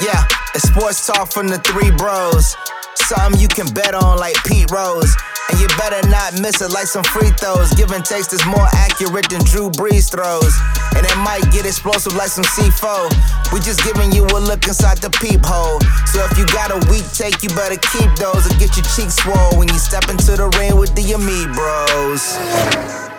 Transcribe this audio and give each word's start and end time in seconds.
Yeah, 0.00 0.24
it's 0.54 0.66
sports 0.68 1.06
talk 1.06 1.30
from 1.30 1.48
the 1.48 1.58
three 1.58 1.90
bros. 1.90 2.56
Something 2.96 3.40
you 3.40 3.48
can 3.48 3.68
bet 3.74 3.94
on 3.94 4.18
like 4.18 4.36
Pete 4.44 4.70
Rose. 4.70 5.12
And 5.50 5.60
you 5.60 5.68
better 5.76 6.00
not 6.08 6.40
miss 6.40 6.62
it 6.62 6.70
like 6.70 6.86
some 6.86 7.04
free 7.04 7.28
throws. 7.36 7.74
Give 7.74 7.90
and 7.90 8.04
takes 8.04 8.32
is 8.32 8.44
more 8.46 8.68
accurate 8.72 9.28
than 9.28 9.44
Drew 9.44 9.68
Brees 9.68 10.08
throws. 10.08 10.54
And 10.96 11.04
it 11.04 11.16
might 11.18 11.44
get 11.52 11.66
explosive 11.66 12.14
like 12.14 12.28
some 12.28 12.44
C4. 12.44 13.52
We 13.52 13.60
just 13.60 13.84
giving 13.84 14.12
you 14.12 14.24
a 14.24 14.40
look 14.40 14.66
inside 14.66 14.98
the 14.98 15.10
peephole. 15.10 15.80
So 16.08 16.24
if 16.24 16.38
you 16.38 16.46
got 16.46 16.70
a 16.70 16.80
weak 16.88 17.04
take, 17.12 17.42
you 17.42 17.50
better 17.50 17.76
keep 17.92 18.08
those 18.16 18.46
or 18.46 18.54
get 18.56 18.76
your 18.80 18.86
cheeks 18.96 19.16
swole 19.20 19.58
when 19.58 19.68
you 19.68 19.78
step 19.78 20.08
into 20.08 20.32
the 20.32 20.48
ring 20.56 20.78
with 20.78 20.94
the 20.94 21.04
Ami 21.12 21.44
bros. 21.52 23.09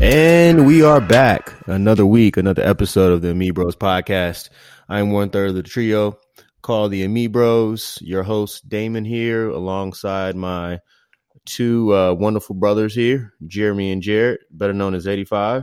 And 0.00 0.66
we 0.66 0.82
are 0.82 1.00
back. 1.00 1.54
Another 1.66 2.04
week, 2.04 2.36
another 2.36 2.62
episode 2.62 3.12
of 3.12 3.22
the 3.22 3.30
Ami 3.30 3.50
Bros 3.50 3.76
podcast. 3.76 4.50
I'm 4.88 5.10
one 5.10 5.30
third 5.30 5.48
of 5.48 5.54
the 5.54 5.62
trio 5.62 6.18
called 6.60 6.92
the 6.92 7.04
Ami 7.04 7.28
Bros. 7.28 7.98
Your 8.02 8.22
host, 8.22 8.68
Damon, 8.68 9.06
here, 9.06 9.48
alongside 9.48 10.36
my 10.36 10.80
two 11.46 11.94
uh, 11.94 12.12
wonderful 12.12 12.54
brothers 12.54 12.94
here, 12.94 13.32
Jeremy 13.46 13.90
and 13.90 14.02
Jared, 14.02 14.40
better 14.50 14.74
known 14.74 14.94
as 14.94 15.06
85. 15.06 15.62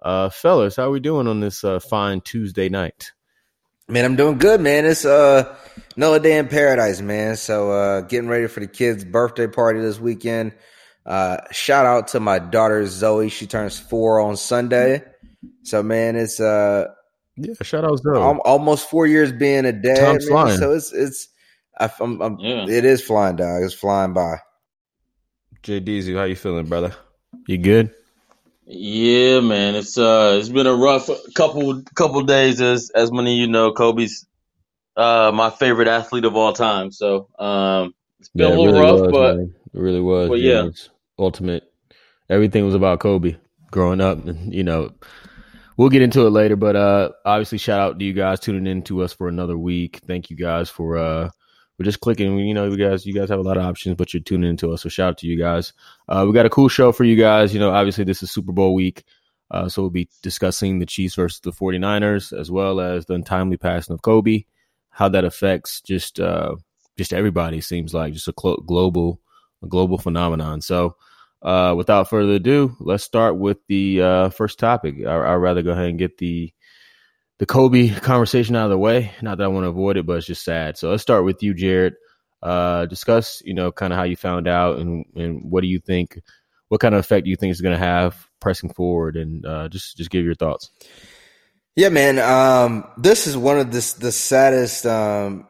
Uh, 0.00 0.30
fellas, 0.30 0.76
how 0.76 0.84
are 0.84 0.90
we 0.90 1.00
doing 1.00 1.26
on 1.26 1.40
this 1.40 1.62
uh, 1.62 1.78
fine 1.78 2.22
Tuesday 2.22 2.70
night? 2.70 3.12
Man, 3.90 4.04
I'm 4.04 4.16
doing 4.16 4.38
good, 4.38 4.60
man. 4.60 4.84
It's 4.84 5.04
uh 5.06 5.56
another 5.96 6.18
day 6.18 6.36
in 6.36 6.48
paradise, 6.48 7.00
man. 7.00 7.36
So 7.36 7.70
uh 7.70 8.00
getting 8.02 8.28
ready 8.28 8.46
for 8.46 8.60
the 8.60 8.66
kids' 8.66 9.02
birthday 9.02 9.46
party 9.46 9.80
this 9.80 9.98
weekend. 9.98 10.52
Uh 11.08 11.38
shout 11.50 11.86
out 11.86 12.08
to 12.08 12.20
my 12.20 12.38
daughter 12.38 12.86
Zoe. 12.86 13.30
She 13.30 13.46
turns 13.46 13.78
four 13.80 14.20
on 14.20 14.36
Sunday. 14.36 15.02
So 15.64 15.82
man, 15.82 16.14
it's 16.16 16.38
uh 16.38 16.88
Yeah, 17.36 17.54
shout 17.62 17.84
out 17.84 17.96
Zoe. 18.00 18.16
al- 18.20 18.42
almost 18.44 18.90
four 18.90 19.06
years 19.06 19.32
being 19.32 19.64
a 19.64 19.72
dad. 19.72 19.96
Time's 19.98 20.28
man. 20.28 20.32
flying. 20.32 20.58
So 20.58 20.72
it's 20.72 20.92
it's 20.92 21.28
I, 21.80 21.90
I'm, 22.00 22.20
I'm, 22.20 22.38
Yeah. 22.40 22.66
it 22.68 22.84
is 22.84 23.02
flying, 23.02 23.36
dog. 23.36 23.62
It's 23.62 23.72
flying 23.72 24.12
by. 24.12 24.38
JDZ, 25.62 26.16
how 26.16 26.24
you 26.24 26.36
feeling, 26.36 26.66
brother? 26.66 26.94
You 27.46 27.56
good? 27.58 27.90
Yeah, 28.66 29.40
man, 29.40 29.76
it's 29.76 29.96
uh, 29.96 30.36
it's 30.38 30.50
been 30.50 30.66
a 30.66 30.74
rough 30.74 31.08
couple 31.34 31.82
couple 31.94 32.20
days. 32.22 32.60
As 32.60 32.90
as 32.94 33.10
many 33.10 33.32
of 33.34 33.38
you 33.38 33.46
know, 33.46 33.72
Kobe's 33.72 34.26
uh 34.96 35.32
my 35.34 35.48
favorite 35.50 35.88
athlete 35.88 36.26
of 36.26 36.36
all 36.36 36.52
time. 36.52 36.90
So 36.92 37.28
um, 37.38 37.94
it's 38.20 38.28
been 38.28 38.48
Yeah, 38.50 38.54
a 38.54 38.58
little 38.58 38.66
really 38.74 38.80
rough, 38.80 39.00
was, 39.00 39.12
but 39.12 39.36
man. 39.38 39.54
it 39.72 39.78
really 39.80 40.00
was. 40.00 40.28
but 40.28 40.40
yeah. 40.40 40.62
know, 40.62 40.66
it's 40.68 40.90
ultimate. 41.18 41.72
Everything 42.30 42.64
was 42.64 42.74
about 42.74 43.00
Kobe 43.00 43.36
growing 43.70 44.00
up, 44.00 44.24
and 44.26 44.52
you 44.52 44.62
know, 44.62 44.90
we'll 45.76 45.88
get 45.88 46.02
into 46.02 46.26
it 46.26 46.30
later. 46.30 46.56
But 46.56 46.76
uh, 46.76 47.10
obviously, 47.24 47.58
shout 47.58 47.80
out 47.80 47.98
to 47.98 48.04
you 48.04 48.12
guys 48.12 48.40
tuning 48.40 48.66
in 48.66 48.82
to 48.84 49.02
us 49.02 49.12
for 49.12 49.28
another 49.28 49.56
week. 49.56 50.00
Thank 50.06 50.30
you 50.30 50.36
guys 50.36 50.68
for 50.68 50.96
uh, 50.98 51.30
we're 51.78 51.84
just 51.84 52.00
clicking. 52.00 52.38
You 52.38 52.54
know, 52.54 52.66
you 52.66 52.76
guys, 52.76 53.06
you 53.06 53.14
guys 53.14 53.28
have 53.28 53.38
a 53.38 53.42
lot 53.42 53.56
of 53.56 53.62
options, 53.64 53.96
but 53.96 54.12
you're 54.12 54.22
tuning 54.22 54.50
into 54.50 54.72
us. 54.72 54.82
So 54.82 54.88
shout 54.88 55.10
out 55.10 55.18
to 55.18 55.26
you 55.26 55.38
guys. 55.38 55.72
Uh, 56.08 56.24
we 56.26 56.34
got 56.34 56.46
a 56.46 56.50
cool 56.50 56.68
show 56.68 56.92
for 56.92 57.04
you 57.04 57.16
guys. 57.16 57.54
You 57.54 57.60
know, 57.60 57.70
obviously, 57.70 58.04
this 58.04 58.22
is 58.22 58.30
Super 58.30 58.52
Bowl 58.52 58.74
week. 58.74 59.04
Uh, 59.50 59.68
so 59.68 59.82
we'll 59.82 59.90
be 59.90 60.08
discussing 60.22 60.78
the 60.78 60.86
Chiefs 60.86 61.14
versus 61.14 61.40
the 61.40 61.52
49ers, 61.52 62.38
as 62.38 62.50
well 62.50 62.80
as 62.80 63.06
the 63.06 63.14
untimely 63.14 63.56
passing 63.56 63.94
of 63.94 64.02
Kobe, 64.02 64.44
how 64.90 65.08
that 65.08 65.24
affects 65.24 65.80
just 65.80 66.20
uh, 66.20 66.54
just 66.98 67.12
everybody. 67.12 67.60
Seems 67.60 67.94
like 67.94 68.12
just 68.12 68.28
a 68.28 68.32
global 68.32 69.20
a 69.62 69.66
global 69.66 69.98
phenomenon. 69.98 70.60
So, 70.60 70.96
uh, 71.42 71.74
without 71.76 72.10
further 72.10 72.34
ado, 72.34 72.76
let's 72.80 73.04
start 73.04 73.36
with 73.36 73.58
the 73.68 74.02
uh, 74.02 74.28
first 74.30 74.58
topic. 74.58 74.96
I, 75.06 75.14
I'd 75.14 75.34
rather 75.34 75.62
go 75.62 75.72
ahead 75.72 75.88
and 75.88 75.98
get 75.98 76.18
the 76.18 76.52
the 77.38 77.46
Kobe 77.46 77.88
conversation 77.90 78.56
out 78.56 78.64
of 78.64 78.70
the 78.70 78.78
way. 78.78 79.12
Not 79.22 79.38
that 79.38 79.44
I 79.44 79.48
want 79.48 79.64
to 79.64 79.68
avoid 79.68 79.96
it, 79.96 80.06
but 80.06 80.16
it's 80.16 80.26
just 80.26 80.44
sad. 80.44 80.76
So 80.76 80.90
let's 80.90 81.02
start 81.02 81.24
with 81.24 81.42
you, 81.42 81.54
Jared. 81.54 81.94
Uh, 82.42 82.86
discuss, 82.86 83.42
you 83.44 83.54
know, 83.54 83.72
kind 83.72 83.92
of 83.92 83.98
how 83.98 84.04
you 84.04 84.16
found 84.16 84.46
out 84.46 84.78
and 84.78 85.04
and 85.14 85.50
what 85.50 85.60
do 85.60 85.66
you 85.68 85.78
think? 85.78 86.20
What 86.68 86.80
kind 86.80 86.94
of 86.94 87.00
effect 87.00 87.24
do 87.24 87.30
you 87.30 87.36
think 87.36 87.50
it's 87.52 87.60
going 87.60 87.78
to 87.78 87.84
have 87.84 88.28
pressing 88.40 88.72
forward? 88.72 89.16
And 89.16 89.44
uh, 89.46 89.68
just 89.68 89.96
just 89.96 90.10
give 90.10 90.24
your 90.24 90.34
thoughts. 90.34 90.70
Yeah, 91.76 91.90
man. 91.90 92.18
Um, 92.18 92.84
this 92.96 93.26
is 93.26 93.36
one 93.36 93.58
of 93.58 93.70
the 93.70 93.94
the 94.00 94.12
saddest, 94.12 94.84
um, 94.84 95.48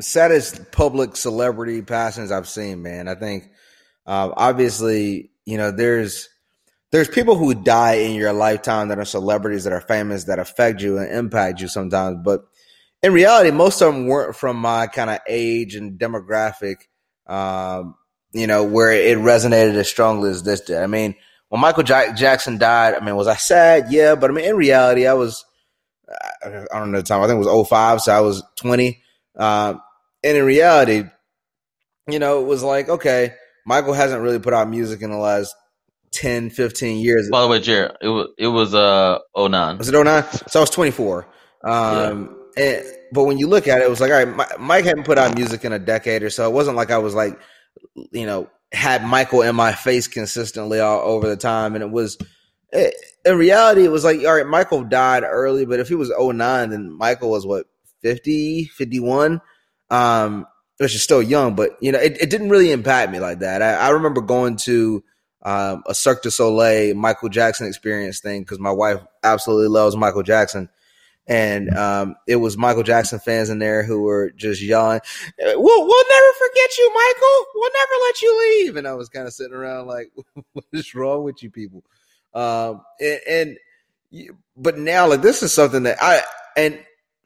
saddest 0.00 0.72
public 0.72 1.16
celebrity 1.16 1.82
passings 1.82 2.32
I've 2.32 2.48
seen. 2.48 2.82
Man, 2.82 3.06
I 3.06 3.14
think 3.14 3.48
uh, 4.06 4.30
obviously, 4.36 5.30
you 5.46 5.56
know, 5.58 5.70
there's 5.70 6.28
there's 6.92 7.08
people 7.08 7.36
who 7.36 7.54
die 7.54 7.94
in 7.94 8.14
your 8.14 8.32
lifetime 8.32 8.88
that 8.88 8.98
are 8.98 9.04
celebrities 9.04 9.64
that 9.64 9.72
are 9.72 9.80
famous 9.80 10.24
that 10.24 10.38
affect 10.38 10.82
you 10.82 10.98
and 10.98 11.12
impact 11.12 11.60
you 11.60 11.68
sometimes, 11.68 12.18
but 12.24 12.42
in 13.02 13.12
reality, 13.12 13.50
most 13.50 13.80
of 13.80 13.94
them 13.94 14.06
weren't 14.06 14.36
from 14.36 14.56
my 14.56 14.86
kind 14.86 15.08
of 15.08 15.20
age 15.28 15.74
and 15.74 15.98
demographic. 15.98 16.76
Um, 17.26 17.94
you 18.32 18.46
know, 18.46 18.64
where 18.64 18.92
it 18.92 19.18
resonated 19.18 19.74
as 19.74 19.88
strongly 19.88 20.30
as 20.30 20.42
this 20.42 20.60
did. 20.60 20.78
I 20.78 20.86
mean, 20.86 21.14
when 21.48 21.60
Michael 21.60 21.82
Jack- 21.82 22.16
Jackson 22.16 22.58
died, 22.58 22.94
I 22.94 23.04
mean, 23.04 23.16
was 23.16 23.26
I 23.26 23.36
sad? 23.36 23.86
Yeah, 23.90 24.14
but 24.14 24.30
I 24.30 24.34
mean, 24.34 24.44
in 24.44 24.56
reality, 24.56 25.06
I 25.06 25.14
was, 25.14 25.44
I 26.44 26.66
don't 26.72 26.92
know 26.92 26.98
the 26.98 27.04
time. 27.04 27.22
I 27.22 27.26
think 27.26 27.44
it 27.44 27.48
was 27.48 27.68
05, 27.68 28.02
so 28.02 28.12
I 28.12 28.20
was 28.20 28.42
20. 28.56 29.02
Um, 29.36 29.80
and 30.22 30.36
in 30.36 30.44
reality, 30.44 31.04
you 32.08 32.18
know, 32.18 32.40
it 32.40 32.46
was 32.46 32.62
like, 32.62 32.88
okay, 32.88 33.34
Michael 33.66 33.92
hasn't 33.92 34.22
really 34.22 34.38
put 34.38 34.52
out 34.52 34.68
music 34.68 35.02
in 35.02 35.10
the 35.10 35.16
last 35.16 35.54
10, 36.12 36.50
15 36.50 36.98
years. 36.98 37.28
by 37.30 37.42
the 37.42 37.48
way, 37.48 37.60
Jared, 37.60 37.92
it 38.00 38.08
was 38.08 38.28
it 38.38 38.48
was 38.48 38.74
uh 38.74 39.18
09. 39.36 39.78
Was 39.78 39.88
it 39.88 39.92
09? 39.92 40.24
So 40.48 40.60
I 40.60 40.62
was 40.62 40.70
24. 40.70 41.26
Um, 41.62 42.36
and, 42.56 42.84
but 43.12 43.24
when 43.24 43.38
you 43.38 43.48
look 43.48 43.68
at 43.68 43.80
it, 43.80 43.84
it 43.84 43.90
was 43.90 44.00
like, 44.00 44.10
all 44.10 44.24
right, 44.24 44.58
Mike 44.60 44.84
hadn't 44.84 45.04
put 45.04 45.18
out 45.18 45.34
music 45.34 45.64
in 45.64 45.72
a 45.72 45.78
decade 45.78 46.22
or 46.22 46.30
so. 46.30 46.48
It 46.48 46.54
wasn't 46.54 46.76
like 46.76 46.90
I 46.90 46.98
was 46.98 47.14
like, 47.14 47.38
you 48.12 48.26
know, 48.26 48.48
had 48.72 49.04
Michael 49.04 49.42
in 49.42 49.54
my 49.56 49.72
face 49.72 50.08
consistently 50.08 50.80
all 50.80 51.00
over 51.00 51.28
the 51.28 51.36
time. 51.36 51.74
And 51.74 51.82
it 51.82 51.90
was, 51.90 52.18
it, 52.72 52.94
in 53.24 53.36
reality, 53.36 53.84
it 53.84 53.90
was 53.90 54.04
like, 54.04 54.20
all 54.20 54.34
right, 54.34 54.46
Michael 54.46 54.84
died 54.84 55.24
early, 55.24 55.66
but 55.66 55.80
if 55.80 55.88
he 55.88 55.94
was 55.94 56.12
09, 56.16 56.70
then 56.70 56.90
Michael 56.90 57.30
was 57.30 57.46
what, 57.46 57.66
50, 58.02 58.64
51? 58.66 59.40
Um, 59.90 60.46
which 60.80 60.94
is 60.94 61.02
still 61.02 61.22
young, 61.22 61.54
but 61.54 61.76
you 61.80 61.92
know, 61.92 61.98
it, 61.98 62.16
it 62.22 62.30
didn't 62.30 62.48
really 62.48 62.72
impact 62.72 63.12
me 63.12 63.20
like 63.20 63.40
that. 63.40 63.60
I, 63.60 63.74
I 63.74 63.88
remember 63.90 64.22
going 64.22 64.56
to 64.64 65.04
um, 65.42 65.82
a 65.86 65.94
Cirque 65.94 66.22
du 66.22 66.30
Soleil 66.30 66.94
Michael 66.94 67.28
Jackson 67.28 67.66
experience 67.66 68.20
thing 68.20 68.40
because 68.40 68.58
my 68.58 68.70
wife 68.70 68.98
absolutely 69.22 69.68
loves 69.68 69.94
Michael 69.94 70.22
Jackson. 70.22 70.70
And 71.26 71.68
um, 71.76 72.16
it 72.26 72.36
was 72.36 72.56
Michael 72.56 72.82
Jackson 72.82 73.18
fans 73.18 73.50
in 73.50 73.58
there 73.58 73.82
who 73.82 74.02
were 74.02 74.30
just 74.30 74.62
yelling, 74.62 75.00
"We'll 75.38 75.86
we'll 75.86 76.04
never 76.10 76.32
forget 76.38 76.78
you, 76.78 76.92
Michael. 76.94 77.46
We'll 77.54 77.70
never 77.72 78.02
let 78.06 78.22
you 78.22 78.40
leave." 78.40 78.76
And 78.76 78.88
I 78.88 78.94
was 78.94 79.10
kind 79.10 79.26
of 79.26 79.34
sitting 79.34 79.54
around 79.54 79.86
like, 79.86 80.10
"What 80.54 80.64
is 80.72 80.94
wrong 80.94 81.22
with 81.24 81.42
you 81.42 81.50
people?" 81.50 81.84
Um, 82.34 82.80
and, 82.98 83.20
and 83.28 83.58
but 84.56 84.78
now, 84.78 85.06
like 85.06 85.20
this 85.20 85.42
is 85.42 85.52
something 85.52 85.82
that 85.82 85.98
I 86.02 86.22
and 86.56 86.80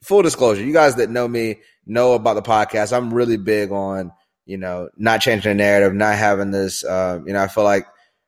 full 0.04 0.22
disclosure, 0.22 0.62
you 0.62 0.72
guys 0.72 0.96
that 0.96 1.10
know 1.10 1.26
me 1.26 1.60
know 1.86 2.12
about 2.12 2.34
the 2.34 2.42
podcast. 2.42 2.96
I'm 2.96 3.12
really 3.12 3.36
big 3.36 3.72
on 3.72 4.12
you 4.46 4.58
know 4.58 4.88
not 4.96 5.20
changing 5.20 5.50
the 5.50 5.54
narrative, 5.54 5.94
not 5.94 6.16
having 6.16 6.50
this. 6.50 6.84
Uh, 6.84 7.20
you 7.26 7.32
know, 7.32 7.42
I 7.42 7.48
feel 7.48 7.64
like 7.64 7.86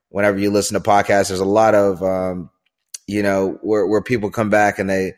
whenever 0.09 0.39
you 0.39 0.51
listen 0.51 0.81
to 0.81 0.89
podcasts, 0.89 1.29
there's 1.29 1.41
a 1.41 1.45
lot 1.45 1.75
of 1.75 2.03
um, 2.03 2.51
you 3.07 3.23
know 3.23 3.59
where 3.63 3.87
where 3.87 4.03
people 4.03 4.31
come 4.31 4.51
back 4.51 4.79
and 4.79 4.89
they 4.89 5.15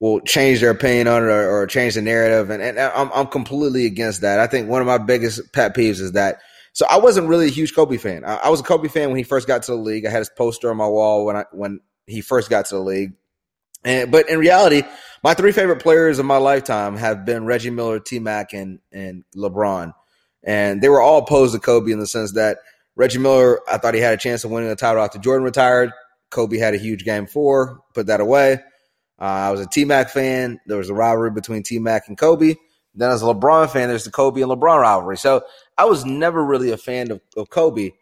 will 0.00 0.20
change 0.20 0.60
their 0.60 0.70
opinion 0.70 1.08
on 1.08 1.24
it 1.24 1.26
or, 1.26 1.62
or 1.62 1.66
change 1.66 1.94
the 1.94 2.02
narrative, 2.02 2.50
and, 2.50 2.62
and 2.62 2.78
I'm 2.78 3.10
I'm 3.12 3.26
completely 3.26 3.86
against 3.86 4.20
that. 4.20 4.40
I 4.40 4.46
think 4.46 4.68
one 4.68 4.80
of 4.80 4.86
my 4.86 4.98
biggest 4.98 5.52
pet 5.52 5.74
peeves 5.74 6.00
is 6.00 6.12
that. 6.12 6.40
So 6.74 6.86
I 6.88 6.98
wasn't 6.98 7.28
really 7.28 7.46
a 7.46 7.50
huge 7.50 7.74
Kobe 7.74 7.96
fan. 7.96 8.24
I, 8.24 8.36
I 8.36 8.48
was 8.50 8.60
a 8.60 8.62
Kobe 8.62 8.86
fan 8.86 9.08
when 9.08 9.16
he 9.16 9.24
first 9.24 9.48
got 9.48 9.64
to 9.64 9.72
the 9.72 9.78
league. 9.78 10.06
I 10.06 10.10
had 10.10 10.18
his 10.18 10.30
poster 10.30 10.70
on 10.70 10.76
my 10.76 10.86
wall 10.86 11.24
when 11.24 11.34
I 11.34 11.44
when 11.50 11.80
he 12.06 12.20
first 12.20 12.50
got 12.50 12.66
to 12.66 12.76
the 12.76 12.80
league. 12.82 13.14
And 13.84 14.10
but 14.10 14.28
in 14.28 14.38
reality, 14.38 14.82
my 15.22 15.34
three 15.34 15.52
favorite 15.52 15.82
players 15.82 16.18
of 16.18 16.26
my 16.26 16.36
lifetime 16.36 16.96
have 16.96 17.24
been 17.24 17.46
Reggie 17.46 17.70
Miller, 17.70 18.00
T 18.00 18.18
Mac, 18.18 18.52
and 18.52 18.80
and 18.92 19.24
LeBron. 19.36 19.92
And 20.42 20.80
they 20.80 20.88
were 20.88 21.00
all 21.00 21.18
opposed 21.18 21.54
to 21.54 21.60
Kobe 21.60 21.92
in 21.92 21.98
the 21.98 22.06
sense 22.06 22.32
that 22.32 22.58
Reggie 22.96 23.18
Miller, 23.18 23.60
I 23.68 23.78
thought 23.78 23.94
he 23.94 24.00
had 24.00 24.14
a 24.14 24.18
chance 24.18 24.44
of 24.44 24.50
winning 24.50 24.68
the 24.68 24.76
title 24.76 25.02
after 25.02 25.18
Jordan 25.18 25.44
retired. 25.44 25.92
Kobe 26.30 26.58
had 26.58 26.74
a 26.74 26.78
huge 26.78 27.04
game 27.04 27.26
four, 27.26 27.80
put 27.94 28.06
that 28.06 28.20
away. 28.20 28.60
Uh, 29.20 29.24
I 29.24 29.50
was 29.50 29.60
a 29.60 29.66
T 29.66 29.84
Mac 29.84 30.10
fan. 30.10 30.60
There 30.66 30.78
was 30.78 30.90
a 30.90 30.94
rivalry 30.94 31.30
between 31.30 31.62
T 31.62 31.78
Mac 31.78 32.08
and 32.08 32.16
Kobe. 32.16 32.54
Then 32.94 33.10
as 33.10 33.22
a 33.22 33.26
LeBron 33.26 33.70
fan, 33.70 33.88
there's 33.88 34.04
the 34.04 34.10
Kobe 34.10 34.42
and 34.42 34.50
LeBron 34.50 34.80
rivalry. 34.80 35.16
So 35.16 35.42
I 35.76 35.84
was 35.84 36.04
never 36.04 36.44
really 36.44 36.70
a 36.72 36.76
fan 36.76 37.10
of, 37.10 37.20
of 37.36 37.48
Kobe. 37.50 37.92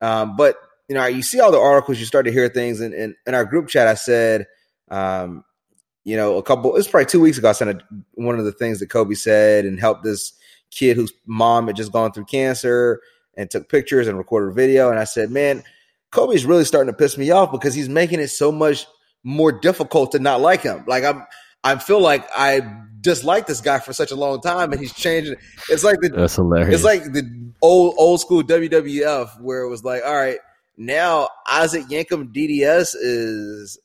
Um, 0.00 0.36
but 0.36 0.56
you 0.88 0.94
know, 0.94 1.06
you 1.06 1.22
see 1.22 1.40
all 1.40 1.52
the 1.52 1.58
articles, 1.58 1.98
you 1.98 2.06
start 2.06 2.26
to 2.26 2.32
hear 2.32 2.48
things. 2.48 2.80
And 2.80 2.92
in, 2.92 3.14
in 3.26 3.34
our 3.34 3.44
group 3.44 3.68
chat, 3.68 3.88
I 3.88 3.94
said, 3.94 4.46
um, 4.92 5.44
you 6.04 6.16
know, 6.16 6.36
a 6.36 6.42
couple, 6.42 6.76
it's 6.76 6.88
probably 6.88 7.06
two 7.06 7.20
weeks 7.20 7.38
ago. 7.38 7.48
I 7.48 7.52
sent 7.52 7.70
a, 7.70 7.78
one 8.14 8.38
of 8.38 8.44
the 8.44 8.52
things 8.52 8.80
that 8.80 8.90
Kobe 8.90 9.14
said 9.14 9.64
and 9.64 9.80
helped 9.80 10.04
this 10.04 10.32
kid 10.70 10.96
whose 10.96 11.12
mom 11.26 11.66
had 11.66 11.76
just 11.76 11.92
gone 11.92 12.12
through 12.12 12.24
cancer 12.26 13.00
and 13.36 13.50
took 13.50 13.68
pictures 13.68 14.06
and 14.06 14.18
recorded 14.18 14.50
a 14.50 14.54
video. 14.54 14.90
And 14.90 14.98
I 14.98 15.04
said, 15.04 15.30
man, 15.30 15.62
Kobe's 16.10 16.44
really 16.44 16.64
starting 16.64 16.92
to 16.92 16.96
piss 16.96 17.16
me 17.16 17.30
off 17.30 17.50
because 17.50 17.74
he's 17.74 17.88
making 17.88 18.20
it 18.20 18.28
so 18.28 18.52
much 18.52 18.86
more 19.24 19.52
difficult 19.52 20.12
to 20.12 20.18
not 20.18 20.40
like 20.40 20.62
him. 20.62 20.84
Like 20.86 21.04
I'm, 21.04 21.24
I 21.64 21.76
feel 21.76 22.00
like 22.00 22.28
I 22.36 22.60
disliked 23.00 23.46
this 23.46 23.60
guy 23.60 23.78
for 23.78 23.92
such 23.92 24.10
a 24.10 24.16
long 24.16 24.40
time, 24.40 24.72
and 24.72 24.80
he's 24.80 24.92
changing. 24.92 25.36
It's 25.68 25.84
like 25.84 26.00
the 26.00 26.08
That's 26.08 26.34
hilarious. 26.36 26.74
it's 26.74 26.84
like 26.84 27.04
the 27.12 27.52
old 27.62 27.94
old 27.98 28.20
school 28.20 28.42
WWF 28.42 29.40
where 29.40 29.62
it 29.62 29.68
was 29.68 29.84
like, 29.84 30.02
all 30.04 30.14
right, 30.14 30.38
now 30.76 31.28
Isaac 31.48 31.84
Yankem 31.84 32.34
DDS 32.34 32.96
is 33.00 33.78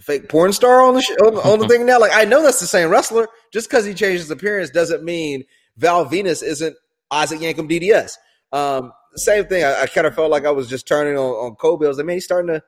fake 0.00 0.28
porn 0.28 0.52
star 0.52 0.82
on 0.82 0.94
the 0.94 1.02
sh- 1.02 1.16
on, 1.24 1.36
on 1.36 1.58
the 1.58 1.68
thing 1.68 1.86
now. 1.86 2.00
Like 2.00 2.12
I 2.14 2.24
know 2.24 2.42
that's 2.42 2.60
the 2.60 2.66
same 2.66 2.88
wrestler. 2.88 3.28
Just 3.52 3.68
because 3.68 3.84
he 3.84 3.94
changed 3.94 4.22
his 4.22 4.30
appearance 4.30 4.70
doesn't 4.70 5.04
mean 5.04 5.44
Val 5.76 6.06
Venis 6.06 6.42
isn't 6.42 6.76
Isaac 7.10 7.40
Yankem 7.40 7.70
DDS. 7.70 8.12
Um, 8.52 8.92
same 9.16 9.46
thing. 9.46 9.64
I, 9.64 9.82
I 9.82 9.86
kind 9.86 10.06
of 10.06 10.14
felt 10.14 10.30
like 10.30 10.44
I 10.44 10.50
was 10.50 10.68
just 10.68 10.86
turning 10.88 11.16
on, 11.16 11.30
on 11.32 11.54
Kobe. 11.56 11.86
I 11.86 11.88
was 11.88 11.98
like, 11.98 12.06
man, 12.06 12.16
he's 12.16 12.24
starting 12.24 12.54
to 12.54 12.62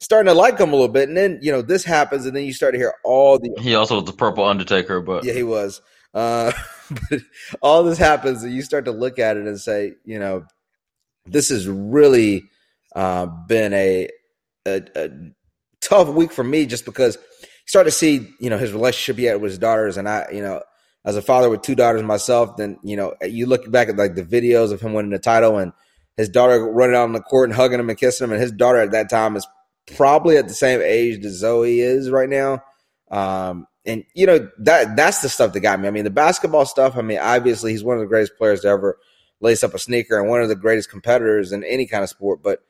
starting 0.00 0.26
to 0.26 0.34
like 0.34 0.58
him 0.58 0.70
a 0.70 0.72
little 0.72 0.88
bit. 0.88 1.08
And 1.08 1.16
then 1.16 1.38
you 1.42 1.52
know 1.52 1.62
this 1.62 1.84
happens, 1.84 2.26
and 2.26 2.34
then 2.36 2.44
you 2.44 2.52
start 2.52 2.74
to 2.74 2.78
hear 2.78 2.94
all 3.04 3.38
the 3.38 3.50
He 3.60 3.74
also 3.74 3.96
was 3.96 4.04
the 4.04 4.12
purple 4.12 4.44
Undertaker, 4.44 5.00
but 5.00 5.24
yeah, 5.24 5.32
he 5.32 5.42
was. 5.42 5.80
Uh, 6.14 6.52
but 7.10 7.20
all 7.60 7.84
this 7.84 7.98
happens, 7.98 8.42
and 8.42 8.52
you 8.52 8.62
start 8.62 8.84
to 8.86 8.92
look 8.92 9.18
at 9.18 9.36
it 9.36 9.46
and 9.46 9.60
say, 9.60 9.94
you 10.04 10.18
know, 10.18 10.44
this 11.26 11.48
has 11.48 11.68
really 11.68 12.44
uh, 12.94 13.26
been 13.26 13.72
a, 13.72 14.08
a, 14.66 14.82
a 14.94 15.08
tough 15.92 16.08
week 16.08 16.32
for 16.32 16.44
me, 16.44 16.66
just 16.66 16.84
because 16.84 17.16
you 17.40 17.66
start 17.66 17.86
to 17.86 17.90
see, 17.90 18.28
you 18.40 18.50
know, 18.50 18.58
his 18.58 18.72
relationship 18.72 19.18
he 19.18 19.24
had 19.24 19.40
with 19.40 19.50
his 19.50 19.58
daughters, 19.58 19.96
and 19.96 20.08
I, 20.08 20.26
you 20.32 20.42
know, 20.42 20.62
as 21.04 21.16
a 21.16 21.22
father 21.22 21.50
with 21.50 21.62
two 21.62 21.74
daughters 21.74 22.02
myself, 22.02 22.56
then 22.56 22.78
you 22.82 22.96
know, 22.96 23.14
you 23.22 23.46
look 23.46 23.70
back 23.70 23.88
at 23.88 23.96
like 23.96 24.14
the 24.14 24.24
videos 24.24 24.72
of 24.72 24.80
him 24.80 24.94
winning 24.94 25.10
the 25.10 25.18
title 25.18 25.58
and 25.58 25.72
his 26.16 26.28
daughter 26.28 26.64
running 26.64 26.96
out 26.96 27.04
on 27.04 27.12
the 27.12 27.20
court 27.20 27.48
and 27.48 27.56
hugging 27.56 27.80
him 27.80 27.90
and 27.90 27.98
kissing 27.98 28.24
him, 28.24 28.32
and 28.32 28.40
his 28.40 28.52
daughter 28.52 28.78
at 28.78 28.92
that 28.92 29.10
time 29.10 29.36
is 29.36 29.46
probably 29.96 30.36
at 30.36 30.48
the 30.48 30.54
same 30.54 30.80
age 30.80 31.22
that 31.22 31.30
Zoe 31.30 31.80
is 31.80 32.10
right 32.10 32.28
now. 32.28 32.62
Um, 33.10 33.66
and 33.84 34.04
you 34.14 34.26
know 34.26 34.48
that 34.60 34.96
that's 34.96 35.20
the 35.22 35.28
stuff 35.28 35.52
that 35.52 35.60
got 35.60 35.80
me. 35.80 35.88
I 35.88 35.90
mean, 35.90 36.04
the 36.04 36.10
basketball 36.10 36.64
stuff. 36.66 36.96
I 36.96 37.02
mean, 37.02 37.18
obviously 37.18 37.72
he's 37.72 37.84
one 37.84 37.96
of 37.96 38.00
the 38.00 38.06
greatest 38.06 38.38
players 38.38 38.60
to 38.60 38.68
ever 38.68 38.96
lace 39.40 39.64
up 39.64 39.74
a 39.74 39.78
sneaker 39.78 40.18
and 40.18 40.30
one 40.30 40.40
of 40.40 40.48
the 40.48 40.54
greatest 40.54 40.88
competitors 40.88 41.52
in 41.52 41.64
any 41.64 41.86
kind 41.86 42.04
of 42.04 42.08
sport. 42.08 42.42
But 42.42 42.60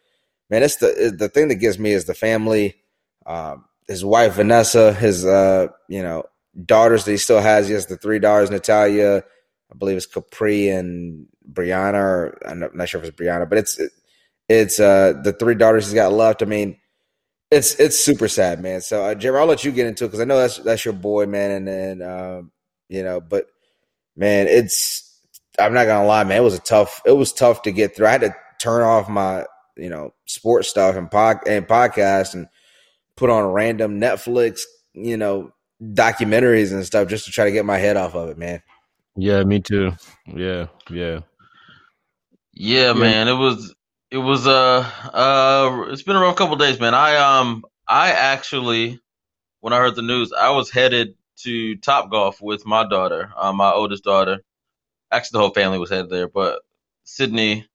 man, 0.49 0.63
it's 0.63 0.77
the 0.77 1.15
the 1.17 1.29
thing 1.29 1.49
that 1.49 1.57
gives 1.57 1.79
me 1.79 1.93
is 1.93 2.07
the 2.07 2.15
family. 2.15 2.81
Um, 3.27 3.65
his 3.89 4.05
wife 4.05 4.35
Vanessa, 4.35 4.93
his 4.93 5.25
uh, 5.25 5.69
you 5.89 6.03
know 6.03 6.25
daughters 6.65 7.05
that 7.05 7.11
he 7.11 7.17
still 7.17 7.41
has. 7.41 7.69
He 7.69 7.75
has 7.75 7.87
the 7.87 7.97
three 7.97 8.19
daughters, 8.19 8.51
Natalia, 8.51 9.25
I 9.71 9.77
believe 9.77 9.97
it's 9.97 10.07
Capri 10.07 10.69
and 10.69 11.27
Brianna. 11.51 11.95
Or 11.95 12.39
I'm 12.47 12.71
not, 12.75 12.89
sure 12.89 13.01
if 13.01 13.09
it's 13.09 13.17
Brianna, 13.17 13.49
but 13.49 13.59
it's 13.59 13.81
it's 14.49 14.79
uh, 14.79 15.15
the 15.23 15.33
three 15.33 15.55
daughters 15.55 15.87
he's 15.87 15.95
got 15.95 16.13
left. 16.13 16.43
I 16.43 16.47
mean, 16.47 16.79
it's 17.51 17.79
it's 17.81 17.99
super 17.99 18.29
sad, 18.29 18.61
man. 18.61 18.81
So, 18.81 19.05
uh, 19.05 19.15
Jeremy, 19.15 19.41
I'll 19.41 19.47
let 19.47 19.65
you 19.65 19.73
get 19.73 19.87
into 19.87 20.05
it 20.05 20.09
because 20.09 20.21
I 20.21 20.25
know 20.25 20.39
that's 20.39 20.59
that's 20.59 20.85
your 20.85 20.95
boy, 20.95 21.27
man. 21.27 21.51
And 21.51 21.69
then 21.69 22.03
um, 22.03 22.53
you 22.89 23.03
know, 23.03 23.21
but 23.21 23.47
man, 24.17 24.47
it's 24.47 25.09
I'm 25.59 25.75
not 25.75 25.87
gonna 25.87 26.07
lie, 26.07 26.25
man. 26.25 26.39
It 26.39 26.45
was 26.45 26.55
a 26.55 26.61
tough. 26.61 27.03
It 27.07 27.13
was 27.13 27.33
tough 27.33 27.63
to 27.63 27.73
get 27.73 27.97
through. 27.97 28.07
I 28.07 28.13
had 28.13 28.21
to 28.23 28.37
turn 28.61 28.83
off 28.83 29.09
my 29.09 29.45
you 29.77 29.89
know 29.89 30.13
sports 30.27 30.69
stuff 30.69 30.97
and 30.97 31.11
pod 31.11 31.39
and 31.47 31.67
podcast 31.67 32.35
and 32.35 32.47
put 33.17 33.31
on 33.31 33.44
random 33.53 34.00
Netflix, 34.00 34.61
you 34.94 35.17
know, 35.17 35.53
documentaries 35.82 36.73
and 36.73 36.85
stuff 36.85 37.09
just 37.09 37.25
to 37.26 37.32
try 37.32 37.44
to 37.44 37.53
get 37.53 37.64
my 37.64 37.79
head 37.79 37.97
off 37.97 38.14
of 38.14 38.29
it, 38.29 38.38
man. 38.38 38.62
yeah, 39.17 39.43
me 39.43 39.61
too. 39.61 39.93
Yeah, 40.26 40.67
yeah. 40.91 41.20
Yeah, 42.53 42.93
man, 42.93 43.29
it 43.29 43.35
was 43.35 43.75
it 44.11 44.19
was 44.19 44.47
uh 44.47 44.88
uh 45.12 45.87
it's 45.88 46.03
been 46.03 46.17
a 46.17 46.20
rough 46.20 46.37
couple 46.37 46.56
days, 46.56 46.79
man. 46.79 46.94
I 46.94 47.17
um 47.17 47.64
I 47.88 48.11
actually 48.11 49.00
when 49.61 49.73
I 49.73 49.79
heard 49.79 49.97
the 49.97 50.03
news, 50.03 50.32
I 50.32 50.50
was 50.50 50.70
headed 50.70 51.14
to 51.38 51.76
Top 51.76 52.11
Golf 52.11 52.43
with 52.43 52.67
my 52.67 52.87
daughter, 52.87 53.32
uh, 53.37 53.53
my 53.53 53.73
oldest 53.73 54.05
daughter. 54.05 54.41
Actually, 55.11 55.38
the 55.38 55.41
whole 55.41 55.55
family 55.55 55.79
was 55.79 55.91
headed 55.91 56.11
there, 56.11 56.29
but 56.29 56.62
Sydney, 57.05 57.67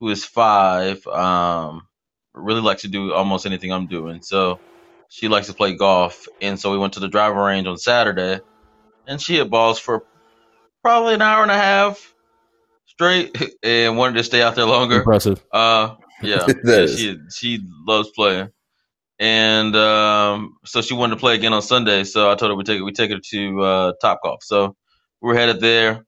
who 0.00 0.08
is 0.08 0.24
five, 0.24 1.06
um, 1.06 1.86
really 2.34 2.60
likes 2.60 2.82
to 2.82 2.88
do 2.88 3.12
almost 3.12 3.46
anything 3.46 3.72
I'm 3.72 3.86
doing. 3.86 4.22
So 4.22 4.60
she 5.12 5.28
likes 5.28 5.46
to 5.48 5.52
play 5.52 5.74
golf, 5.74 6.26
and 6.40 6.58
so 6.58 6.72
we 6.72 6.78
went 6.78 6.94
to 6.94 7.00
the 7.00 7.06
driving 7.06 7.36
range 7.36 7.66
on 7.66 7.76
Saturday, 7.76 8.40
and 9.06 9.20
she 9.20 9.36
hit 9.36 9.50
balls 9.50 9.78
for 9.78 10.06
probably 10.82 11.12
an 11.12 11.20
hour 11.20 11.42
and 11.42 11.50
a 11.50 11.54
half 11.54 12.14
straight, 12.86 13.36
and 13.62 13.98
wanted 13.98 14.14
to 14.14 14.24
stay 14.24 14.40
out 14.40 14.54
there 14.54 14.64
longer. 14.64 15.00
Impressive. 15.00 15.44
Uh, 15.52 15.96
yeah, 16.22 16.46
yeah, 16.64 16.86
she 16.86 17.18
she 17.30 17.60
loves 17.86 18.08
playing, 18.12 18.48
and 19.18 19.76
um, 19.76 20.56
so 20.64 20.80
she 20.80 20.94
wanted 20.94 21.16
to 21.16 21.20
play 21.20 21.34
again 21.34 21.52
on 21.52 21.60
Sunday. 21.60 22.04
So 22.04 22.30
I 22.30 22.34
told 22.34 22.50
her 22.50 22.56
we 22.56 22.64
take 22.64 22.82
we 22.82 22.92
take 22.92 23.10
her 23.10 23.20
to 23.22 23.60
uh, 23.60 23.92
Top 24.00 24.20
Golf. 24.24 24.42
So 24.42 24.76
we're 25.20 25.36
headed 25.36 25.60
there, 25.60 26.06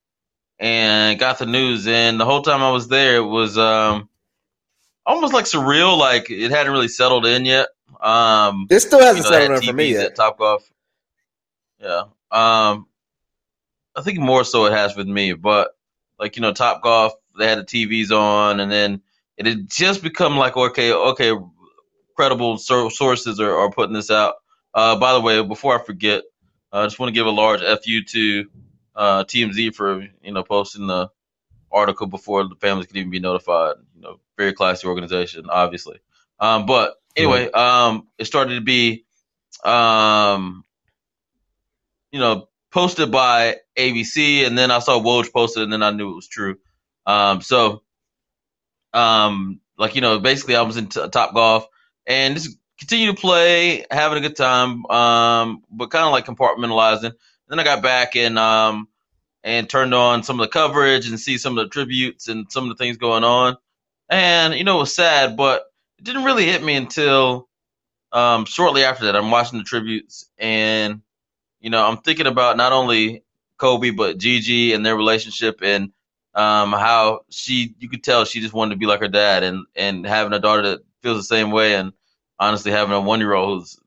and 0.58 1.18
got 1.18 1.38
the 1.38 1.44
news. 1.44 1.86
And 1.86 2.18
the 2.18 2.24
whole 2.24 2.40
time 2.40 2.62
I 2.62 2.72
was 2.72 2.88
there, 2.88 3.16
it 3.16 3.26
was 3.26 3.58
um, 3.58 4.08
almost 5.04 5.34
like 5.34 5.44
surreal. 5.44 5.98
Like 5.98 6.30
it 6.30 6.50
hadn't 6.50 6.72
really 6.72 6.88
settled 6.88 7.26
in 7.26 7.44
yet. 7.44 7.68
Um, 8.04 8.66
It 8.70 8.80
still 8.80 9.00
hasn't 9.00 9.24
you 9.24 9.30
know, 9.30 9.38
settled 9.38 9.62
in 9.62 9.66
for 9.68 9.72
me 9.72 9.92
yet. 9.92 10.14
Top 10.14 10.38
Golf. 10.38 10.70
Yeah. 11.80 12.02
Um, 12.30 12.86
I 13.96 14.02
think 14.02 14.18
more 14.18 14.44
so 14.44 14.66
it 14.66 14.72
has 14.72 14.94
with 14.94 15.08
me, 15.08 15.32
but 15.32 15.70
like 16.18 16.36
you 16.36 16.42
know, 16.42 16.52
Top 16.52 16.82
Golf 16.82 17.14
they 17.38 17.48
had 17.48 17.58
the 17.58 17.64
TVs 17.64 18.10
on, 18.12 18.60
and 18.60 18.70
then 18.70 19.00
it 19.36 19.46
had 19.46 19.70
just 19.70 20.02
become 20.02 20.36
like 20.36 20.56
okay, 20.56 20.92
okay, 20.92 21.32
credible 22.14 22.58
sources 22.58 23.40
are, 23.40 23.56
are 23.56 23.70
putting 23.70 23.94
this 23.94 24.10
out. 24.10 24.34
Uh, 24.74 24.96
by 24.96 25.12
the 25.12 25.20
way, 25.20 25.42
before 25.42 25.80
I 25.80 25.82
forget, 25.82 26.22
I 26.72 26.84
just 26.84 26.98
want 26.98 27.08
to 27.08 27.14
give 27.14 27.26
a 27.26 27.30
large 27.30 27.60
fu 27.60 28.02
to 28.02 28.50
uh, 28.96 29.24
TMZ 29.24 29.74
for 29.74 30.02
you 30.22 30.32
know 30.32 30.42
posting 30.42 30.86
the 30.86 31.08
article 31.72 32.06
before 32.06 32.44
the 32.44 32.56
families 32.56 32.86
could 32.86 32.96
even 32.96 33.10
be 33.10 33.20
notified. 33.20 33.76
You 33.94 34.02
know, 34.02 34.20
very 34.36 34.52
classy 34.52 34.86
organization, 34.86 35.46
obviously. 35.48 36.00
Um, 36.40 36.66
but 36.66 36.96
anyway, 37.16 37.50
um, 37.50 38.08
it 38.18 38.24
started 38.26 38.56
to 38.56 38.60
be, 38.60 39.04
um, 39.64 40.64
you 42.12 42.20
know, 42.20 42.48
posted 42.70 43.10
by 43.10 43.56
ABC, 43.78 44.46
and 44.46 44.56
then 44.58 44.70
I 44.70 44.80
saw 44.80 45.00
Woj 45.00 45.32
posted, 45.32 45.62
and 45.62 45.72
then 45.72 45.82
I 45.82 45.90
knew 45.90 46.10
it 46.10 46.16
was 46.16 46.28
true. 46.28 46.56
Um, 47.06 47.40
so, 47.40 47.82
um, 48.92 49.60
like 49.78 49.94
you 49.94 50.00
know, 50.00 50.18
basically, 50.18 50.56
I 50.56 50.62
was 50.62 50.76
in 50.76 50.88
t- 50.88 51.08
Top 51.08 51.34
Golf 51.34 51.66
and 52.06 52.34
just 52.34 52.56
continue 52.78 53.12
to 53.12 53.20
play, 53.20 53.84
having 53.90 54.18
a 54.18 54.20
good 54.20 54.36
time, 54.36 54.84
um, 54.86 55.62
but 55.70 55.90
kind 55.90 56.04
of 56.04 56.12
like 56.12 56.26
compartmentalizing. 56.26 57.12
Then 57.48 57.58
I 57.58 57.64
got 57.64 57.82
back 57.82 58.16
and 58.16 58.38
um, 58.38 58.88
and 59.42 59.68
turned 59.68 59.94
on 59.94 60.22
some 60.22 60.40
of 60.40 60.46
the 60.46 60.50
coverage 60.52 61.08
and 61.08 61.20
see 61.20 61.38
some 61.38 61.56
of 61.58 61.64
the 61.64 61.68
tributes 61.70 62.28
and 62.28 62.50
some 62.50 62.64
of 62.64 62.70
the 62.70 62.82
things 62.82 62.96
going 62.96 63.24
on. 63.24 63.56
And 64.08 64.54
you 64.54 64.64
know, 64.64 64.76
it 64.76 64.80
was 64.80 64.94
sad, 64.94 65.36
but 65.36 65.64
didn't 66.04 66.24
really 66.24 66.46
hit 66.46 66.62
me 66.62 66.74
until 66.76 67.48
um, 68.12 68.44
shortly 68.44 68.84
after 68.84 69.06
that. 69.06 69.16
I'm 69.16 69.30
watching 69.30 69.58
the 69.58 69.64
tributes, 69.64 70.30
and 70.38 71.02
you 71.60 71.70
know, 71.70 71.84
I'm 71.84 71.98
thinking 71.98 72.26
about 72.26 72.56
not 72.56 72.72
only 72.72 73.24
Kobe 73.56 73.90
but 73.90 74.18
Gigi 74.18 74.72
and 74.72 74.84
their 74.84 74.96
relationship 74.96 75.60
and 75.62 75.92
um, 76.34 76.72
how 76.72 77.20
she 77.30 77.74
you 77.78 77.88
could 77.88 78.04
tell 78.04 78.24
she 78.24 78.40
just 78.40 78.54
wanted 78.54 78.74
to 78.74 78.78
be 78.78 78.86
like 78.86 79.00
her 79.00 79.08
dad 79.08 79.42
and 79.42 79.66
and 79.74 80.06
having 80.06 80.32
a 80.32 80.40
daughter 80.40 80.62
that 80.62 80.80
feels 81.02 81.16
the 81.16 81.22
same 81.22 81.50
way 81.50 81.74
and 81.74 81.92
honestly 82.38 82.72
having 82.72 82.94
a 82.94 83.00
one 83.00 83.20
year 83.20 83.32
old 83.32 83.60
who's 83.60 83.78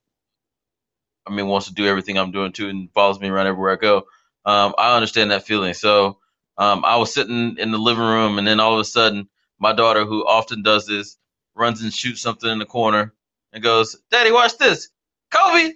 I 1.28 1.34
mean 1.34 1.48
wants 1.48 1.68
to 1.68 1.74
do 1.74 1.86
everything 1.86 2.18
I'm 2.18 2.32
doing 2.32 2.54
too 2.54 2.70
and 2.70 2.90
follows 2.94 3.20
me 3.20 3.28
around 3.28 3.48
everywhere 3.48 3.74
I 3.74 3.76
go. 3.76 3.98
Um, 4.46 4.74
I 4.78 4.96
understand 4.96 5.32
that 5.32 5.46
feeling. 5.46 5.74
So 5.74 6.20
um, 6.58 6.86
I 6.86 6.96
was 6.98 7.14
sitting 7.14 7.58
in 7.58 7.72
the 7.72 7.78
living 7.78 8.04
room 8.06 8.38
and 8.38 8.48
then 8.48 8.62
all 8.62 8.74
of 8.74 8.80
a 8.80 8.86
sudden 8.86 9.28
my 9.60 9.74
daughter 9.74 10.06
who 10.06 10.26
often 10.26 10.64
does 10.64 10.88
this 10.88 11.18
runs 11.58 11.82
and 11.82 11.94
shoots 11.94 12.22
something 12.22 12.50
in 12.50 12.60
the 12.60 12.66
corner 12.66 13.14
and 13.54 13.64
goes, 13.64 13.96
"Daddy, 14.12 14.32
watch 14.32 14.58
this, 14.58 14.90
Kobe." 15.32 15.74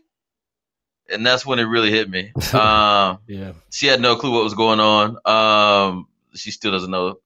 And 1.10 1.26
that's 1.26 1.46
when 1.46 1.60
it 1.60 1.64
really 1.64 1.92
hit 1.92 2.10
me. 2.10 2.32
Um, 2.54 3.20
Yeah. 3.28 3.54
she 3.70 3.88
had 3.88 4.00
no 4.00 4.16
clue 4.16 4.32
what 4.32 4.44
was 4.44 4.54
going 4.54 4.80
on. 4.80 5.18
Um, 5.26 6.08
she 6.36 6.52
still 6.52 6.72
doesn't 6.72 6.92
know 6.92 7.20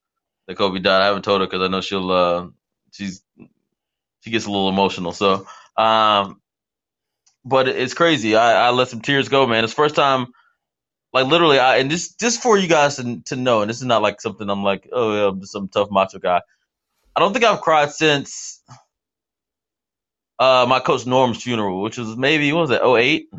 that 0.47 0.57
Kobe 0.57 0.79
died. 0.79 1.01
I 1.01 1.05
haven't 1.05 1.23
told 1.23 1.41
her 1.41 1.47
because 1.47 1.61
I 1.61 1.67
know 1.67 1.81
she'll. 1.81 2.11
Uh, 2.11 2.47
she's 2.91 3.21
she 4.21 4.31
gets 4.31 4.45
a 4.45 4.49
little 4.49 4.69
emotional. 4.69 5.11
So, 5.11 5.45
um, 5.77 6.41
but 7.43 7.67
it's 7.67 7.93
crazy. 7.93 8.35
I, 8.35 8.67
I 8.67 8.69
let 8.71 8.87
some 8.87 9.01
tears 9.01 9.29
go, 9.29 9.45
man. 9.45 9.63
It's 9.63 9.73
first 9.73 9.95
time, 9.95 10.27
like 11.13 11.27
literally. 11.27 11.59
I 11.59 11.77
and 11.77 11.91
this 11.91 12.13
just 12.15 12.41
for 12.41 12.57
you 12.57 12.67
guys 12.67 12.95
to 12.95 13.21
to 13.25 13.35
know. 13.35 13.61
And 13.61 13.69
this 13.69 13.77
is 13.77 13.85
not 13.85 14.01
like 14.01 14.19
something 14.21 14.49
I'm 14.49 14.63
like, 14.63 14.89
oh 14.91 15.13
yeah, 15.13 15.27
I'm 15.27 15.39
just 15.41 15.51
some 15.51 15.67
tough 15.67 15.89
macho 15.91 16.17
guy. 16.19 16.41
I 17.15 17.21
don't 17.21 17.33
think 17.33 17.45
I've 17.45 17.61
cried 17.61 17.91
since 17.91 18.61
uh, 20.39 20.65
my 20.67 20.79
coach 20.79 21.05
Norm's 21.05 21.41
funeral, 21.41 21.81
which 21.81 21.97
was 21.97 22.17
maybe 22.17 22.51
what 22.51 22.67
was 22.67 22.71
it, 22.71 22.81
08? 22.83 23.29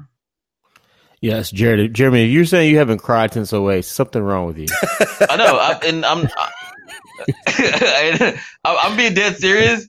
Yes, 1.21 1.51
Jeremy. 1.51 1.89
Jeremy, 1.89 2.27
if 2.27 2.31
you're 2.31 2.45
saying 2.45 2.71
you 2.71 2.79
haven't 2.79 2.99
cried 2.99 3.33
since 3.33 3.53
08, 3.53 3.85
something 3.85 4.23
wrong 4.23 4.47
with 4.47 4.59
you. 4.59 4.67
I 5.29 5.37
know, 5.37 5.57
I, 5.57 5.81
and 5.85 6.05
I'm 6.05 6.29
I, 7.49 8.41
I'm 8.65 8.97
being 8.97 9.15
dead 9.15 9.37
serious. 9.37 9.89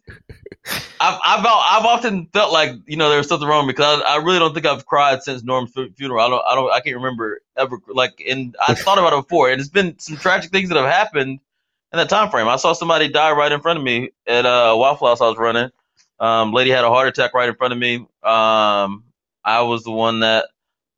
I've, 0.99 1.19
I've 1.23 1.45
I've 1.45 1.85
often 1.85 2.27
felt 2.33 2.51
like 2.51 2.71
you 2.87 2.97
know 2.97 3.09
there's 3.09 3.27
something 3.27 3.47
wrong 3.47 3.67
because 3.67 4.01
I, 4.01 4.15
I 4.15 4.17
really 4.17 4.39
don't 4.39 4.53
think 4.53 4.65
I've 4.65 4.85
cried 4.85 5.23
since 5.23 5.43
Norm's 5.43 5.71
funeral. 5.95 6.21
I 6.21 6.29
don't 6.29 6.43
I 6.47 6.55
don't 6.55 6.71
I 6.71 6.79
can't 6.81 6.95
remember 6.95 7.41
ever 7.55 7.79
like 7.87 8.21
and 8.27 8.55
I 8.65 8.73
thought 8.73 8.97
about 8.97 9.13
it 9.13 9.21
before 9.23 9.49
and 9.49 9.61
it's 9.61 9.69
been 9.69 9.97
some 9.99 10.17
tragic 10.17 10.51
things 10.51 10.69
that 10.69 10.77
have 10.77 10.89
happened 10.89 11.39
in 11.93 11.97
that 11.97 12.09
time 12.09 12.29
frame. 12.29 12.47
I 12.47 12.57
saw 12.57 12.73
somebody 12.73 13.09
die 13.09 13.31
right 13.31 13.51
in 13.51 13.61
front 13.61 13.77
of 13.79 13.83
me 13.83 14.09
at 14.25 14.45
a 14.45 14.75
Waffle 14.75 15.07
House 15.07 15.21
I 15.21 15.27
was 15.29 15.37
running. 15.37 15.71
Um, 16.19 16.51
lady 16.51 16.71
had 16.71 16.83
a 16.83 16.89
heart 16.89 17.07
attack 17.07 17.33
right 17.33 17.49
in 17.49 17.55
front 17.55 17.73
of 17.73 17.79
me. 17.79 17.97
Um, 18.23 19.03
I 19.43 19.61
was 19.61 19.83
the 19.83 19.91
one 19.91 20.21
that 20.21 20.47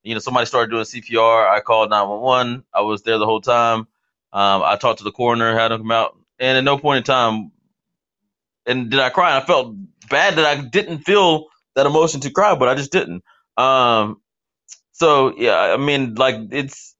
you 0.03 0.13
know 0.13 0.19
somebody 0.19 0.45
started 0.45 0.71
doing 0.71 0.83
CPR. 0.83 1.49
I 1.49 1.59
called 1.59 1.89
911. 1.89 2.63
I 2.73 2.81
was 2.81 3.03
there 3.03 3.17
the 3.17 3.25
whole 3.25 3.41
time. 3.41 3.79
Um, 4.31 4.63
I 4.63 4.77
talked 4.77 4.99
to 4.99 5.03
the 5.03 5.11
coroner, 5.11 5.57
had 5.57 5.71
him 5.71 5.81
come 5.81 5.91
out, 5.91 6.17
and 6.39 6.57
at 6.57 6.63
no 6.63 6.77
point 6.77 6.99
in 6.99 7.03
time 7.03 7.51
and 8.69 8.89
did 8.91 8.99
I 8.99 9.09
cry? 9.09 9.35
I 9.35 9.41
felt 9.41 9.75
bad 10.09 10.35
that 10.35 10.45
I 10.45 10.61
didn't 10.61 10.99
feel 10.99 11.47
that 11.75 11.85
emotion 11.85 12.21
to 12.21 12.29
cry, 12.29 12.55
but 12.55 12.69
I 12.69 12.75
just 12.75 12.91
didn't. 12.91 13.23
Um, 13.57 14.21
so 14.91 15.33
yeah, 15.37 15.57
I 15.57 15.77
mean, 15.77 16.15
like 16.15 16.35
it's 16.51 16.95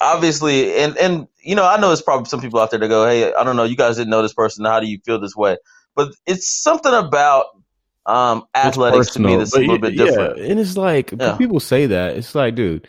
obviously, 0.00 0.76
and 0.78 0.96
and 0.98 1.28
you 1.42 1.54
know, 1.54 1.66
I 1.66 1.78
know 1.78 1.88
there's 1.88 2.02
probably 2.02 2.28
some 2.28 2.40
people 2.40 2.60
out 2.60 2.70
there 2.70 2.80
that 2.80 2.88
go, 2.88 3.06
"Hey, 3.06 3.32
I 3.32 3.44
don't 3.44 3.56
know, 3.56 3.64
you 3.64 3.76
guys 3.76 3.96
didn't 3.96 4.10
know 4.10 4.22
this 4.22 4.34
person. 4.34 4.64
How 4.64 4.80
do 4.80 4.86
you 4.86 4.98
feel 5.04 5.20
this 5.20 5.36
way?" 5.36 5.56
But 5.94 6.12
it's 6.26 6.48
something 6.48 6.92
about 6.92 7.46
um, 8.06 8.44
athletics 8.54 9.10
to 9.14 9.20
me 9.20 9.36
that's 9.36 9.54
a 9.54 9.60
little 9.60 9.78
bit 9.78 9.96
different. 9.96 10.38
Yeah, 10.38 10.44
and 10.44 10.60
it's 10.60 10.76
like 10.76 11.12
yeah. 11.18 11.36
people 11.36 11.60
say 11.60 11.86
that 11.86 12.16
it's 12.16 12.34
like, 12.34 12.54
dude. 12.54 12.88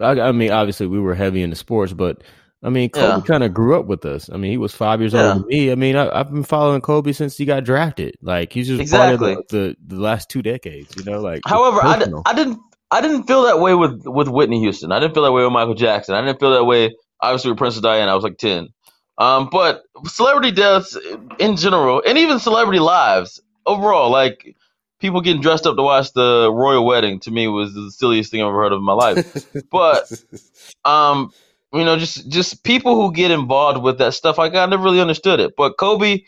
I, 0.00 0.20
I 0.20 0.32
mean, 0.32 0.50
obviously, 0.50 0.86
we 0.86 0.98
were 0.98 1.14
heavy 1.14 1.42
into 1.42 1.56
sports, 1.56 1.92
but 1.92 2.22
I 2.62 2.70
mean, 2.70 2.90
Kobe 2.90 3.16
yeah. 3.16 3.20
kind 3.20 3.42
of 3.42 3.52
grew 3.52 3.78
up 3.78 3.86
with 3.86 4.04
us. 4.04 4.30
I 4.32 4.36
mean, 4.36 4.52
he 4.52 4.56
was 4.56 4.74
five 4.74 5.00
years 5.00 5.14
older 5.14 5.40
than 5.40 5.46
me. 5.46 5.72
I 5.72 5.74
mean, 5.74 5.96
I, 5.96 6.18
have 6.18 6.32
been 6.32 6.44
following 6.44 6.80
Kobe 6.80 7.12
since 7.12 7.36
he 7.36 7.44
got 7.44 7.64
drafted. 7.64 8.16
Like 8.22 8.52
he's 8.52 8.68
just 8.68 8.80
exactly. 8.80 9.34
part 9.34 9.38
of 9.38 9.48
the, 9.48 9.56
the, 9.56 9.96
the, 9.96 10.00
last 10.00 10.28
two 10.28 10.42
decades. 10.42 10.94
You 10.96 11.04
know, 11.04 11.20
like. 11.20 11.42
However, 11.46 11.80
I, 11.82 11.98
d- 11.98 12.12
I 12.24 12.34
didn't 12.34 12.60
I 12.92 13.00
didn't 13.00 13.24
feel 13.24 13.44
that 13.44 13.58
way 13.58 13.74
with 13.74 14.06
with 14.06 14.28
Whitney 14.28 14.60
Houston. 14.60 14.92
I 14.92 15.00
didn't 15.00 15.14
feel 15.14 15.22
that 15.22 15.32
way 15.32 15.42
with 15.42 15.52
Michael 15.52 15.74
Jackson. 15.74 16.14
I 16.14 16.20
didn't 16.20 16.38
feel 16.38 16.52
that 16.52 16.64
way 16.64 16.94
obviously 17.22 17.50
with 17.50 17.58
Princess 17.58 17.80
Diana. 17.80 18.12
I 18.12 18.14
was 18.14 18.22
like 18.22 18.36
ten. 18.36 18.68
Um, 19.16 19.48
but 19.50 19.84
celebrity 20.04 20.50
deaths 20.50 20.96
in 21.38 21.56
general, 21.56 22.02
and 22.06 22.18
even 22.18 22.38
celebrity 22.38 22.80
lives 22.80 23.40
overall, 23.64 24.10
like 24.10 24.54
people 25.00 25.22
getting 25.22 25.40
dressed 25.40 25.66
up 25.66 25.76
to 25.76 25.82
watch 25.82 26.12
the 26.12 26.50
royal 26.52 26.84
wedding, 26.84 27.18
to 27.20 27.30
me 27.30 27.48
was 27.48 27.72
the 27.72 27.90
silliest 27.90 28.30
thing 28.30 28.42
I've 28.42 28.48
ever 28.48 28.62
heard 28.62 28.72
of 28.72 28.78
in 28.78 28.84
my 28.84 28.92
life. 28.92 29.46
but 29.70 30.10
um 30.84 31.32
you 31.72 31.84
know, 31.84 31.98
just 31.98 32.28
just 32.28 32.62
people 32.62 32.94
who 32.94 33.10
get 33.14 33.30
involved 33.30 33.82
with 33.82 33.98
that 33.98 34.12
stuff. 34.12 34.36
Like 34.36 34.54
I 34.54 34.66
never 34.66 34.82
really 34.82 35.00
understood 35.00 35.40
it, 35.40 35.54
but 35.56 35.78
Kobe 35.78 36.24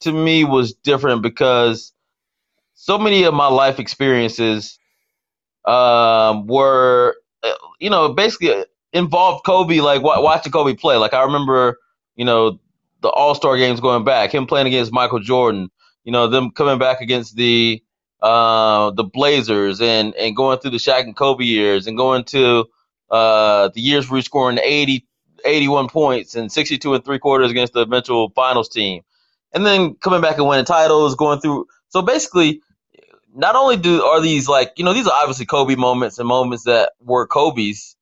to 0.00 0.12
me 0.12 0.44
was 0.44 0.74
different 0.74 1.22
because 1.22 1.94
so 2.74 2.98
many 2.98 3.22
of 3.22 3.32
my 3.32 3.46
life 3.46 3.78
experiences 3.78 4.78
um, 5.64 6.46
were, 6.46 7.16
uh, 7.42 7.52
you 7.80 7.90
know, 7.90 8.12
basically 8.12 8.64
involved 8.92 9.44
Kobe, 9.44 9.80
like 9.80 10.02
watching 10.02 10.52
Kobe 10.52 10.74
play. 10.74 10.96
Like 10.96 11.14
I 11.14 11.22
remember, 11.22 11.78
you 12.16 12.24
know, 12.24 12.58
the 13.00 13.08
All 13.10 13.34
Star 13.34 13.56
games 13.56 13.80
going 13.80 14.04
back, 14.04 14.32
him 14.32 14.46
playing 14.46 14.66
against 14.66 14.92
Michael 14.92 15.20
Jordan. 15.20 15.70
You 16.04 16.12
know, 16.12 16.26
them 16.26 16.50
coming 16.50 16.78
back 16.78 17.00
against 17.00 17.36
the 17.36 17.82
uh, 18.22 18.90
the 18.92 19.04
Blazers 19.04 19.80
and 19.80 20.14
and 20.14 20.36
going 20.36 20.58
through 20.58 20.72
the 20.72 20.78
Shaq 20.78 21.02
and 21.02 21.16
Kobe 21.16 21.44
years 21.44 21.86
and 21.86 21.96
going 21.96 22.24
to 22.24 22.66
uh, 23.10 23.68
the 23.74 23.80
years 23.80 24.10
where 24.10 24.16
he's 24.16 24.24
scoring 24.24 24.58
80, 24.62 25.06
81 25.44 25.88
points 25.88 26.34
and 26.34 26.50
62 26.50 26.94
and 26.94 27.04
three 27.04 27.18
quarters 27.18 27.50
against 27.50 27.72
the 27.72 27.80
eventual 27.80 28.30
finals 28.30 28.68
team. 28.68 29.02
And 29.52 29.64
then 29.64 29.94
coming 29.96 30.20
back 30.20 30.38
and 30.38 30.48
winning 30.48 30.64
titles, 30.64 31.14
going 31.14 31.40
through. 31.40 31.66
So 31.88 32.02
basically, 32.02 32.60
not 33.34 33.56
only 33.56 33.76
do 33.76 34.02
are 34.04 34.20
these 34.20 34.48
like, 34.48 34.72
you 34.76 34.84
know, 34.84 34.94
these 34.94 35.06
are 35.06 35.12
obviously 35.14 35.46
Kobe 35.46 35.74
moments 35.74 36.18
and 36.18 36.28
moments 36.28 36.64
that 36.64 36.92
were 37.00 37.26
Kobe's, 37.26 37.96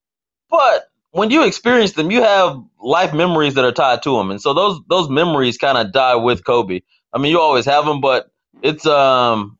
but 0.51 0.89
when 1.13 1.31
you 1.31 1.45
experience 1.47 1.93
them, 1.93 2.11
you 2.11 2.23
have 2.23 2.63
life 2.81 3.15
memories 3.15 3.55
that 3.55 3.65
are 3.65 3.73
tied 3.73 4.03
to 4.03 4.17
them. 4.17 4.31
And 4.31 4.41
so 4.41 4.55
those, 4.55 4.81
those 4.89 5.09
memories 5.11 5.59
kind 5.59 5.79
of 5.79 5.93
die 5.93 6.17
with 6.17 6.45
Kobe. 6.45 6.81
I 7.13 7.19
mean, 7.19 7.33
you 7.33 7.41
always 7.41 7.67
have 7.67 7.85
them, 7.87 8.01
but 8.01 8.31
it's, 8.63 8.87
um, 8.87 9.59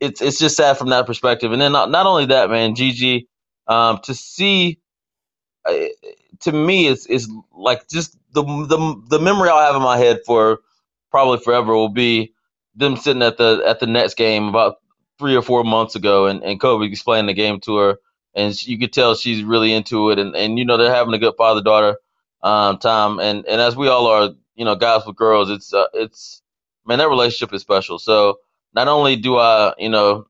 it's, 0.00 0.22
it's 0.22 0.38
just 0.38 0.56
sad 0.56 0.78
from 0.78 0.90
that 0.90 1.06
perspective. 1.06 1.52
And 1.52 1.60
then 1.60 1.72
not, 1.72 1.90
not 1.90 2.06
only 2.06 2.26
that, 2.26 2.50
man, 2.50 2.74
Gigi, 2.74 3.28
um, 3.66 4.00
to 4.04 4.14
see 4.14 4.78
uh, 5.64 5.74
to 6.40 6.52
me 6.52 6.88
it's 6.88 7.06
is 7.06 7.30
like 7.52 7.88
just 7.88 8.16
the 8.32 8.42
the 8.42 9.02
the 9.08 9.20
memory 9.20 9.48
I'll 9.48 9.60
have 9.60 9.76
in 9.76 9.82
my 9.82 9.98
head 9.98 10.20
for 10.26 10.60
probably 11.10 11.38
forever 11.38 11.74
will 11.74 11.88
be 11.88 12.34
them 12.80 12.96
sitting 12.96 13.22
at 13.22 13.38
the 13.38 13.62
at 13.66 13.80
the 13.80 13.86
Nets 13.86 14.14
game 14.14 14.48
about 14.48 14.76
three 15.18 15.36
or 15.36 15.42
four 15.42 15.64
months 15.64 15.96
ago, 15.96 16.26
and, 16.26 16.42
and 16.42 16.60
Kobe 16.60 16.86
explaining 16.86 17.26
the 17.26 17.34
game 17.34 17.60
to 17.60 17.76
her, 17.76 18.00
and 18.34 18.60
you 18.66 18.78
could 18.78 18.92
tell 18.92 19.14
she's 19.14 19.44
really 19.44 19.72
into 19.72 20.10
it, 20.10 20.18
and, 20.18 20.36
and 20.36 20.58
you 20.58 20.64
know 20.64 20.76
they're 20.78 20.94
having 20.94 21.14
a 21.14 21.18
good 21.18 21.34
father 21.38 21.62
daughter 21.62 21.98
um, 22.42 22.78
time, 22.78 23.20
and 23.20 23.46
and 23.46 23.60
as 23.60 23.76
we 23.76 23.88
all 23.88 24.06
are, 24.08 24.30
you 24.56 24.64
know, 24.64 24.76
guys 24.76 25.06
with 25.06 25.16
girls, 25.16 25.50
it's 25.50 25.74
uh, 25.74 25.86
it's 25.94 26.42
man 26.86 26.98
that 26.98 27.08
relationship 27.08 27.54
is 27.54 27.62
special. 27.62 27.98
So 27.98 28.40
not 28.74 28.88
only 28.88 29.16
do 29.16 29.36
I 29.38 29.74
you 29.78 29.90
know 29.90 30.26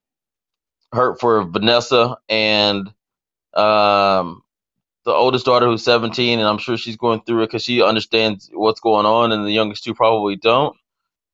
hurt 0.92 1.20
for 1.20 1.44
Vanessa 1.44 2.18
and 2.28 2.88
um, 3.54 4.42
the 5.04 5.12
oldest 5.12 5.46
daughter 5.46 5.66
who's 5.66 5.84
17, 5.84 6.38
and 6.38 6.48
I'm 6.48 6.58
sure 6.58 6.76
she's 6.76 6.96
going 6.96 7.22
through 7.22 7.44
it 7.44 7.46
because 7.46 7.64
she 7.64 7.82
understands 7.82 8.50
what's 8.52 8.80
going 8.80 9.06
on, 9.06 9.32
and 9.32 9.44
the 9.44 9.52
youngest 9.52 9.84
two 9.84 9.94
probably 9.94 10.36
don't. 10.36 10.76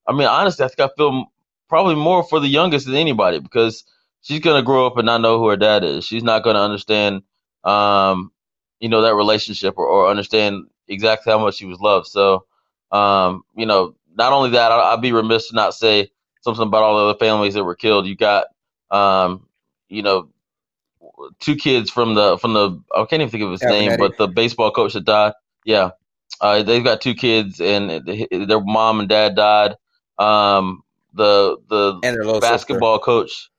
I 0.07 0.13
mean, 0.13 0.27
honestly, 0.29 0.65
I 0.65 0.69
think 0.69 0.81
I 0.81 0.95
feel 0.97 1.27
probably 1.69 1.97
more 1.97 2.23
for 2.23 2.41
the 2.41 2.49
youngest 2.49 2.87
than 2.87 2.95
anybody 2.95 3.41
because 3.41 3.85
she's 4.21 4.41
gonna 4.41 4.63
grow 4.63 4.87
up 4.87 4.97
and 4.97 5.07
not 5.07 5.21
know 5.21 5.39
who 5.39 5.49
her 5.49 5.57
dad 5.57 5.85
is. 5.85 6.05
She's 6.05 6.23
not 6.23 6.45
gonna 6.45 6.61
understand, 6.61 7.23
um, 7.65 8.33
you 8.81 8.89
know, 8.89 9.03
that 9.03 9.15
relationship 9.15 9.75
or, 9.77 9.87
or 9.87 10.09
understand 10.09 10.65
exactly 10.89 11.33
how 11.33 11.39
much 11.39 11.57
she 11.57 11.67
was 11.67 11.81
loved. 11.81 12.07
So, 12.07 12.47
um, 12.93 13.43
you 13.57 13.67
know, 13.67 13.95
not 14.17 14.33
only 14.33 14.51
that, 14.51 14.73
I, 14.73 14.95
would 14.95 15.03
be 15.03 15.13
remiss 15.13 15.49
to 15.49 15.55
not 15.55 15.75
say 15.75 16.11
something 16.41 16.67
about 16.67 16.83
all 16.83 16.99
the 16.99 17.05
other 17.11 17.19
families 17.19 17.55
that 17.55 17.65
were 17.65 17.75
killed. 17.75 18.07
You 18.07 18.17
got, 18.17 18.47
um, 18.91 19.47
you 19.89 20.03
know, 20.03 20.29
two 21.41 21.57
kids 21.57 21.91
from 21.91 22.15
the 22.15 22.39
from 22.39 22.53
the 22.55 22.83
I 22.95 23.05
can't 23.05 23.23
even 23.23 23.31
think 23.31 23.43
of 23.43 23.51
his 23.51 23.63
name, 23.63 23.97
but 23.99 24.17
the 24.17 24.29
baseball 24.29 24.71
coach 24.71 24.95
that 24.95 25.05
died. 25.05 25.33
Yeah, 25.65 25.91
uh, 26.41 26.63
they've 26.63 26.85
got 26.85 27.01
two 27.01 27.15
kids, 27.15 27.61
and 27.61 28.07
their 28.31 28.61
mom 28.61 29.01
and 29.01 29.09
dad 29.09 29.35
died. 29.35 29.77
Um, 30.19 30.83
the 31.15 31.57
the 31.69 31.99
basketball 32.41 32.97
sister. 32.97 33.05
coach. 33.05 33.51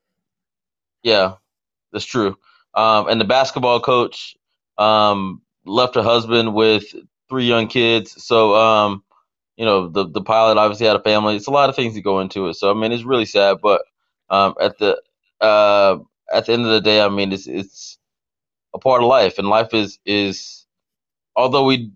Yeah, 1.04 1.36
that's 1.92 2.06
true. 2.06 2.38
Um, 2.74 3.08
and 3.08 3.20
the 3.20 3.26
basketball 3.26 3.80
coach 3.80 4.36
um, 4.78 5.42
left 5.66 5.96
her 5.96 6.04
husband 6.04 6.54
with 6.54 6.94
three 7.30 7.46
young 7.46 7.68
kids. 7.68 8.24
So, 8.24 8.56
um, 8.56 9.04
you 9.56 9.66
know, 9.66 9.88
the 9.88 10.08
the 10.08 10.22
pilot 10.22 10.58
obviously 10.58 10.86
had 10.88 10.96
a 10.96 11.02
family. 11.02 11.36
It's 11.36 11.48
a 11.48 11.52
lot 11.52 11.70
of 11.70 11.76
things 11.76 11.96
that 11.96 12.02
go 12.02 12.20
into 12.20 12.48
it. 12.48 12.54
So, 12.56 12.70
I 12.70 12.74
mean, 12.74 12.92
it's 12.92 13.04
really 13.04 13.26
sad. 13.26 13.58
But 13.62 13.82
um, 14.30 14.54
at 14.62 14.78
the 14.78 15.02
uh, 15.42 15.98
at 16.32 16.46
the 16.46 16.54
end 16.54 16.66
of 16.66 16.72
the 16.72 16.82
day, 16.82 17.02
I 17.02 17.10
mean, 17.10 17.32
it's 17.32 17.48
it's 17.48 17.98
a 18.74 18.80
part 18.80 19.02
of 19.02 19.08
life, 19.08 19.40
and 19.40 19.50
life 19.50 19.74
is 19.74 20.00
is 20.06 20.66
although 21.36 21.66
we 21.66 21.92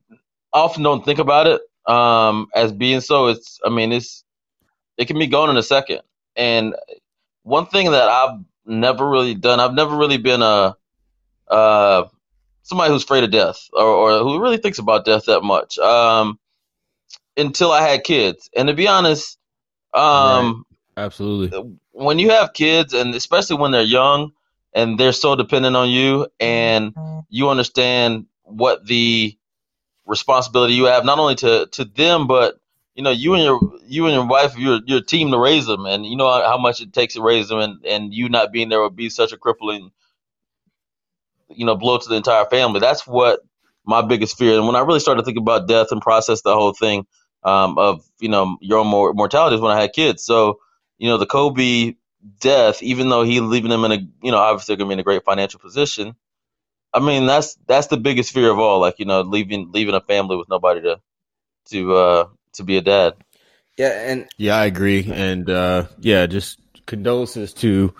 often 0.53 0.83
don't 0.83 1.05
think 1.05 1.19
about 1.19 1.47
it 1.47 1.61
um, 1.91 2.47
as 2.55 2.71
being 2.71 3.01
so. 3.01 3.27
It's 3.27 3.59
I 3.63 3.69
mean, 3.69 3.91
it's 3.91 4.20
it 5.01 5.07
can 5.07 5.17
be 5.17 5.27
gone 5.27 5.49
in 5.49 5.57
a 5.57 5.63
second. 5.63 6.01
And 6.35 6.75
one 7.43 7.65
thing 7.65 7.91
that 7.91 8.07
I've 8.07 8.39
never 8.65 9.09
really 9.09 9.33
done, 9.33 9.59
I've 9.59 9.73
never 9.73 9.95
really 9.95 10.17
been 10.17 10.43
a 10.43 10.77
uh, 11.47 12.03
somebody 12.61 12.91
who's 12.91 13.03
afraid 13.03 13.23
of 13.23 13.31
death 13.31 13.67
or, 13.73 13.83
or 13.83 14.19
who 14.19 14.39
really 14.39 14.57
thinks 14.57 14.79
about 14.79 15.05
death 15.05 15.25
that 15.25 15.41
much 15.41 15.77
um, 15.79 16.39
until 17.35 17.71
I 17.71 17.81
had 17.81 18.03
kids. 18.03 18.49
And 18.55 18.67
to 18.67 18.75
be 18.75 18.87
honest, 18.87 19.39
um, 19.93 20.65
right. 20.97 21.03
absolutely, 21.03 21.77
when 21.91 22.19
you 22.19 22.29
have 22.29 22.53
kids 22.53 22.93
and 22.93 23.15
especially 23.15 23.57
when 23.57 23.71
they're 23.71 23.81
young 23.81 24.31
and 24.73 24.99
they're 24.99 25.11
so 25.11 25.35
dependent 25.35 25.75
on 25.75 25.89
you 25.89 26.27
and 26.39 26.95
you 27.29 27.49
understand 27.49 28.27
what 28.43 28.85
the 28.85 29.35
responsibility 30.05 30.73
you 30.73 30.85
have 30.85 31.05
not 31.05 31.19
only 31.19 31.35
to 31.35 31.67
to 31.71 31.85
them 31.85 32.27
but 32.27 32.60
you 33.01 33.05
know 33.05 33.11
you 33.11 33.33
and 33.35 33.43
your 33.43 33.59
you 33.87 34.05
and 34.07 34.15
your 34.15 34.27
wife 34.27 34.57
your 34.57 34.81
your 34.85 35.01
team 35.01 35.31
to 35.31 35.39
raise 35.39 35.65
them 35.67 35.85
and 35.87 36.05
you 36.05 36.17
know 36.17 36.29
how 36.31 36.57
much 36.57 36.81
it 36.81 36.93
takes 36.93 37.15
to 37.15 37.23
raise 37.23 37.49
them 37.49 37.59
and 37.59 37.85
and 37.85 38.13
you 38.13 38.29
not 38.29 38.51
being 38.53 38.69
there 38.69 38.81
would 38.81 38.95
be 38.95 39.09
such 39.09 39.33
a 39.33 39.37
crippling 39.37 39.91
you 41.49 41.65
know 41.65 41.75
blow 41.75 41.97
to 41.97 42.09
the 42.09 42.15
entire 42.15 42.45
family 42.45 42.79
that's 42.79 43.07
what 43.07 43.41
my 43.85 44.01
biggest 44.01 44.37
fear 44.37 44.57
and 44.57 44.67
when 44.67 44.75
i 44.77 44.81
really 44.81 44.99
started 44.99 45.25
thinking 45.25 45.43
about 45.43 45.67
death 45.67 45.91
and 45.91 46.01
process 46.01 46.41
the 46.43 46.53
whole 46.55 46.73
thing 46.73 47.05
um, 47.43 47.77
of 47.79 48.03
you 48.19 48.29
know 48.29 48.57
your 48.61 48.79
own 48.79 48.87
mortality 49.15 49.55
is 49.55 49.61
when 49.61 49.75
i 49.75 49.81
had 49.81 49.93
kids 49.93 50.23
so 50.25 50.59
you 50.99 51.09
know, 51.09 51.17
the 51.17 51.27
Kobe 51.27 51.95
death, 52.41 52.83
even 52.83 53.09
though 53.09 53.23
he 53.23 53.39
leaving 53.41 53.71
them 53.71 53.85
in 53.85 53.91
a, 53.93 53.99
you 54.23 54.31
know, 54.31 54.37
obviously 54.37 54.75
going 54.77 54.87
to 54.87 54.91
be 54.91 54.93
in 54.95 54.99
a 54.99 55.03
great 55.03 55.25
financial 55.25 55.59
position. 55.59 56.15
I 56.93 56.99
mean, 57.01 57.27
that's 57.27 57.57
that's 57.67 57.87
the 57.87 57.97
biggest 57.97 58.33
fear 58.33 58.51
of 58.51 58.59
all. 58.59 58.79
Like, 58.81 58.99
you 58.99 59.05
know, 59.05 59.21
leaving 59.21 59.71
leaving 59.73 59.95
a 59.95 60.01
family 60.01 60.37
with 60.37 60.49
nobody 60.49 60.81
to 60.83 61.01
to 61.71 61.95
uh 61.95 62.27
to 62.53 62.63
be 62.63 62.77
a 62.77 62.81
dad. 62.81 63.13
Yeah, 63.77 64.11
and 64.11 64.27
yeah, 64.37 64.55
I 64.55 64.65
agree, 64.65 65.09
and 65.11 65.49
uh, 65.49 65.85
yeah, 65.99 66.25
just 66.25 66.59
condolences 66.85 67.53
to 67.55 67.93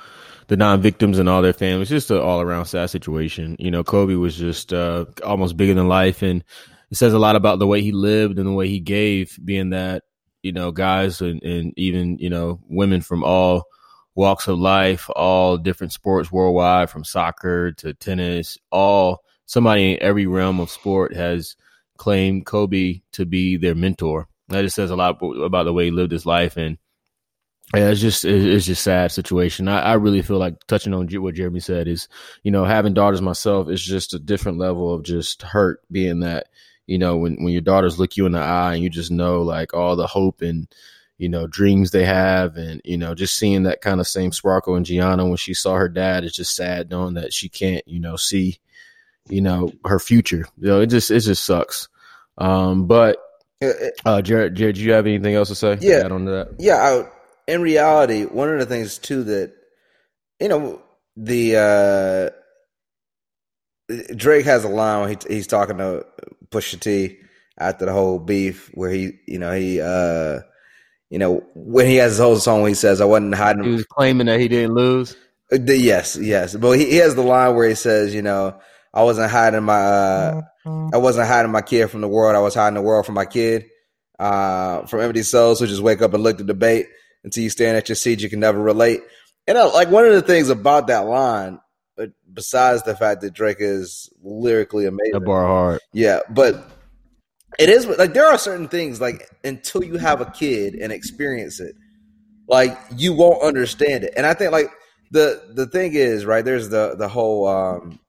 the 0.47 0.57
non-victims 0.57 1.17
and 1.17 1.29
all 1.29 1.41
their 1.41 1.53
families. 1.53 1.89
Just 1.89 2.11
an 2.11 2.17
all-around 2.17 2.65
sad 2.65 2.89
situation. 2.89 3.55
You 3.57 3.71
know, 3.71 3.83
Kobe 3.83 4.15
was 4.15 4.35
just 4.35 4.73
uh, 4.73 5.05
almost 5.25 5.57
bigger 5.57 5.73
than 5.73 5.87
life, 5.87 6.21
and 6.21 6.43
it 6.91 6.97
says 6.97 7.13
a 7.13 7.19
lot 7.19 7.35
about 7.35 7.59
the 7.59 7.67
way 7.67 7.81
he 7.81 7.93
lived 7.93 8.37
and 8.37 8.47
the 8.47 8.53
way 8.53 8.67
he 8.67 8.79
gave. 8.79 9.39
Being 9.43 9.69
that 9.71 10.03
you 10.43 10.51
know, 10.51 10.71
guys 10.71 11.21
and, 11.21 11.41
and 11.43 11.73
even 11.77 12.17
you 12.17 12.29
know 12.29 12.59
women 12.67 13.01
from 13.01 13.23
all 13.23 13.65
walks 14.15 14.47
of 14.47 14.59
life, 14.59 15.09
all 15.15 15.57
different 15.57 15.93
sports 15.93 16.31
worldwide, 16.31 16.89
from 16.89 17.03
soccer 17.03 17.71
to 17.73 17.93
tennis, 17.93 18.57
all 18.71 19.23
somebody 19.45 19.93
in 19.93 20.03
every 20.03 20.27
realm 20.27 20.59
of 20.59 20.69
sport 20.69 21.15
has 21.15 21.55
claimed 21.97 22.45
Kobe 22.45 23.01
to 23.13 23.25
be 23.25 23.57
their 23.57 23.75
mentor. 23.75 24.27
That 24.51 24.63
just 24.63 24.75
says 24.75 24.91
a 24.91 24.95
lot 24.95 25.21
about 25.21 25.63
the 25.63 25.73
way 25.73 25.85
he 25.85 25.91
lived 25.91 26.11
his 26.11 26.25
life, 26.25 26.57
and 26.57 26.77
yeah, 27.73 27.89
it's 27.89 28.01
just 28.01 28.25
it's 28.25 28.65
just 28.65 28.83
sad 28.83 29.11
situation. 29.11 29.69
I, 29.69 29.81
I 29.81 29.93
really 29.93 30.21
feel 30.21 30.37
like 30.37 30.65
touching 30.67 30.93
on 30.93 31.07
what 31.07 31.35
Jeremy 31.35 31.61
said 31.61 31.87
is, 31.87 32.09
you 32.43 32.51
know, 32.51 32.65
having 32.65 32.93
daughters 32.93 33.21
myself 33.21 33.69
is 33.69 33.81
just 33.81 34.13
a 34.13 34.19
different 34.19 34.57
level 34.57 34.93
of 34.93 35.03
just 35.03 35.41
hurt. 35.41 35.79
Being 35.89 36.19
that, 36.19 36.47
you 36.85 36.97
know, 36.97 37.15
when 37.17 37.37
when 37.41 37.53
your 37.53 37.61
daughters 37.61 37.97
look 37.97 38.17
you 38.17 38.25
in 38.25 38.33
the 38.33 38.39
eye 38.39 38.73
and 38.73 38.83
you 38.83 38.89
just 38.89 39.09
know 39.09 39.41
like 39.41 39.73
all 39.73 39.95
the 39.95 40.07
hope 40.07 40.41
and 40.41 40.67
you 41.17 41.29
know 41.29 41.47
dreams 41.47 41.91
they 41.91 42.03
have, 42.03 42.57
and 42.57 42.81
you 42.83 42.97
know 42.97 43.15
just 43.15 43.37
seeing 43.37 43.63
that 43.63 43.79
kind 43.79 44.01
of 44.01 44.07
same 44.07 44.33
sparkle 44.33 44.75
in 44.75 44.83
Gianna 44.83 45.25
when 45.25 45.37
she 45.37 45.53
saw 45.53 45.75
her 45.75 45.87
dad, 45.89 46.25
it's 46.25 46.35
just 46.35 46.53
sad 46.55 46.89
knowing 46.89 47.13
that 47.13 47.31
she 47.31 47.47
can't, 47.47 47.87
you 47.87 48.01
know, 48.01 48.17
see, 48.17 48.59
you 49.29 49.39
know, 49.39 49.71
her 49.85 49.99
future. 49.99 50.45
You 50.57 50.67
know, 50.67 50.81
it 50.81 50.87
just 50.87 51.09
it 51.09 51.21
just 51.21 51.45
sucks. 51.45 51.87
Um, 52.37 52.85
but 52.87 53.17
uh, 54.05 54.21
Jared, 54.21 54.55
Jared, 54.55 54.75
do 54.75 54.81
you 54.81 54.93
have 54.93 55.05
anything 55.05 55.35
else 55.35 55.49
to 55.49 55.55
say? 55.55 55.77
Yeah, 55.81 56.07
on 56.09 56.25
that. 56.25 56.55
Yeah, 56.59 56.75
I, 56.75 57.51
in 57.51 57.61
reality, 57.61 58.25
one 58.25 58.49
of 58.49 58.59
the 58.59 58.65
things 58.65 58.97
too 58.97 59.23
that 59.25 59.53
you 60.39 60.47
know 60.47 60.81
the 61.15 62.33
uh, 63.89 63.99
Drake 64.15 64.45
has 64.45 64.63
a 64.63 64.69
line 64.69 65.01
when 65.01 65.09
he, 65.09 65.35
he's 65.35 65.47
talking 65.47 65.77
to 65.77 66.05
Pusha 66.49 66.79
T 66.79 67.17
after 67.57 67.85
the 67.85 67.93
whole 67.93 68.19
beef, 68.19 68.71
where 68.73 68.89
he, 68.89 69.11
you 69.27 69.37
know, 69.37 69.51
he, 69.51 69.81
uh, 69.81 70.39
you 71.09 71.19
know, 71.19 71.43
when 71.53 71.85
he 71.85 71.97
has 71.97 72.13
his 72.13 72.19
whole 72.19 72.37
song, 72.37 72.65
he 72.67 72.73
says, 72.73 73.01
"I 73.01 73.05
wasn't 73.05 73.35
hiding." 73.35 73.63
He 73.63 73.71
was 73.71 73.85
claiming 73.85 74.27
that 74.27 74.39
he 74.39 74.47
didn't 74.47 74.73
lose. 74.73 75.15
Uh, 75.51 75.57
yes, 75.67 76.17
yes, 76.19 76.55
but 76.55 76.71
he, 76.71 76.85
he 76.85 76.95
has 76.97 77.15
the 77.15 77.21
line 77.21 77.55
where 77.55 77.67
he 77.67 77.75
says, 77.75 78.15
"You 78.15 78.21
know, 78.21 78.59
I 78.93 79.03
wasn't 79.03 79.31
hiding 79.31 79.63
my, 79.63 79.79
uh, 79.79 80.41
I 80.65 80.97
wasn't 80.97 81.27
hiding 81.27 81.51
my 81.51 81.61
kid 81.61 81.89
from 81.89 82.01
the 82.01 82.07
world. 82.07 82.35
I 82.35 82.39
was 82.39 82.55
hiding 82.55 82.75
the 82.75 82.81
world 82.81 83.05
from 83.05 83.15
my 83.15 83.25
kid." 83.25 83.65
Uh, 84.19 84.85
from 84.85 84.99
empty 84.99 85.23
souls 85.23 85.59
who 85.59 85.65
just 85.65 85.81
wake 85.81 85.99
up 86.03 86.13
and 86.13 86.21
look 86.21 86.37
to 86.37 86.43
debate 86.43 86.85
until 87.23 87.41
you 87.41 87.49
stand 87.49 87.75
at 87.75 87.89
your 87.89 87.95
seat, 87.95 88.21
you 88.21 88.29
can 88.29 88.39
never 88.39 88.61
relate. 88.61 89.01
And 89.47 89.57
uh, 89.57 89.73
like 89.73 89.89
one 89.89 90.05
of 90.05 90.13
the 90.13 90.21
things 90.21 90.49
about 90.49 90.85
that 90.87 91.07
line, 91.07 91.59
uh, 91.97 92.05
besides 92.31 92.83
the 92.83 92.95
fact 92.95 93.21
that 93.21 93.33
Drake 93.33 93.57
is 93.59 94.11
lyrically 94.21 94.85
amazing, 94.85 95.13
that 95.13 95.21
bar 95.21 95.47
hard, 95.47 95.79
yeah, 95.91 96.19
but 96.29 96.69
it 97.57 97.69
is 97.69 97.87
like 97.87 98.13
there 98.13 98.27
are 98.27 98.37
certain 98.37 98.67
things 98.67 99.01
like 99.01 99.27
until 99.43 99.83
you 99.83 99.97
have 99.97 100.21
a 100.21 100.25
kid 100.25 100.75
and 100.75 100.91
experience 100.91 101.59
it, 101.59 101.75
like 102.47 102.77
you 102.95 103.13
won't 103.13 103.41
understand 103.41 104.03
it. 104.03 104.13
And 104.15 104.27
I 104.27 104.35
think 104.35 104.51
like 104.51 104.69
the 105.09 105.51
the 105.55 105.65
thing 105.65 105.93
is 105.93 106.25
right 106.25 106.45
there's 106.45 106.69
the 106.69 106.95
the 106.95 107.09
whole 107.09 107.47
um 107.47 107.99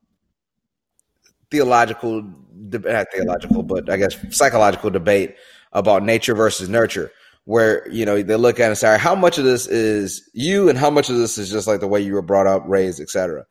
theological 1.50 2.22
not 2.70 3.06
theological 3.12 3.62
but 3.62 3.90
i 3.90 3.96
guess 3.96 4.16
psychological 4.30 4.90
debate 4.90 5.34
about 5.72 6.02
nature 6.02 6.34
versus 6.34 6.68
nurture 6.68 7.10
where 7.44 7.88
you 7.90 8.04
know 8.04 8.22
they 8.22 8.36
look 8.36 8.60
at 8.60 8.64
it 8.64 8.68
and 8.68 8.78
say, 8.78 8.98
how 8.98 9.14
much 9.14 9.38
of 9.38 9.44
this 9.44 9.66
is 9.66 10.28
you, 10.32 10.68
and 10.68 10.78
how 10.78 10.90
much 10.90 11.10
of 11.10 11.16
this 11.16 11.38
is 11.38 11.50
just 11.50 11.66
like 11.66 11.80
the 11.80 11.88
way 11.88 12.00
you 12.00 12.14
were 12.14 12.22
brought 12.22 12.46
up, 12.46 12.62
raised, 12.66 13.00
etc. 13.00 13.44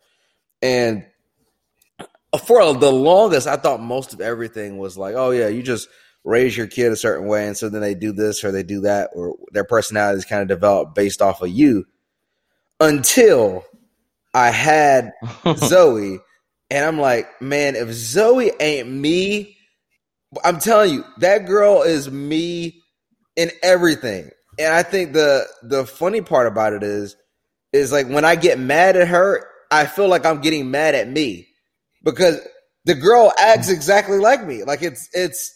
And 0.62 1.06
for 2.46 2.74
the 2.74 2.92
longest, 2.92 3.48
I 3.48 3.58
thought 3.58 3.82
most 3.82 4.14
of 4.14 4.22
everything 4.22 4.78
was 4.78 4.98
like, 4.98 5.16
oh 5.16 5.32
yeah, 5.32 5.48
you 5.48 5.62
just 5.64 5.90
raise 6.24 6.56
your 6.56 6.68
kid 6.68 6.92
a 6.92 6.96
certain 6.96 7.28
way, 7.28 7.48
and 7.48 7.58
so 7.58 7.70
then 7.70 7.82
they 7.82 7.96
do 7.96 8.14
this 8.14 8.44
or 8.44 8.52
they 8.52 8.64
do 8.64 8.82
that, 8.82 9.10
or 9.14 9.36
their 9.52 9.66
personalities 9.66 10.26
kind 10.26 10.42
of 10.42 10.48
develop 10.48 10.96
based 10.96 11.22
off 11.22 11.42
of 11.42 11.50
you. 11.50 11.86
Until 12.80 13.64
I 14.34 14.50
had 14.50 15.12
Zoe, 15.58 16.20
and 16.72 16.86
I'm 16.86 16.98
like, 16.98 17.42
man, 17.42 17.76
if 17.76 17.92
Zoe 17.92 18.50
ain't 18.62 18.88
me, 18.88 19.58
I'm 20.46 20.58
telling 20.58 20.94
you, 20.94 21.06
that 21.18 21.46
girl 21.46 21.82
is 21.82 22.10
me 22.10 22.82
in 23.36 23.52
everything. 23.62 24.30
And 24.58 24.74
I 24.74 24.82
think 24.82 25.12
the 25.12 25.46
the 25.64 25.86
funny 25.86 26.22
part 26.22 26.48
about 26.48 26.72
it 26.72 26.82
is 26.82 27.18
is 27.74 27.92
like 27.92 28.08
when 28.08 28.24
I 28.24 28.36
get 28.36 28.58
mad 28.58 28.96
at 28.96 29.10
her, 29.10 29.46
I 29.70 29.86
feel 29.86 30.08
like 30.08 30.26
I'm 30.26 30.40
getting 30.40 30.72
mad 30.72 30.96
at 30.96 31.10
me 31.10 31.48
because 32.04 32.40
the 32.86 32.96
girl 32.96 33.34
acts 33.38 33.70
exactly 33.70 34.18
like 34.18 34.46
me. 34.46 34.64
Like 34.64 34.82
it's 34.82 35.10
it's 35.14 35.54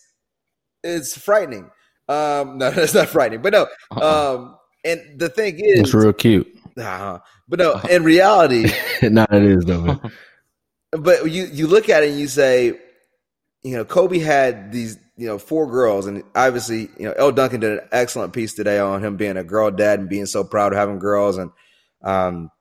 it's 0.84 1.18
frightening. 1.18 1.72
Um, 2.10 2.58
no, 2.58 2.68
it's 2.76 2.94
not 2.94 3.08
frightening, 3.08 3.42
but 3.42 3.54
no. 3.54 3.68
Uh-uh. 3.92 4.36
Um, 4.36 4.58
and 4.84 5.18
the 5.18 5.30
thing 5.30 5.60
is, 5.60 5.80
it's 5.80 5.94
real 5.94 6.12
cute. 6.12 6.48
Uh, 6.78 7.20
but 7.48 7.60
no, 7.60 7.80
in 7.90 8.04
reality, 8.04 8.70
not 9.02 9.34
it 9.34 9.44
is 9.44 9.64
though. 9.64 10.02
but 10.98 11.32
you 11.32 11.46
you 11.46 11.68
look 11.68 11.90
at 11.90 12.04
it 12.04 12.10
and 12.10 12.20
you 12.20 12.28
say, 12.28 12.80
you 13.64 13.76
know, 13.76 13.86
Kobe 13.86 14.20
had 14.20 14.72
these 14.72 14.98
you 15.18 15.28
know, 15.28 15.38
four 15.38 15.66
girls, 15.70 16.08
and 16.08 16.24
obviously, 16.36 16.90
you 16.98 17.06
know, 17.06 17.14
Elle 17.14 17.32
Duncan 17.32 17.62
did 17.62 17.72
an 17.72 17.88
excellent 17.92 18.34
piece 18.34 18.54
today 18.54 18.80
on 18.80 19.04
him 19.04 19.16
being 19.16 19.38
a 19.38 19.44
girl 19.44 19.72
dad 19.72 20.00
and 20.00 20.10
being 20.10 20.26
so 20.26 20.44
proud 20.44 20.74
of 20.74 20.78
having 20.78 21.00
girls, 21.00 21.38
and 21.38 21.52
um, 22.04 22.52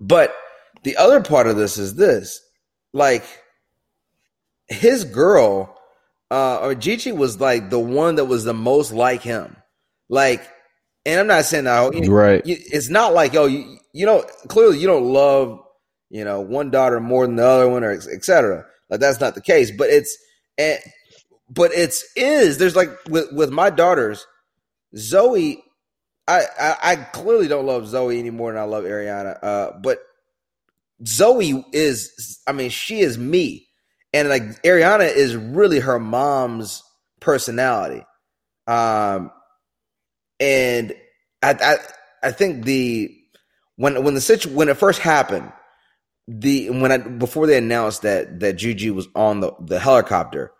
but 0.00 0.34
the 0.82 0.96
other 0.96 1.20
part 1.22 1.46
of 1.46 1.56
this 1.56 1.78
is 1.78 1.94
this, 1.94 2.40
like, 2.92 3.24
his 4.66 5.04
girl, 5.04 5.78
uh, 6.30 6.58
or 6.58 6.74
Gigi 6.74 7.12
was 7.12 7.40
like 7.40 7.70
the 7.70 7.78
one 7.78 8.16
that 8.16 8.24
was 8.24 8.44
the 8.44 8.54
most 8.54 8.92
like 8.92 9.22
him, 9.22 9.56
like, 10.08 10.42
and 11.06 11.20
I'm 11.20 11.28
not 11.28 11.44
saying 11.44 11.64
that, 11.64 11.78
right? 11.78 11.94
You, 12.44 12.56
it's 12.58 12.88
not 12.88 13.14
like, 13.14 13.34
oh, 13.36 13.46
you, 13.46 13.78
you 13.92 14.06
know, 14.06 14.22
clearly 14.48 14.78
you 14.78 14.88
don't 14.88 15.04
love, 15.04 15.60
you 16.10 16.24
know, 16.24 16.40
one 16.40 16.70
daughter 16.70 17.00
more 17.00 17.26
than 17.26 17.36
the 17.36 17.46
other 17.46 17.68
one, 17.68 17.84
or 17.84 17.92
etc. 17.92 18.66
Like 18.90 19.00
that's 19.00 19.20
not 19.20 19.34
the 19.34 19.40
case, 19.40 19.70
but 19.70 19.88
it's 19.88 20.16
and 20.58 20.78
but 21.48 21.72
it's 21.72 22.04
is 22.16 22.58
there's 22.58 22.76
like 22.76 22.90
with 23.08 23.32
with 23.32 23.50
my 23.50 23.70
daughters, 23.70 24.26
Zoe. 24.96 25.62
I, 26.28 26.44
I, 26.60 26.76
I 26.82 26.96
clearly 26.96 27.48
don't 27.48 27.66
love 27.66 27.88
Zoe 27.88 28.16
any 28.16 28.30
more 28.30 28.52
than 28.52 28.60
I 28.60 28.64
love 28.64 28.84
Ariana. 28.84 29.36
Uh, 29.42 29.72
but 29.82 29.98
Zoe 31.04 31.64
is, 31.72 32.38
I 32.46 32.52
mean, 32.52 32.70
she 32.70 33.00
is 33.00 33.18
me, 33.18 33.66
and 34.12 34.28
like 34.28 34.62
Ariana 34.62 35.12
is 35.12 35.34
really 35.34 35.80
her 35.80 35.98
mom's 35.98 36.84
personality. 37.18 38.04
Um, 38.68 39.32
and 40.38 40.94
I, 41.42 41.52
I, 41.52 41.76
I 42.28 42.32
think 42.32 42.64
the 42.64 43.12
when 43.76 44.04
when 44.04 44.14
the 44.14 44.20
situ 44.20 44.50
when 44.50 44.68
it 44.68 44.76
first 44.76 45.00
happened, 45.00 45.52
the 46.28 46.70
when 46.70 46.92
I 46.92 46.98
before 46.98 47.46
they 47.46 47.58
announced 47.58 48.02
that 48.02 48.40
that 48.40 48.54
Gigi 48.54 48.90
was 48.90 49.08
on 49.14 49.40
the 49.40 49.52
the 49.60 49.78
helicopter, 49.78 50.52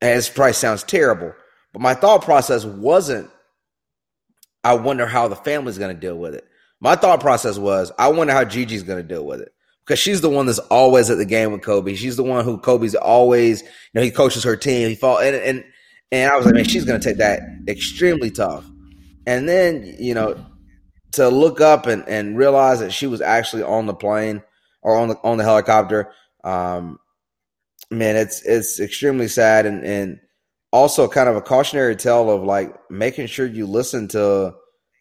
and 0.00 0.18
this 0.18 0.28
probably 0.28 0.52
sounds 0.52 0.82
terrible, 0.82 1.32
but 1.72 1.82
my 1.82 1.94
thought 1.94 2.22
process 2.22 2.64
wasn't, 2.64 3.30
I 4.64 4.74
wonder 4.74 5.06
how 5.06 5.28
the 5.28 5.36
family's 5.36 5.78
going 5.78 5.94
to 5.94 6.00
deal 6.00 6.16
with 6.16 6.34
it. 6.34 6.44
My 6.80 6.96
thought 6.96 7.20
process 7.20 7.58
was, 7.58 7.92
I 7.98 8.08
wonder 8.08 8.32
how 8.32 8.44
Gigi's 8.44 8.82
going 8.82 9.02
to 9.02 9.06
deal 9.06 9.24
with 9.24 9.40
it 9.40 9.52
because 9.84 9.98
she's 9.98 10.20
the 10.20 10.30
one 10.30 10.46
that's 10.46 10.58
always 10.58 11.10
at 11.10 11.18
the 11.18 11.24
game 11.24 11.52
with 11.52 11.62
Kobe. 11.62 11.94
She's 11.94 12.16
the 12.16 12.22
one 12.22 12.44
who 12.44 12.58
Kobe's 12.58 12.94
always, 12.94 13.62
you 13.62 13.68
know, 13.94 14.02
he 14.02 14.10
coaches 14.10 14.44
her 14.44 14.56
team. 14.56 14.88
He 14.88 14.94
fought, 14.94 15.24
and 15.24 15.36
and 15.36 15.64
and 16.12 16.32
I 16.32 16.36
was 16.36 16.46
like, 16.46 16.54
man, 16.54 16.64
she's 16.64 16.84
going 16.84 17.00
to 17.00 17.08
take 17.08 17.18
that 17.18 17.40
extremely 17.68 18.30
tough. 18.30 18.64
And 19.26 19.48
then, 19.48 19.96
you 19.98 20.14
know, 20.14 20.44
to 21.12 21.28
look 21.28 21.60
up 21.60 21.86
and, 21.86 22.06
and 22.08 22.36
realize 22.36 22.80
that 22.80 22.92
she 22.92 23.06
was 23.06 23.20
actually 23.20 23.62
on 23.62 23.86
the 23.86 23.94
plane 23.94 24.42
or 24.82 24.96
on 24.96 25.08
the 25.08 25.16
on 25.22 25.38
the 25.38 25.44
helicopter, 25.44 26.12
um, 26.44 26.98
man, 27.90 28.16
it's 28.16 28.42
it's 28.42 28.80
extremely 28.80 29.28
sad 29.28 29.66
and 29.66 29.84
and 29.84 30.20
also 30.72 31.08
kind 31.08 31.28
of 31.28 31.36
a 31.36 31.42
cautionary 31.42 31.96
tale 31.96 32.30
of 32.30 32.44
like 32.44 32.74
making 32.90 33.26
sure 33.26 33.46
you 33.46 33.66
listen 33.66 34.08
to 34.08 34.54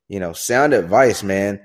you 0.08 0.20
know 0.20 0.34
sound 0.34 0.74
advice, 0.74 1.24
man. 1.24 1.62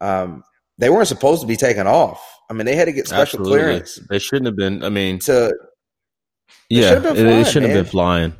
Um, 0.00 0.44
they 0.78 0.90
weren't 0.90 1.08
supposed 1.08 1.40
to 1.40 1.46
be 1.46 1.56
taken 1.56 1.86
off. 1.86 2.22
I 2.50 2.54
mean, 2.54 2.64
they 2.64 2.76
had 2.76 2.86
to 2.86 2.92
get 2.92 3.06
special 3.06 3.40
Absolutely. 3.40 3.58
clearance. 3.58 3.96
They 4.08 4.18
shouldn't 4.18 4.46
have 4.46 4.56
been. 4.56 4.82
I 4.84 4.88
mean, 4.88 5.18
to 5.20 5.54
yeah, 6.70 6.90
shouldn't 6.90 7.16
flying, 7.16 7.40
it, 7.40 7.46
shouldn't 7.46 7.68
man. 7.68 7.76
have 7.76 7.86
been 7.86 7.90
flying. 7.90 8.34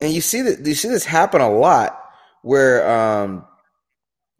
And 0.00 0.12
you 0.12 0.20
see 0.20 0.42
that 0.42 0.66
you 0.66 0.74
see 0.74 0.88
this 0.88 1.04
happen 1.04 1.40
a 1.40 1.50
lot, 1.50 1.98
where 2.42 2.88
um, 2.90 3.46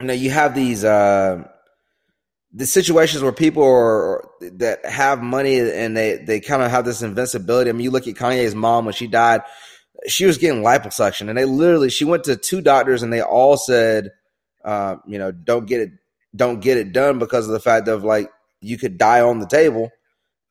you 0.03 0.09
know 0.09 0.15
you 0.15 0.31
have 0.31 0.55
these 0.55 0.85
uh, 0.85 1.45
the 2.53 2.67
situations 2.67 3.23
where 3.23 3.33
people 3.33 3.65
are 3.65 4.29
that 4.41 4.85
have 4.85 5.23
money 5.23 5.59
and 5.59 5.97
they 5.97 6.17
they 6.17 6.41
kind 6.41 6.63
of 6.63 6.71
have 6.71 6.85
this 6.85 7.03
invincibility. 7.03 7.71
I 7.71 7.73
mean, 7.73 7.85
you 7.85 7.91
look 7.91 8.07
at 8.07 8.15
Kanye's 8.15 8.55
mom 8.55 8.85
when 8.85 8.95
she 8.95 9.07
died. 9.07 9.43
she 10.09 10.25
was 10.27 10.39
getting 10.39 10.63
liposuction, 10.63 11.29
and 11.29 11.39
they 11.39 11.45
literally 11.45 11.91
she 11.91 12.05
went 12.05 12.25
to 12.25 12.37
two 12.37 12.61
doctors, 12.61 13.03
and 13.03 13.13
they 13.13 13.23
all 13.23 13.57
said, 13.57 14.11
uh, 14.65 14.97
you 15.07 15.19
know, 15.19 15.33
don't 15.33 15.67
get 15.67 15.81
it, 15.81 15.91
don't 16.35 16.61
get 16.61 16.79
it 16.79 16.93
done 16.93 17.19
because 17.19 17.47
of 17.47 17.53
the 17.53 17.61
fact 17.61 17.89
of 17.89 18.05
like 18.05 18.31
you 18.61 18.79
could 18.79 18.99
die 18.99 19.21
on 19.21 19.39
the 19.39 19.47
table, 19.47 19.91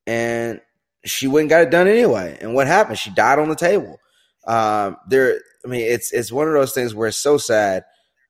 and 0.08 0.62
she 1.06 1.28
went 1.28 1.44
and 1.44 1.50
got 1.50 1.64
it 1.64 1.72
done 1.72 1.88
anyway. 1.88 2.38
And 2.42 2.54
what 2.54 2.68
happened? 2.68 3.00
She 3.00 3.12
died 3.12 3.40
on 3.40 3.50
the 3.50 3.56
table. 3.56 4.00
Um, 4.48 4.98
there, 5.08 5.42
I 5.66 5.68
mean, 5.68 5.82
it's 5.82 6.12
it's 6.14 6.32
one 6.32 6.48
of 6.48 6.54
those 6.54 6.74
things 6.74 6.96
where 6.96 7.10
it's 7.10 7.18
so 7.18 7.38
sad, 7.38 7.84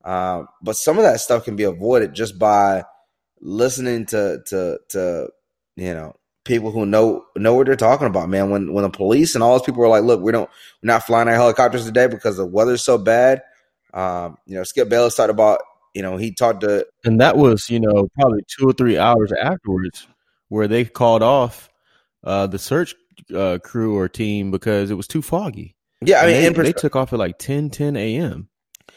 um, 0.04 0.48
but 0.62 0.76
some 0.76 0.98
of 0.98 1.04
that 1.04 1.20
stuff 1.20 1.46
can 1.46 1.56
be 1.56 1.64
avoided 1.64 2.14
just 2.14 2.40
by 2.40 2.84
listening 3.40 4.06
to 4.08 4.42
to 4.48 4.80
to 4.90 5.30
you 5.76 5.94
know 5.94 6.16
people 6.44 6.72
who 6.72 6.86
know 6.86 7.26
know 7.36 7.54
what 7.54 7.68
they're 7.68 7.76
talking 7.76 8.08
about, 8.08 8.30
man. 8.30 8.50
When 8.50 8.74
when 8.74 8.84
the 8.84 8.90
police 8.90 9.36
and 9.36 9.44
all 9.44 9.58
those 9.58 9.66
people 9.66 9.82
were 9.82 9.88
like, 9.88 10.04
"Look, 10.04 10.22
we 10.22 10.32
don't 10.32 10.50
we're 10.82 10.88
not 10.88 11.04
flying 11.04 11.28
our 11.28 11.36
helicopters 11.36 11.86
today 11.86 12.08
because 12.08 12.38
the 12.38 12.46
weather's 12.46 12.84
so 12.84 12.98
bad." 12.98 13.44
Um, 13.94 14.38
you 14.46 14.56
know, 14.56 14.64
Skip 14.64 14.90
Bayless 14.90 15.16
talked 15.16 15.30
about 15.30 15.62
you 15.94 16.02
know 16.02 16.18
he 16.18 16.34
talked 16.34 16.62
to, 16.62 16.86
and 17.04 17.20
that 17.22 17.38
was 17.38 17.70
you 17.70 17.80
know 17.80 18.08
probably 18.20 18.44
two 18.48 18.70
or 18.70 18.74
three 18.74 18.98
hours 18.98 19.32
afterwards 19.32 20.08
where 20.50 20.68
they 20.68 20.86
called 20.86 21.24
off 21.24 21.70
uh, 22.24 22.48
the 22.48 22.60
search 22.60 22.96
uh, 23.34 23.58
crew 23.64 23.98
or 23.98 24.08
team 24.08 24.52
because 24.52 24.92
it 24.92 24.96
was 24.96 25.08
too 25.08 25.22
foggy. 25.22 25.76
Yeah, 26.04 26.22
I 26.22 26.26
mean, 26.26 26.42
they, 26.42 26.54
pers- 26.54 26.66
they, 26.66 26.74
took 26.74 26.96
off 26.96 27.14
at 27.14 27.20
like 27.20 27.38
10, 27.38 27.70
10 27.70 27.96
a.m. 27.96 28.50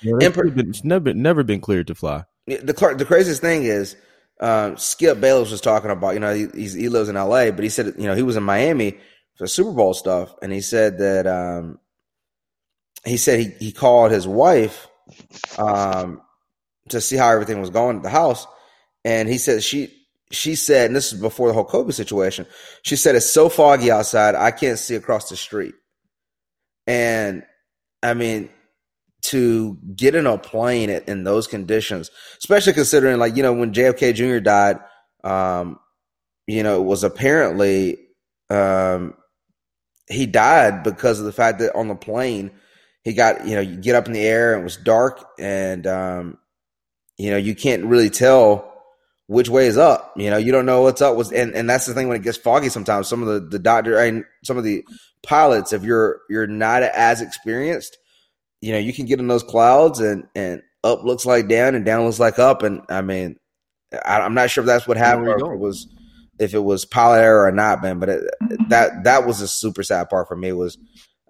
Know, 0.05 0.31
per- 0.31 0.51
been, 0.51 0.71
it's 0.71 0.85
never 0.85 1.15
never 1.15 1.43
been 1.43 1.61
cleared 1.61 1.87
to 1.89 1.95
fly. 1.95 2.25
The 2.47 2.95
the 2.97 3.05
craziest 3.07 3.41
thing 3.41 3.65
is 3.65 3.97
um, 4.41 4.77
Skip 4.77 5.21
Bayless 5.21 5.51
was 5.51 5.61
talking 5.61 5.91
about, 5.91 6.15
you 6.15 6.21
know, 6.21 6.35
he, 6.35 6.47
he 6.69 6.89
lives 6.89 7.09
in 7.09 7.15
LA, 7.15 7.51
but 7.51 7.63
he 7.63 7.69
said, 7.69 7.95
you 7.97 8.05
know, 8.05 8.15
he 8.15 8.23
was 8.23 8.37
in 8.37 8.43
Miami 8.43 8.99
for 9.37 9.47
Super 9.47 9.73
Bowl 9.73 9.95
stuff, 9.95 10.35
and 10.43 10.53
he 10.53 10.61
said 10.61 10.99
that 10.99 11.27
um, 11.27 11.79
he 13.05 13.17
said 13.17 13.41
he, 13.41 13.51
he 13.59 13.73
called 13.73 14.11
his 14.11 14.27
wife 14.27 14.89
um, 15.59 16.21
to 16.89 17.01
see 17.01 17.17
how 17.17 17.31
everything 17.31 17.61
was 17.61 17.71
going 17.71 17.99
at 17.99 18.03
the 18.03 18.11
house, 18.11 18.47
and 19.05 19.29
he 19.29 19.39
said 19.39 19.63
she 19.63 19.89
she 20.31 20.57
said, 20.57 20.87
and 20.87 20.97
this 20.97 21.13
is 21.13 21.21
before 21.21 21.49
the 21.49 21.55
whole 21.55 21.67
COVID 21.67 21.93
situation, 21.93 22.47
she 22.83 22.97
said 22.97 23.15
it's 23.15 23.31
so 23.31 23.49
foggy 23.49 23.91
outside 23.91 24.35
I 24.35 24.51
can't 24.51 24.79
see 24.79 24.95
across 24.95 25.29
the 25.29 25.37
street, 25.37 25.75
and 26.87 27.45
I 28.03 28.15
mean 28.15 28.51
to 29.25 29.79
get 29.97 30.15
in 30.15 30.27
a 30.27 30.37
plane 30.37 30.91
in 30.91 31.25
those 31.25 31.47
conditions, 31.47 32.11
especially 32.39 32.75
considering 32.75 33.19
like, 33.19 33.37
you 33.37 33.43
know, 33.43 33.53
when 33.53 33.73
JFK 33.73 34.15
Jr. 34.15 34.39
died, 34.39 34.79
um, 35.23 35.79
you 36.47 36.63
know, 36.63 36.81
it 36.81 36.85
was 36.85 37.05
apparently 37.05 37.99
um, 38.51 39.15
he 40.09 40.27
died 40.27 40.83
because 40.83 41.19
of 41.19 41.25
the 41.25 41.33
fact 41.33 41.59
that 41.61 41.75
on 41.75 41.89
the 41.89 41.95
plane 41.95 42.51
he 43.03 43.15
got, 43.15 43.47
you 43.47 43.55
know, 43.55 43.63
you 43.63 43.77
get 43.77 43.97
up 43.97 44.07
in 44.07 44.13
the 44.13 44.27
air 44.27 44.53
and 44.53 44.61
it 44.61 44.65
was 44.65 44.77
dark 44.77 45.27
and 45.39 45.87
um, 45.87 46.39
you 47.17 47.31
know, 47.31 47.37
you 47.37 47.55
can't 47.55 47.85
really 47.85 48.11
tell 48.11 48.73
which 49.27 49.49
way 49.49 49.67
is 49.67 49.79
up. 49.79 50.13
You 50.17 50.29
know, 50.29 50.37
you 50.37 50.53
don't 50.53 50.67
know 50.67 50.83
what's 50.83 51.01
up. 51.01 51.17
Was 51.17 51.33
and, 51.33 51.55
and 51.55 51.69
that's 51.69 51.87
the 51.87 51.95
thing 51.95 52.09
when 52.09 52.19
it 52.19 52.23
gets 52.23 52.37
foggy 52.37 52.69
sometimes. 52.69 53.09
Some 53.09 53.23
of 53.23 53.29
the, 53.29 53.41
the 53.41 53.59
doctor 53.59 53.99
and 53.99 54.25
some 54.43 54.59
of 54.59 54.65
the 54.65 54.85
pilots, 55.23 55.73
if 55.73 55.83
you're 55.83 56.21
you're 56.29 56.47
not 56.47 56.83
as 56.83 57.23
experienced, 57.23 57.97
you 58.65 58.73
know, 58.73 58.79
you 58.79 58.95
can 58.95 59.05
get 59.05 59.21
in 59.21 59.27
those 59.27 59.43
clouds 59.43 60.01
and 60.01 60.27
and 60.35 60.63
up 60.83 61.05
looks 61.05 61.27
like 61.27 61.49
down 61.49 61.75
and 61.75 61.85
down 61.85 62.07
looks 62.07 62.19
like 62.19 62.39
up. 62.39 62.63
And 62.63 62.81
I 62.89 63.03
mean, 63.03 63.37
I, 64.07 64.25
am 64.25 64.33
not 64.33 64.49
sure 64.49 64.63
if 64.63 64.67
that's 64.67 64.89
what 64.89 64.97
happened 64.97 65.29
or 65.29 65.37
if 65.37 65.43
it 65.43 65.59
was 65.59 65.87
if 66.39 66.55
it 66.55 66.65
was 66.65 66.87
pilot 66.87 67.21
error 67.21 67.45
or 67.45 67.53
not, 67.53 67.83
man. 67.83 67.99
But 67.99 68.09
it, 68.09 68.25
that 68.71 69.05
that 69.05 69.27
was 69.27 69.43
a 69.43 69.49
super 69.49 69.83
sad 69.83 70.09
part 70.09 70.29
for 70.29 70.37
me 70.37 70.53
was 70.53 70.79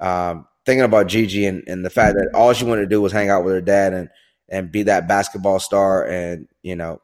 um, 0.00 0.46
thinking 0.64 0.84
about 0.84 1.08
Gigi 1.08 1.44
and, 1.46 1.64
and 1.66 1.84
the 1.84 1.90
fact 1.90 2.14
that 2.14 2.30
all 2.34 2.52
she 2.52 2.64
wanted 2.64 2.82
to 2.82 2.88
do 2.88 3.02
was 3.02 3.10
hang 3.10 3.30
out 3.30 3.42
with 3.42 3.54
her 3.54 3.60
dad 3.60 3.92
and 3.94 4.10
and 4.48 4.70
be 4.70 4.84
that 4.84 5.08
basketball 5.08 5.58
star. 5.58 6.06
And 6.06 6.46
you 6.62 6.76
know, 6.76 7.00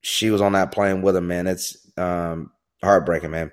she 0.00 0.30
was 0.30 0.40
on 0.40 0.52
that 0.52 0.72
plane 0.72 1.02
with 1.02 1.16
him, 1.16 1.26
man. 1.26 1.48
It's 1.48 1.76
um, 1.98 2.50
heartbreaking, 2.82 3.30
man. 3.30 3.52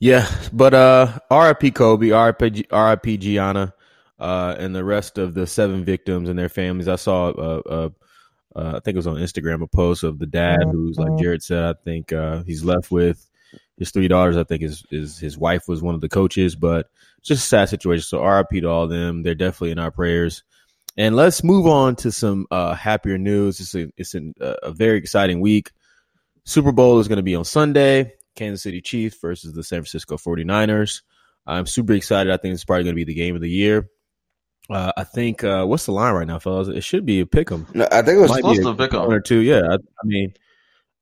Yeah, 0.00 0.26
but 0.50 0.72
uh, 0.72 1.18
RIP 1.30 1.74
Kobe, 1.74 2.08
RIP, 2.08 2.40
RIP 2.72 3.20
Gianna, 3.20 3.74
uh, 4.18 4.56
and 4.58 4.74
the 4.74 4.82
rest 4.82 5.18
of 5.18 5.34
the 5.34 5.46
seven 5.46 5.84
victims 5.84 6.30
and 6.30 6.38
their 6.38 6.48
families. 6.48 6.88
I 6.88 6.96
saw, 6.96 7.28
uh, 7.28 7.62
uh, 7.66 7.88
uh, 8.56 8.72
I 8.76 8.80
think 8.80 8.94
it 8.94 8.96
was 8.96 9.06
on 9.06 9.16
Instagram, 9.16 9.62
a 9.62 9.66
post 9.66 10.02
of 10.02 10.18
the 10.18 10.26
dad 10.26 10.60
who's 10.72 10.98
like 10.98 11.18
Jared 11.18 11.42
said. 11.42 11.64
I 11.64 11.74
think 11.84 12.14
uh, 12.14 12.42
he's 12.44 12.64
left 12.64 12.90
with 12.90 13.28
his 13.76 13.90
three 13.90 14.08
daughters. 14.08 14.38
I 14.38 14.44
think 14.44 14.62
his, 14.62 14.84
his 14.90 15.18
his 15.18 15.36
wife 15.36 15.68
was 15.68 15.82
one 15.82 15.94
of 15.94 16.00
the 16.00 16.08
coaches, 16.08 16.56
but 16.56 16.88
just 17.22 17.44
a 17.44 17.46
sad 17.46 17.68
situation. 17.68 18.02
So 18.02 18.24
RIP 18.24 18.62
to 18.62 18.70
all 18.70 18.84
of 18.84 18.90
them. 18.90 19.22
They're 19.22 19.34
definitely 19.34 19.72
in 19.72 19.78
our 19.78 19.90
prayers. 19.90 20.44
And 20.96 21.14
let's 21.14 21.44
move 21.44 21.66
on 21.66 21.96
to 21.96 22.10
some 22.10 22.46
uh, 22.50 22.74
happier 22.74 23.18
news. 23.18 23.60
It's 23.60 23.74
a, 23.74 23.92
it's 23.98 24.14
an, 24.14 24.34
a 24.40 24.72
very 24.72 24.96
exciting 24.96 25.40
week. 25.40 25.72
Super 26.44 26.72
Bowl 26.72 27.00
is 27.00 27.08
going 27.08 27.18
to 27.18 27.22
be 27.22 27.36
on 27.36 27.44
Sunday. 27.44 28.14
Kansas 28.36 28.62
City 28.62 28.80
Chiefs 28.80 29.18
versus 29.20 29.52
the 29.52 29.62
San 29.62 29.80
Francisco 29.80 30.16
49ers. 30.16 31.02
I'm 31.46 31.66
super 31.66 31.94
excited. 31.94 32.32
I 32.32 32.36
think 32.36 32.54
it's 32.54 32.64
probably 32.64 32.84
going 32.84 32.94
to 32.94 33.04
be 33.04 33.04
the 33.04 33.14
game 33.14 33.34
of 33.34 33.40
the 33.40 33.50
year. 33.50 33.88
Uh, 34.68 34.92
I 34.96 35.04
think 35.04 35.42
uh, 35.42 35.64
what's 35.64 35.86
the 35.86 35.92
line 35.92 36.14
right 36.14 36.26
now, 36.26 36.38
fellas? 36.38 36.68
It 36.68 36.82
should 36.84 37.04
be 37.04 37.20
a 37.20 37.26
pick 37.26 37.50
'em. 37.50 37.66
No, 37.74 37.88
I 37.90 38.02
think 38.02 38.18
it 38.18 38.20
was 38.20 38.34
supposed 38.34 38.62
to 38.62 38.74
pick 38.74 38.94
'em. 38.94 39.00
one 39.00 39.12
or 39.12 39.20
two. 39.20 39.38
Yeah, 39.38 39.62
I, 39.68 39.74
I, 39.74 40.04
mean, 40.04 40.32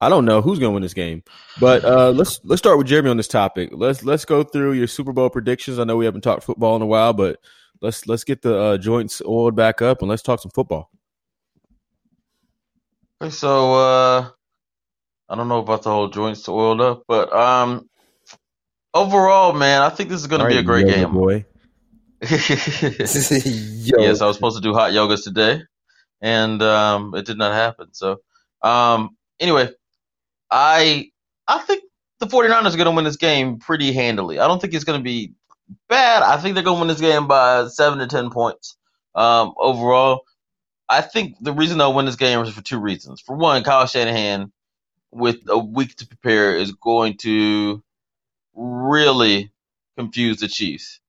I 0.00 0.08
don't 0.08 0.24
know 0.24 0.40
who's 0.40 0.58
going 0.58 0.70
to 0.70 0.74
win 0.74 0.82
this 0.82 0.94
game, 0.94 1.22
but 1.60 1.84
uh, 1.84 2.10
let's 2.10 2.40
let's 2.44 2.60
start 2.60 2.78
with 2.78 2.86
Jeremy 2.86 3.10
on 3.10 3.18
this 3.18 3.28
topic. 3.28 3.70
Let's 3.72 4.04
let's 4.04 4.24
go 4.24 4.42
through 4.42 4.72
your 4.72 4.86
Super 4.86 5.12
Bowl 5.12 5.28
predictions. 5.28 5.78
I 5.78 5.84
know 5.84 5.98
we 5.98 6.06
haven't 6.06 6.22
talked 6.22 6.44
football 6.44 6.76
in 6.76 6.82
a 6.82 6.86
while, 6.86 7.12
but 7.12 7.40
let's 7.82 8.06
let's 8.06 8.24
get 8.24 8.40
the 8.40 8.58
uh, 8.58 8.78
joints 8.78 9.20
oiled 9.26 9.54
back 9.54 9.82
up 9.82 10.00
and 10.00 10.08
let's 10.08 10.22
talk 10.22 10.40
some 10.40 10.52
football. 10.52 10.90
Okay, 13.20 13.30
so 13.30 13.74
uh, 13.74 14.30
I 15.28 15.36
don't 15.36 15.48
know 15.48 15.58
about 15.58 15.82
the 15.82 15.90
whole 15.90 16.08
joints 16.08 16.48
oiled 16.48 16.80
up, 16.80 17.04
but 17.06 17.32
um, 17.32 17.88
overall, 18.94 19.52
man, 19.52 19.82
I 19.82 19.90
think 19.90 20.08
this 20.08 20.20
is 20.20 20.26
going 20.26 20.40
to 20.40 20.48
be 20.48 20.56
a 20.56 20.62
great 20.62 20.86
game. 20.86 21.12
Boy. 21.12 21.44
yes, 22.20 24.20
I 24.20 24.26
was 24.26 24.36
supposed 24.36 24.56
to 24.56 24.62
do 24.62 24.74
hot 24.74 24.92
yogas 24.92 25.22
today, 25.22 25.62
and 26.20 26.60
um, 26.62 27.14
it 27.14 27.26
did 27.26 27.38
not 27.38 27.52
happen. 27.52 27.88
So, 27.92 28.20
um, 28.62 29.16
anyway, 29.38 29.68
I 30.50 31.10
I 31.46 31.58
think 31.60 31.84
the 32.20 32.26
49ers 32.26 32.74
are 32.74 32.76
going 32.76 32.86
to 32.86 32.90
win 32.90 33.04
this 33.04 33.16
game 33.16 33.58
pretty 33.58 33.92
handily. 33.92 34.40
I 34.40 34.48
don't 34.48 34.60
think 34.60 34.74
it's 34.74 34.84
going 34.84 34.98
to 34.98 35.04
be 35.04 35.34
bad. 35.88 36.22
I 36.22 36.38
think 36.38 36.54
they're 36.54 36.64
going 36.64 36.78
to 36.78 36.80
win 36.80 36.88
this 36.88 37.00
game 37.00 37.28
by 37.28 37.68
seven 37.68 38.00
to 38.00 38.06
ten 38.06 38.30
points. 38.30 38.76
Um, 39.14 39.54
overall, 39.56 40.22
I 40.88 41.02
think 41.02 41.36
the 41.40 41.52
reason 41.52 41.78
they'll 41.78 41.94
win 41.94 42.06
this 42.06 42.16
game 42.16 42.40
is 42.40 42.52
for 42.52 42.62
two 42.62 42.80
reasons. 42.80 43.20
For 43.20 43.36
one, 43.36 43.62
Kyle 43.62 43.86
Shanahan 43.86 44.52
with 45.10 45.48
a 45.48 45.58
week 45.58 45.96
to 45.96 46.06
prepare 46.06 46.56
is 46.56 46.72
going 46.72 47.16
to 47.18 47.82
really 48.54 49.50
confuse 49.96 50.38
the 50.40 50.48
Chiefs. 50.48 51.00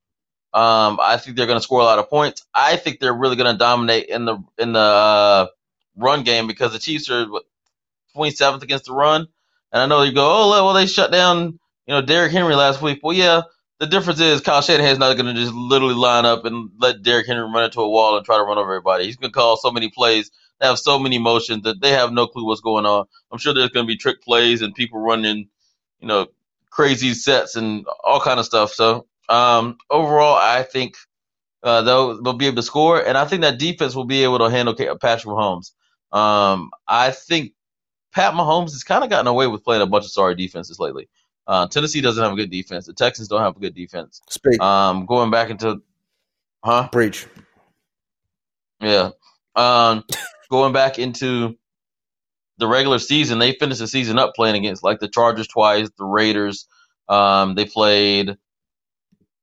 Um, 0.53 0.99
I 1.01 1.17
think 1.17 1.37
they're 1.37 1.45
going 1.45 1.59
to 1.59 1.63
score 1.63 1.81
a 1.81 1.85
lot 1.85 1.99
of 1.99 2.09
points. 2.09 2.45
I 2.53 2.75
think 2.75 2.99
they're 2.99 3.13
really 3.13 3.35
going 3.35 3.51
to 3.51 3.57
dominate 3.57 4.07
in 4.07 4.25
the 4.25 4.37
in 4.57 4.73
the 4.73 4.79
uh, 4.79 5.47
run 5.95 6.23
game 6.23 6.47
because 6.47 6.73
the 6.73 6.79
Chiefs 6.79 7.09
are 7.09 7.27
27th 8.15 8.63
against 8.63 8.85
the 8.85 8.93
run. 8.93 9.27
And 9.71 9.81
I 9.81 9.85
know 9.85 10.01
you 10.01 10.11
go, 10.13 10.25
oh 10.25 10.49
well, 10.49 10.73
they 10.73 10.87
shut 10.87 11.11
down 11.11 11.59
you 11.85 11.93
know 11.93 12.01
Derrick 12.01 12.31
Henry 12.31 12.55
last 12.55 12.81
week. 12.81 12.99
Well, 13.03 13.15
yeah, 13.15 13.41
the 13.79 13.87
difference 13.87 14.19
is 14.19 14.41
Kyle 14.41 14.61
Shanahan's 14.61 14.99
not 14.99 15.15
going 15.15 15.33
to 15.33 15.41
just 15.41 15.53
literally 15.53 15.95
line 15.95 16.25
up 16.25 16.45
and 16.45 16.71
let 16.79 17.03
Derrick 17.03 17.27
Henry 17.27 17.43
run 17.43 17.65
into 17.65 17.81
a 17.81 17.89
wall 17.89 18.17
and 18.17 18.25
try 18.25 18.37
to 18.37 18.43
run 18.43 18.57
over 18.57 18.71
everybody. 18.71 19.05
He's 19.05 19.17
going 19.17 19.31
to 19.31 19.37
call 19.37 19.57
so 19.57 19.71
many 19.71 19.89
plays 19.89 20.31
have 20.61 20.79
so 20.79 20.99
many 20.99 21.19
motions 21.19 21.63
that 21.63 21.81
they 21.81 21.91
have 21.91 22.11
no 22.11 22.27
clue 22.27 22.45
what's 22.45 22.61
going 22.61 22.85
on. 22.85 23.05
I'm 23.31 23.37
sure 23.37 23.53
there's 23.53 23.69
going 23.69 23.85
to 23.85 23.87
be 23.87 23.97
trick 23.97 24.21
plays 24.21 24.61
and 24.61 24.75
people 24.75 24.99
running, 24.99 25.49
you 25.99 26.07
know, 26.07 26.27
crazy 26.69 27.13
sets 27.13 27.55
and 27.55 27.85
all 28.03 28.19
kind 28.19 28.39
of 28.39 28.45
stuff. 28.45 28.73
So 28.73 29.07
um, 29.29 29.77
overall, 29.89 30.35
I 30.35 30.63
think 30.63 30.95
uh, 31.63 31.81
they'll 31.81 32.21
they'll 32.21 32.33
be 32.33 32.47
able 32.47 32.57
to 32.57 32.63
score, 32.63 33.01
and 33.05 33.17
I 33.17 33.25
think 33.25 33.41
that 33.41 33.59
defense 33.59 33.95
will 33.95 34.05
be 34.05 34.23
able 34.23 34.39
to 34.39 34.49
handle 34.49 34.75
Patrick 34.75 35.25
Mahomes. 35.25 35.71
Um, 36.11 36.71
I 36.87 37.11
think 37.11 37.53
Pat 38.13 38.33
Mahomes 38.33 38.71
has 38.71 38.83
kind 38.83 39.03
of 39.03 39.09
gotten 39.09 39.27
away 39.27 39.47
with 39.47 39.63
playing 39.63 39.81
a 39.81 39.87
bunch 39.87 40.05
of 40.05 40.11
sorry 40.11 40.35
defenses 40.35 40.79
lately. 40.79 41.09
Uh, 41.49 41.65
Tennessee 41.65 41.99
doesn't 41.99 42.23
have 42.23 42.31
a 42.31 42.35
good 42.35 42.51
defense. 42.51 42.85
The 42.85 42.93
Texans 42.93 43.27
don't 43.27 43.41
have 43.41 43.57
a 43.57 43.59
good 43.59 43.73
defense. 43.73 44.21
Speak. 44.29 44.61
Um, 44.61 45.07
going 45.07 45.31
back 45.31 45.49
into, 45.49 45.81
huh? 46.63 46.89
Breach. 46.91 47.25
Yeah. 48.79 49.09
Um, 49.55 50.03
going 50.51 50.73
back 50.73 50.99
into 50.99 51.57
the 52.59 52.67
regular 52.67 52.99
season, 52.99 53.39
they 53.39 53.53
finished 53.53 53.79
the 53.79 53.87
season 53.87 54.19
up 54.19 54.35
playing 54.35 54.57
against 54.57 54.83
like 54.83 54.99
the 54.99 55.07
Chargers 55.07 55.47
twice, 55.47 55.89
the 55.97 56.05
Raiders. 56.05 56.67
Um, 57.07 57.55
they 57.55 57.65
played. 57.65 58.37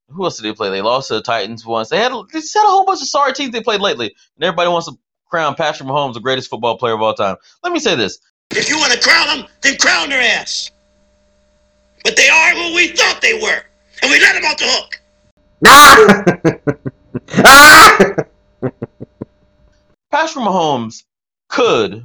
Who 0.09 0.23
else 0.23 0.37
did 0.37 0.45
they 0.45 0.55
play? 0.55 0.71
They 0.71 0.83
lost 0.83 1.09
to 1.09 1.15
the 1.15 1.23
Titans 1.23 1.67
once. 1.67 1.89
They 1.89 1.99
had 1.99 2.13
they 2.13 2.39
just 2.39 2.55
had 2.55 2.63
a 2.63 2.69
whole 2.69 2.85
bunch 2.85 3.03
of 3.03 3.09
sorry 3.09 3.33
teams 3.33 3.51
they 3.51 3.63
played 3.63 3.81
lately, 3.81 4.15
and 4.37 4.45
everybody 4.45 4.71
wants 4.71 4.87
to 4.87 4.97
crown 5.29 5.57
Patrick 5.57 5.89
Mahomes 5.89 6.15
the 6.15 6.21
greatest 6.21 6.51
football 6.51 6.79
player 6.79 6.95
of 6.95 7.03
all 7.03 7.15
time. 7.15 7.35
Let 7.65 7.73
me 7.73 7.81
say 7.81 7.97
this: 7.97 8.21
If 8.53 8.69
you 8.69 8.79
want 8.79 8.93
to 8.93 9.01
crown 9.01 9.39
them, 9.39 9.49
then 9.63 9.77
crown 9.77 10.09
their 10.11 10.23
ass. 10.23 10.71
But 12.07 12.17
they 12.17 12.29
are 12.29 12.51
who 12.55 12.73
we 12.77 12.89
thought 12.93 13.21
they 13.21 13.35
were. 13.35 13.63
and 14.01 14.11
we 14.13 14.21
let 14.21 14.37
him 14.37 14.45
off 14.45 14.57
the 14.59 14.67
hook. 14.69 15.01
Patrick 20.13 20.45
Mahomes 20.45 21.03
could 21.49 22.05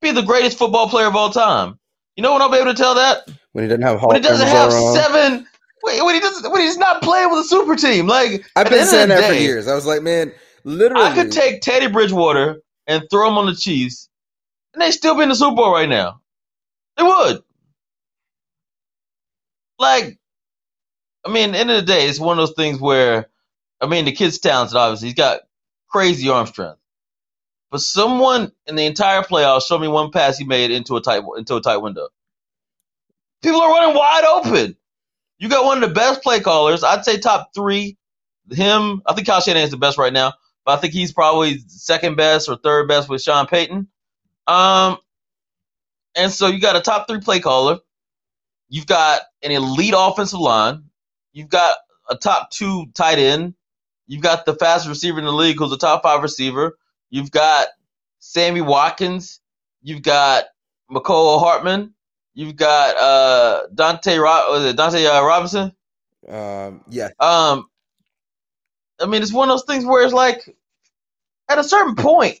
be 0.00 0.10
the 0.10 0.22
greatest 0.22 0.56
football 0.56 0.88
player 0.88 1.06
of 1.06 1.16
all 1.16 1.28
time. 1.28 1.78
You 2.16 2.22
know 2.22 2.32
when 2.32 2.40
I'll 2.40 2.50
be 2.50 2.56
able 2.56 2.72
to 2.72 2.82
tell 2.82 2.94
that? 2.94 3.28
when 3.52 3.64
he 3.64 3.68
doesn't 3.68 3.82
have 3.82 4.00
Hall 4.00 4.08
When 4.08 4.22
he 4.22 4.26
doesn't 4.26 4.46
have 4.48 4.72
seven. 4.72 5.46
When 5.82 6.04
when 6.06 6.14
he 6.14 6.20
doesn't. 6.22 6.50
When 6.50 6.62
he's 6.62 6.78
not 6.78 7.02
playing 7.02 7.28
with 7.30 7.40
a 7.40 7.44
super 7.44 7.76
team. 7.76 8.06
Like 8.06 8.46
I've 8.56 8.70
been 8.70 8.86
saying 8.86 9.10
the 9.10 9.16
that 9.16 9.28
for 9.28 9.34
years. 9.34 9.68
I 9.68 9.74
was 9.74 9.84
like, 9.84 10.00
man, 10.00 10.32
literally. 10.64 11.04
I 11.04 11.14
could 11.14 11.30
take 11.30 11.60
Teddy 11.60 11.88
Bridgewater 11.88 12.62
and 12.86 13.04
throw 13.10 13.28
him 13.28 13.36
on 13.36 13.44
the 13.44 13.54
Chiefs, 13.54 14.08
and 14.72 14.80
they 14.80 14.92
still 14.92 15.14
be 15.14 15.24
in 15.24 15.28
the 15.28 15.34
Super 15.34 15.56
Bowl 15.56 15.72
right 15.72 15.90
now. 15.90 16.20
They 16.96 17.02
would. 17.02 17.42
Like, 19.78 20.18
I 21.26 21.32
mean, 21.32 21.52
the 21.52 21.58
end 21.58 21.70
of 21.70 21.76
the 21.76 21.82
day, 21.82 22.06
it's 22.06 22.20
one 22.20 22.38
of 22.38 22.46
those 22.46 22.56
things 22.56 22.80
where, 22.80 23.26
I 23.80 23.86
mean, 23.86 24.04
the 24.04 24.12
kid's 24.12 24.38
talented. 24.38 24.76
Obviously, 24.76 25.08
he's 25.08 25.14
got 25.14 25.40
crazy 25.88 26.28
arm 26.28 26.46
strength. 26.46 26.78
But 27.70 27.80
someone 27.80 28.52
in 28.66 28.76
the 28.76 28.86
entire 28.86 29.22
playoffs 29.22 29.66
show 29.66 29.78
me 29.78 29.88
one 29.88 30.12
pass 30.12 30.38
he 30.38 30.44
made 30.44 30.70
into 30.70 30.96
a 30.96 31.00
tight 31.00 31.24
into 31.36 31.56
a 31.56 31.60
tight 31.60 31.78
window. 31.78 32.08
People 33.42 33.60
are 33.60 33.70
running 33.70 33.96
wide 33.96 34.24
open. 34.24 34.76
You 35.38 35.48
got 35.48 35.64
one 35.64 35.82
of 35.82 35.88
the 35.88 35.94
best 35.94 36.22
play 36.22 36.40
callers. 36.40 36.84
I'd 36.84 37.04
say 37.04 37.18
top 37.18 37.50
three. 37.54 37.96
Him, 38.50 39.02
I 39.06 39.14
think 39.14 39.26
Kyle 39.26 39.40
Shanahan's 39.40 39.70
the 39.70 39.78
best 39.78 39.98
right 39.98 40.12
now, 40.12 40.34
but 40.64 40.78
I 40.78 40.80
think 40.80 40.92
he's 40.92 41.12
probably 41.12 41.58
second 41.66 42.16
best 42.16 42.48
or 42.48 42.56
third 42.56 42.88
best 42.88 43.08
with 43.08 43.22
Sean 43.22 43.46
Payton. 43.46 43.88
Um, 44.46 44.98
and 46.14 46.30
so 46.30 46.46
you 46.46 46.60
got 46.60 46.76
a 46.76 46.80
top 46.80 47.08
three 47.08 47.20
play 47.20 47.40
caller. 47.40 47.78
You've 48.74 48.86
got 48.86 49.22
an 49.40 49.52
elite 49.52 49.94
offensive 49.96 50.40
line. 50.40 50.86
You've 51.32 51.48
got 51.48 51.76
a 52.10 52.16
top 52.16 52.50
two 52.50 52.86
tight 52.92 53.20
end. 53.20 53.54
You've 54.08 54.20
got 54.20 54.46
the 54.46 54.54
fastest 54.56 54.88
receiver 54.88 55.20
in 55.20 55.24
the 55.24 55.32
league, 55.32 55.58
who's 55.58 55.70
a 55.70 55.78
top 55.78 56.02
five 56.02 56.24
receiver. 56.24 56.76
You've 57.08 57.30
got 57.30 57.68
Sammy 58.18 58.62
Watkins. 58.62 59.40
You've 59.80 60.02
got 60.02 60.46
Mecole 60.90 61.38
Hardman. 61.38 61.94
You've 62.34 62.56
got 62.56 62.96
uh, 62.96 63.68
Dante 63.72 64.18
was 64.18 64.64
it 64.64 64.76
Dante 64.76 65.06
uh, 65.06 65.22
Robinson. 65.22 65.72
Um, 66.28 66.80
yeah, 66.88 67.10
Um, 67.20 67.68
I 69.00 69.06
mean, 69.06 69.22
it's 69.22 69.32
one 69.32 69.50
of 69.50 69.52
those 69.52 69.66
things 69.66 69.86
where 69.86 70.02
it's 70.02 70.12
like, 70.12 70.52
at 71.48 71.60
a 71.60 71.64
certain 71.64 71.94
point, 71.94 72.40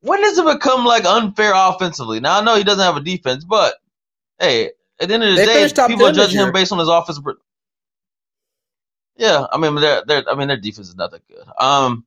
when 0.00 0.22
does 0.22 0.38
it 0.38 0.46
become 0.46 0.86
like 0.86 1.04
unfair 1.04 1.52
offensively? 1.54 2.18
Now 2.20 2.40
I 2.40 2.44
know 2.44 2.56
he 2.56 2.64
doesn't 2.64 2.82
have 2.82 2.96
a 2.96 3.02
defense, 3.02 3.44
but 3.44 3.74
hey, 4.38 4.70
at 5.00 5.08
the 5.08 5.14
end 5.14 5.24
of 5.24 5.30
the 5.32 5.38
They 5.38 5.46
day, 5.46 5.72
people 5.86 6.06
are 6.06 6.12
10 6.12 6.16
this 6.16 6.28
judging 6.28 6.40
him 6.40 6.52
based 6.52 6.72
on 6.72 6.78
his 6.78 6.88
offensive. 6.88 7.24
pro- 7.24 7.34
Yeah, 9.16 9.46
I 9.52 9.58
mean, 9.58 9.76
their 9.76 10.04
their 10.06 10.24
I 10.30 10.36
mean, 10.36 10.48
their 10.48 10.58
defense 10.58 10.88
is 10.90 10.96
not 10.96 11.12
that 11.12 11.26
good. 11.28 11.44
Um, 11.60 12.06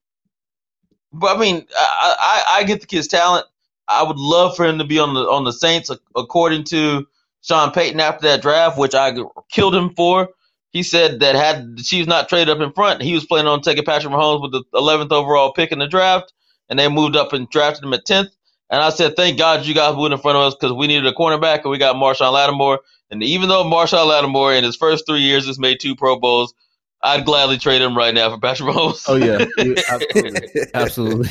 but 1.13 1.37
I 1.37 1.39
mean, 1.39 1.67
I, 1.77 2.15
I 2.19 2.59
I 2.59 2.63
get 2.65 2.81
the 2.81 2.87
kid's 2.87 3.07
talent. 3.09 3.47
I 3.87 4.03
would 4.03 4.17
love 4.17 4.55
for 4.57 4.65
him 4.65 4.79
to 4.79 4.85
be 4.85 4.99
on 4.99 5.13
the 5.13 5.21
on 5.21 5.45
the 5.45 5.53
Saints, 5.53 5.91
according 6.15 6.65
to 6.65 7.07
Sean 7.41 7.71
Payton 7.71 7.99
after 8.01 8.27
that 8.27 8.41
draft, 8.43 8.77
which 8.77 8.95
I 8.95 9.13
killed 9.51 9.75
him 9.75 9.91
for. 9.95 10.29
He 10.71 10.83
said 10.83 11.21
that 11.21 11.35
had 11.35 11.77
the 11.77 11.83
Chiefs 11.83 12.07
not 12.07 12.29
traded 12.29 12.49
up 12.49 12.61
in 12.61 12.73
front, 12.73 13.01
he 13.01 13.13
was 13.13 13.25
planning 13.25 13.47
on 13.47 13.61
taking 13.61 13.85
Patrick 13.85 14.13
Mahomes 14.13 14.41
with 14.43 14.51
the 14.53 14.63
11th 14.75 15.11
overall 15.11 15.53
pick 15.53 15.71
in 15.71 15.79
the 15.79 15.87
draft, 15.87 16.33
and 16.69 16.79
they 16.79 16.89
moved 16.89 17.15
up 17.15 17.33
and 17.33 17.49
drafted 17.49 17.83
him 17.85 17.93
at 17.93 18.05
10th. 18.05 18.29
And 18.73 18.81
I 18.81 18.89
said, 18.89 19.15
thank 19.15 19.37
God 19.37 19.65
you 19.67 19.75
guys 19.75 19.95
moved 19.95 20.13
in 20.13 20.17
front 20.19 20.35
of 20.35 20.43
us 20.45 20.55
because 20.59 20.73
we 20.73 20.87
needed 20.87 21.05
a 21.05 21.13
cornerback, 21.13 21.61
and 21.61 21.69
we 21.69 21.77
got 21.77 21.95
Marshon 21.95 22.33
Lattimore. 22.33 22.79
And 23.11 23.21
even 23.21 23.47
though 23.47 23.63
Marshon 23.63 24.07
Lattimore 24.07 24.51
in 24.55 24.63
his 24.63 24.75
first 24.75 25.05
three 25.05 25.19
years 25.19 25.45
has 25.45 25.59
made 25.59 25.77
two 25.79 25.95
Pro 25.95 26.17
Bowls, 26.19 26.55
I'd 27.03 27.23
gladly 27.23 27.59
trade 27.59 27.83
him 27.83 27.95
right 27.95 28.13
now 28.15 28.31
for 28.31 28.39
Patrick 28.39 28.69
Mahomes. 28.73 29.03
Oh 29.07 29.15
yeah, 29.15 29.45
You- 29.63 29.75
absolutely, 29.87 30.65
absolutely. 30.73 31.29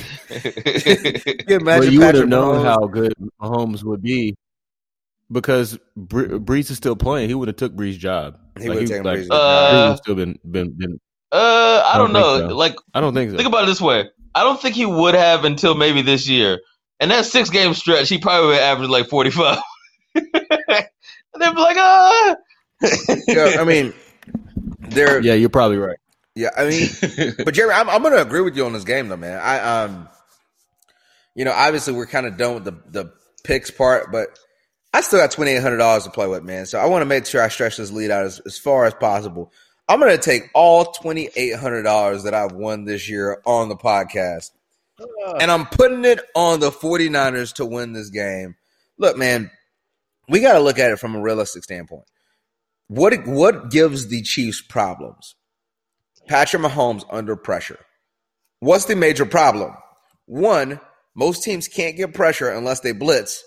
you 1.48 1.58
But 1.58 1.60
imagine 1.62 1.92
you 1.92 2.00
would 2.00 2.14
have 2.14 2.28
known 2.28 2.64
how 2.64 2.86
good 2.86 3.12
Mahomes 3.40 3.82
would 3.82 4.02
be 4.02 4.36
because 5.30 5.78
Bre- 5.96 6.36
Brees 6.36 6.70
is 6.70 6.76
still 6.76 6.94
playing. 6.96 7.28
He 7.28 7.34
would 7.34 7.48
have 7.48 7.56
took 7.56 7.74
Brees's 7.74 7.96
job. 7.98 8.38
He 8.60 8.68
Like, 8.68 8.74
would've 8.76 8.88
taken 8.90 9.04
like, 9.04 9.18
Brees's 9.18 9.28
Brees 9.30 9.70
job. 9.70 9.88
would 9.90 9.98
still 9.98 10.14
been 10.14 10.38
been 10.48 10.70
been. 10.76 11.00
Uh, 11.32 11.82
I 11.86 11.94
I 11.94 11.98
don't, 11.98 12.12
don't 12.12 12.20
know. 12.42 12.48
so. 12.50 12.56
Like, 12.56 12.76
I 12.94 13.00
don't 13.00 13.14
think 13.14 13.30
so. 13.30 13.36
think 13.38 13.48
about 13.48 13.64
it 13.64 13.66
this 13.66 13.80
way. 13.80 14.10
I 14.34 14.44
don't 14.44 14.60
think 14.60 14.74
he 14.74 14.86
would 14.86 15.14
have 15.14 15.44
until 15.44 15.74
maybe 15.74 16.02
this 16.02 16.28
year. 16.28 16.60
And 17.02 17.10
that 17.10 17.24
six 17.24 17.50
game 17.50 17.74
stretch, 17.74 18.08
he 18.08 18.18
probably 18.18 18.50
would 18.50 18.60
average 18.60 18.88
like 18.88 19.08
45. 19.08 19.58
and 20.14 20.24
they'd 20.34 20.54
be 21.34 21.60
like, 21.60 21.76
ah. 21.76 22.36
yeah, 23.26 23.56
I 23.58 23.64
mean, 23.64 23.92
they're 24.78 25.20
yeah, 25.20 25.34
you're 25.34 25.48
probably 25.48 25.78
right. 25.78 25.98
Yeah, 26.36 26.50
I 26.56 26.68
mean, 26.68 26.88
but 27.44 27.54
Jeremy, 27.54 27.74
I'm, 27.74 27.90
I'm 27.90 28.02
going 28.02 28.14
to 28.14 28.22
agree 28.22 28.40
with 28.40 28.56
you 28.56 28.64
on 28.66 28.72
this 28.72 28.84
game, 28.84 29.08
though, 29.08 29.16
man. 29.16 29.40
I, 29.42 29.82
um, 29.82 30.08
you 31.34 31.44
know, 31.44 31.52
obviously 31.52 31.92
we're 31.92 32.06
kind 32.06 32.24
of 32.24 32.36
done 32.36 32.54
with 32.54 32.64
the 32.64 32.78
the 32.88 33.12
picks 33.42 33.72
part, 33.72 34.12
but 34.12 34.38
I 34.94 35.00
still 35.00 35.18
got 35.18 35.32
twenty 35.32 35.50
eight 35.50 35.62
hundred 35.62 35.78
dollars 35.78 36.04
to 36.04 36.10
play 36.10 36.28
with, 36.28 36.44
man. 36.44 36.66
So 36.66 36.78
I 36.78 36.86
want 36.86 37.02
to 37.02 37.06
make 37.06 37.26
sure 37.26 37.42
I 37.42 37.48
stretch 37.48 37.78
this 37.78 37.90
lead 37.90 38.12
out 38.12 38.26
as, 38.26 38.38
as 38.46 38.58
far 38.58 38.84
as 38.84 38.94
possible. 38.94 39.52
I'm 39.88 39.98
going 39.98 40.16
to 40.16 40.22
take 40.22 40.50
all 40.54 40.84
twenty 40.84 41.30
eight 41.34 41.56
hundred 41.56 41.82
dollars 41.82 42.22
that 42.22 42.34
I've 42.34 42.52
won 42.52 42.84
this 42.84 43.08
year 43.08 43.42
on 43.44 43.68
the 43.68 43.76
podcast, 43.76 44.52
and 45.40 45.50
I'm 45.50 45.66
putting 45.66 46.04
it 46.04 46.20
on 46.34 46.60
the 46.60 46.70
49ers 46.70 47.54
to 47.54 47.64
win 47.64 47.92
this 47.92 48.10
game. 48.10 48.56
Look, 48.98 49.16
man, 49.16 49.50
we 50.28 50.40
got 50.40 50.54
to 50.54 50.60
look 50.60 50.78
at 50.78 50.90
it 50.90 50.98
from 50.98 51.14
a 51.14 51.20
realistic 51.20 51.64
standpoint. 51.64 52.04
What 52.88 53.26
what 53.26 53.70
gives 53.70 54.08
the 54.08 54.22
Chiefs 54.22 54.60
problems? 54.60 55.34
Patrick 56.28 56.62
Mahomes 56.62 57.04
under 57.10 57.36
pressure. 57.36 57.78
What's 58.60 58.84
the 58.84 58.96
major 58.96 59.26
problem? 59.26 59.74
One, 60.26 60.80
most 61.14 61.42
teams 61.42 61.68
can't 61.68 61.96
get 61.96 62.14
pressure 62.14 62.48
unless 62.48 62.80
they 62.80 62.92
blitz, 62.92 63.42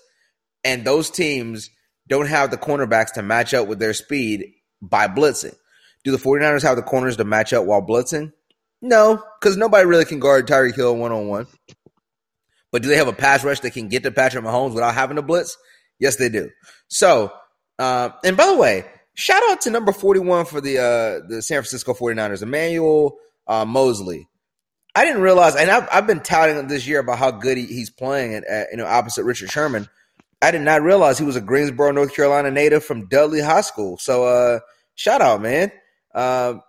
and 0.64 0.84
those 0.84 1.10
teams 1.10 1.70
don't 2.08 2.28
have 2.28 2.52
the 2.52 2.58
cornerbacks 2.58 3.14
to 3.14 3.24
match 3.24 3.54
up 3.54 3.68
with 3.68 3.80
their 3.80 3.94
speed 3.94 4.46
by 4.82 5.08
blitzing. 5.08 5.56
Do 6.04 6.12
the 6.12 6.18
49ers 6.18 6.64
have 6.64 6.76
the 6.76 6.84
corners 6.84 7.18
to 7.18 7.24
match 7.24 7.54
up 7.54 7.66
while 7.66 7.82
blitzing? 7.82 8.34
No, 8.86 9.20
because 9.40 9.58
nobody 9.58 9.88
really 9.88 10.06
can 10.06 10.20
guard 10.20 10.48
Tyreek 10.48 10.76
Hill 10.76 10.96
one 10.96 11.12
on 11.12 11.28
one. 11.28 11.48
But 12.72 12.84
do 12.84 12.88
they 12.88 12.98
have 12.98 13.08
a 13.08 13.14
pass 13.14 13.44
rush 13.44 13.62
that 13.62 13.72
can 13.72 13.88
get 13.88 14.04
to 14.04 14.12
Patrick 14.12 14.46
Mahomes 14.46 14.76
without 14.76 14.94
having 14.94 15.16
to 15.16 15.24
blitz? 15.24 15.58
Yes, 15.98 16.18
they 16.18 16.30
do. 16.30 16.52
So, 16.88 17.34
uh, 17.80 18.10
and 18.24 18.38
by 18.38 18.46
the 18.46 18.56
way, 18.56 18.86
shout 19.16 19.42
out 19.50 19.62
to 19.62 19.72
number 19.72 19.92
41 19.92 20.46
for 20.46 20.62
the 20.62 20.78
uh, 20.78 21.28
the 21.28 21.42
San 21.42 21.56
Francisco 21.56 21.96
49ers, 21.96 22.44
Emmanuel 22.44 23.18
uh, 23.48 23.66
Moseley. 23.66 24.28
I 24.94 25.04
didn't 25.04 25.24
realize, 25.24 25.56
and 25.56 25.72
I've, 25.72 25.90
I've 25.92 26.06
been 26.06 26.20
touting 26.20 26.58
him 26.58 26.68
this 26.68 26.86
year 26.86 27.00
about 27.00 27.18
how 27.18 27.32
good 27.32 27.58
he, 27.58 27.66
he's 27.66 27.90
playing 27.90 28.36
at, 28.36 28.44
at, 28.46 28.68
you 28.70 28.78
know 28.78 28.86
opposite 28.86 29.24
Richard 29.24 29.50
Sherman. 29.50 29.90
I 30.44 30.52
did 30.52 30.62
not 30.62 30.84
realize 30.84 31.18
he 31.18 31.26
was 31.26 31.38
a 31.38 31.42
Greensboro, 31.42 31.92
North 31.92 32.16
Carolina 32.16 32.52
native 32.52 32.84
from 32.86 33.08
Dudley 33.08 33.42
High 33.42 33.62
School. 33.62 33.98
So, 33.98 34.26
uh, 34.26 34.60
shout 34.94 35.22
out, 35.22 35.42
man. 35.42 35.72
Um, 36.14 36.62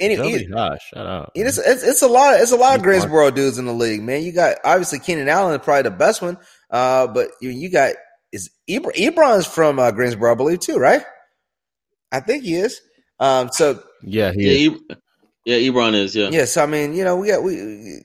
any, 0.00 0.16
Dudley 0.16 0.46
High, 0.46 0.78
shout 0.78 1.06
out. 1.06 1.32
it 1.34 1.46
is, 1.46 1.58
it's, 1.58 1.82
it's 1.82 2.02
a 2.02 2.08
lot. 2.08 2.40
It's 2.40 2.52
a 2.52 2.56
lot 2.56 2.74
of 2.74 2.80
He's 2.80 2.84
Greensboro 2.84 3.30
dudes 3.30 3.58
in 3.58 3.66
the 3.66 3.74
league, 3.74 4.02
man. 4.02 4.22
You 4.22 4.32
got 4.32 4.56
obviously 4.64 4.98
Keenan 4.98 5.28
Allen 5.28 5.58
is 5.58 5.64
probably 5.64 5.82
the 5.82 5.90
best 5.96 6.22
one, 6.22 6.38
uh, 6.70 7.06
but 7.06 7.30
you, 7.40 7.50
you 7.50 7.70
got 7.70 7.94
is 8.32 8.50
Ebr- 8.68 8.94
Ebron's 8.94 9.46
from 9.46 9.78
uh, 9.78 9.90
Greensboro, 9.90 10.32
I 10.32 10.34
believe, 10.34 10.60
too, 10.60 10.76
right? 10.76 11.02
I 12.12 12.20
think 12.20 12.44
he 12.44 12.54
is. 12.56 12.80
Um, 13.18 13.50
so 13.52 13.82
Yeah, 14.02 14.32
he 14.32 14.66
Yeah, 14.66 14.70
is. 14.70 14.80
Yeah, 15.44 15.56
Ebron 15.56 15.94
is. 15.94 16.14
Yeah. 16.14 16.28
Yeah, 16.30 16.44
so 16.44 16.62
I 16.62 16.66
mean, 16.66 16.94
you 16.94 17.04
know, 17.04 17.16
we 17.16 17.28
got 17.28 17.42
we 17.42 18.02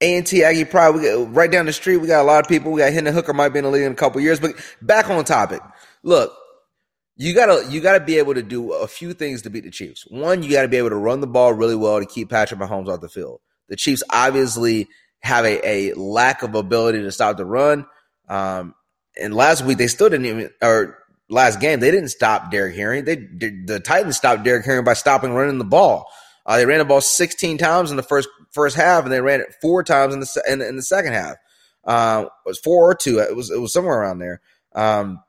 A 0.00 0.16
and 0.16 0.26
T 0.26 0.44
Aggie 0.44 0.64
Pride. 0.64 0.90
We 0.90 1.02
got 1.02 1.34
right 1.34 1.50
down 1.50 1.66
the 1.66 1.72
street. 1.72 1.98
We 1.98 2.08
got 2.08 2.22
a 2.22 2.24
lot 2.24 2.44
of 2.44 2.48
people. 2.48 2.72
We 2.72 2.80
got 2.80 2.92
Hendon 2.92 3.14
Hooker 3.14 3.32
might 3.32 3.50
be 3.50 3.58
in 3.58 3.64
the 3.64 3.70
league 3.70 3.84
in 3.84 3.92
a 3.92 3.96
couple 3.96 4.20
years. 4.20 4.40
But 4.40 4.54
back 4.82 5.10
on 5.10 5.24
topic. 5.24 5.60
Look, 6.02 6.32
you 7.20 7.34
gotta 7.34 7.66
you 7.70 7.82
gotta 7.82 8.00
be 8.00 8.16
able 8.16 8.32
to 8.32 8.42
do 8.42 8.72
a 8.72 8.88
few 8.88 9.12
things 9.12 9.42
to 9.42 9.50
beat 9.50 9.64
the 9.64 9.70
Chiefs. 9.70 10.06
One, 10.08 10.42
you 10.42 10.50
gotta 10.50 10.68
be 10.68 10.78
able 10.78 10.88
to 10.88 10.96
run 10.96 11.20
the 11.20 11.26
ball 11.26 11.52
really 11.52 11.76
well 11.76 12.00
to 12.00 12.06
keep 12.06 12.30
Patrick 12.30 12.58
Mahomes 12.58 12.88
off 12.88 13.02
the 13.02 13.10
field. 13.10 13.42
The 13.68 13.76
Chiefs 13.76 14.02
obviously 14.10 14.88
have 15.20 15.44
a, 15.44 15.90
a 15.90 15.94
lack 15.94 16.42
of 16.42 16.54
ability 16.54 17.02
to 17.02 17.12
stop 17.12 17.36
the 17.36 17.44
run. 17.44 17.84
Um, 18.26 18.74
and 19.20 19.34
last 19.34 19.62
week 19.66 19.76
they 19.76 19.86
still 19.86 20.08
didn't 20.08 20.24
even 20.24 20.50
or 20.62 20.96
last 21.28 21.60
game 21.60 21.80
they 21.80 21.90
didn't 21.90 22.08
stop 22.08 22.50
Derrick 22.50 22.74
Henry. 22.74 23.02
They 23.02 23.16
the 23.16 23.80
Titans 23.84 24.16
stopped 24.16 24.42
Derrick 24.42 24.64
Henry 24.64 24.82
by 24.82 24.94
stopping 24.94 25.34
running 25.34 25.58
the 25.58 25.64
ball. 25.64 26.06
Uh, 26.46 26.56
they 26.56 26.64
ran 26.64 26.78
the 26.78 26.86
ball 26.86 27.02
16 27.02 27.58
times 27.58 27.90
in 27.90 27.98
the 27.98 28.02
first 28.02 28.30
first 28.50 28.76
half, 28.76 29.04
and 29.04 29.12
they 29.12 29.20
ran 29.20 29.42
it 29.42 29.54
four 29.60 29.82
times 29.82 30.14
in 30.14 30.20
the 30.20 30.42
in, 30.48 30.62
in 30.62 30.76
the 30.76 30.82
second 30.82 31.12
half. 31.12 31.36
Uh, 31.84 32.24
it 32.46 32.48
was 32.48 32.58
four 32.58 32.90
or 32.90 32.94
two. 32.94 33.18
It 33.18 33.36
was 33.36 33.50
it 33.50 33.60
was 33.60 33.74
somewhere 33.74 34.00
around 34.00 34.20
there. 34.20 34.40
Um, 34.74 35.20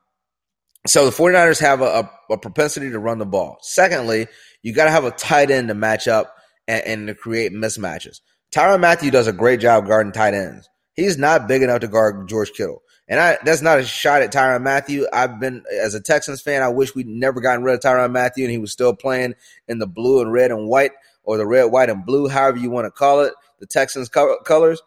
so 0.86 1.04
the 1.04 1.12
49ers 1.12 1.60
have 1.60 1.80
a, 1.80 1.84
a, 1.84 2.10
a 2.34 2.38
propensity 2.38 2.90
to 2.90 2.98
run 2.98 3.18
the 3.18 3.26
ball. 3.26 3.58
Secondly, 3.62 4.26
you 4.62 4.72
got 4.72 4.84
to 4.84 4.90
have 4.90 5.04
a 5.04 5.10
tight 5.12 5.50
end 5.50 5.68
to 5.68 5.74
match 5.74 6.08
up 6.08 6.34
and, 6.66 6.84
and 6.84 7.06
to 7.06 7.14
create 7.14 7.52
mismatches. 7.52 8.20
Tyrann 8.52 8.80
Mathieu 8.80 9.10
does 9.10 9.26
a 9.26 9.32
great 9.32 9.60
job 9.60 9.86
guarding 9.86 10.12
tight 10.12 10.34
ends. 10.34 10.68
He's 10.94 11.16
not 11.16 11.48
big 11.48 11.62
enough 11.62 11.80
to 11.80 11.88
guard 11.88 12.28
George 12.28 12.52
Kittle. 12.52 12.82
And 13.08 13.18
I, 13.18 13.38
that's 13.44 13.62
not 13.62 13.78
a 13.78 13.84
shot 13.84 14.22
at 14.22 14.32
Tyrann 14.32 14.62
Mathieu. 14.62 15.06
I've 15.12 15.40
been 15.40 15.62
as 15.72 15.94
a 15.94 16.00
Texans 16.00 16.42
fan. 16.42 16.62
I 16.62 16.68
wish 16.68 16.94
we'd 16.94 17.06
never 17.06 17.40
gotten 17.40 17.64
rid 17.64 17.74
of 17.74 17.80
Tyrann 17.80 18.12
Mathieu 18.12 18.44
and 18.44 18.52
he 18.52 18.58
was 18.58 18.72
still 18.72 18.94
playing 18.94 19.34
in 19.68 19.78
the 19.78 19.86
blue 19.86 20.20
and 20.20 20.32
red 20.32 20.50
and 20.50 20.68
white, 20.68 20.92
or 21.22 21.36
the 21.36 21.46
red, 21.46 21.64
white, 21.64 21.90
and 21.90 22.04
blue, 22.04 22.28
however 22.28 22.58
you 22.58 22.70
want 22.70 22.86
to 22.86 22.90
call 22.90 23.20
it, 23.20 23.32
the 23.60 23.66
Texans 23.66 24.08
co- 24.08 24.38
colors. 24.44 24.82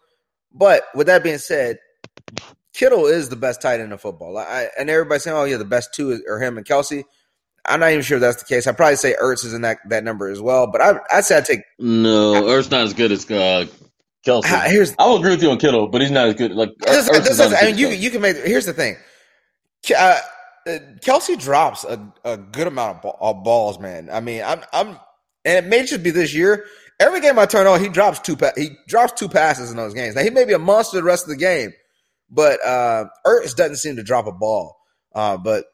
But 0.51 0.83
with 0.93 1.07
that 1.07 1.23
being 1.23 1.37
said, 1.37 1.79
Kittle 2.75 3.05
is 3.05 3.29
the 3.29 3.35
best 3.35 3.61
tight 3.61 3.79
end 3.79 3.91
in 3.91 3.97
football. 3.97 4.37
I, 4.37 4.67
and 4.77 4.89
everybody's 4.89 5.23
saying, 5.23 5.37
"Oh 5.37 5.45
yeah, 5.45 5.57
the 5.57 5.65
best 5.65 5.93
two 5.93 6.21
are 6.27 6.39
him 6.39 6.57
and 6.57 6.65
Kelce. 6.65 7.03
I'm 7.65 7.79
not 7.79 7.91
even 7.91 8.03
sure 8.03 8.17
if 8.17 8.21
that's 8.21 8.43
the 8.43 8.45
case. 8.45 8.67
I'd 8.67 8.77
probably 8.77 8.97
say 8.97 9.15
Ertz 9.21 9.43
is 9.45 9.53
in 9.53 9.61
that, 9.61 9.79
that 9.89 10.03
number 10.03 10.27
as 10.29 10.39
well. 10.39 10.67
But 10.67 10.81
I, 10.81 10.99
I'd 11.11 11.25
say 11.25 11.37
I'd 11.37 11.45
take. 11.45 11.61
No, 11.79 12.43
Ertz 12.43 12.69
not 12.69 12.81
as 12.81 12.93
good 12.93 13.11
as 13.11 13.29
uh, 13.31 13.65
Kelce. 14.25 14.43
Ah, 14.45 14.65
Here's 14.67 14.93
I 14.99 15.07
will 15.07 15.17
agree 15.17 15.31
with 15.31 15.41
you 15.41 15.49
on 15.49 15.57
Kittle, 15.57 15.87
but 15.87 16.01
he's 16.01 16.11
not 16.11 16.27
as 16.27 16.35
good. 16.35 16.51
Like 16.51 16.69
This- 16.79 17.09
Ertz 17.09 17.23
this 17.23 17.39
is 17.39 17.51
not 17.51 17.63
I 17.63 17.67
mean, 17.67 17.77
you 17.77 17.87
you 17.89 18.11
can 18.11 18.21
make. 18.21 18.37
Here's 18.37 18.65
the 18.65 18.73
thing. 18.73 18.97
Uh, 19.89 20.19
uh, 20.67 20.79
Kelce 20.99 21.39
drops 21.39 21.83
a, 21.85 22.11
a 22.23 22.37
good 22.37 22.67
amount 22.67 22.97
of, 22.97 23.01
ball, 23.03 23.17
of 23.21 23.43
balls, 23.43 23.79
man. 23.79 24.09
I 24.11 24.19
mean, 24.19 24.43
I'm 24.43 24.61
I'm, 24.73 24.99
and 25.45 25.65
it 25.65 25.69
may 25.69 25.85
just 25.85 26.03
be 26.03 26.11
this 26.11 26.33
year. 26.33 26.65
Every 26.99 27.19
game 27.21 27.37
I 27.37 27.45
turn 27.45 27.67
on, 27.67 27.81
he 27.81 27.89
drops 27.89 28.19
two. 28.19 28.35
Pa- 28.35 28.51
he 28.55 28.71
drops 28.87 29.13
two 29.13 29.29
passes 29.29 29.69
in 29.71 29.77
those 29.77 29.93
games. 29.93 30.15
Now 30.15 30.23
he 30.23 30.29
may 30.29 30.45
be 30.45 30.53
a 30.53 30.59
monster 30.59 30.97
the 30.97 31.03
rest 31.03 31.23
of 31.23 31.29
the 31.29 31.35
game, 31.37 31.73
but 32.29 32.63
uh, 32.65 33.05
Ertz 33.25 33.55
doesn't 33.55 33.77
seem 33.77 33.95
to 33.97 34.03
drop 34.03 34.27
a 34.27 34.31
ball. 34.31 34.77
Uh, 35.13 35.37
but 35.37 35.65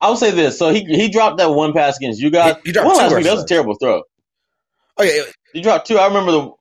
I 0.00 0.08
will 0.08 0.16
say 0.16 0.30
this: 0.30 0.58
so 0.58 0.70
he 0.72 0.84
he 0.84 1.08
dropped 1.08 1.38
that 1.38 1.50
one 1.50 1.72
pass 1.72 1.96
against 1.96 2.20
you 2.20 2.30
guys. 2.30 2.56
He- 2.56 2.70
he 2.70 2.72
dropped 2.72 2.86
one 2.88 2.96
last 2.96 3.14
week. 3.14 3.24
That 3.24 3.34
was 3.34 3.44
a 3.44 3.46
terrible 3.46 3.74
throw. 3.76 4.02
okay, 4.98 5.20
He 5.52 5.60
dropped 5.62 5.86
two. 5.86 5.98
I 5.98 6.06
remember 6.06 6.32
the. 6.32 6.52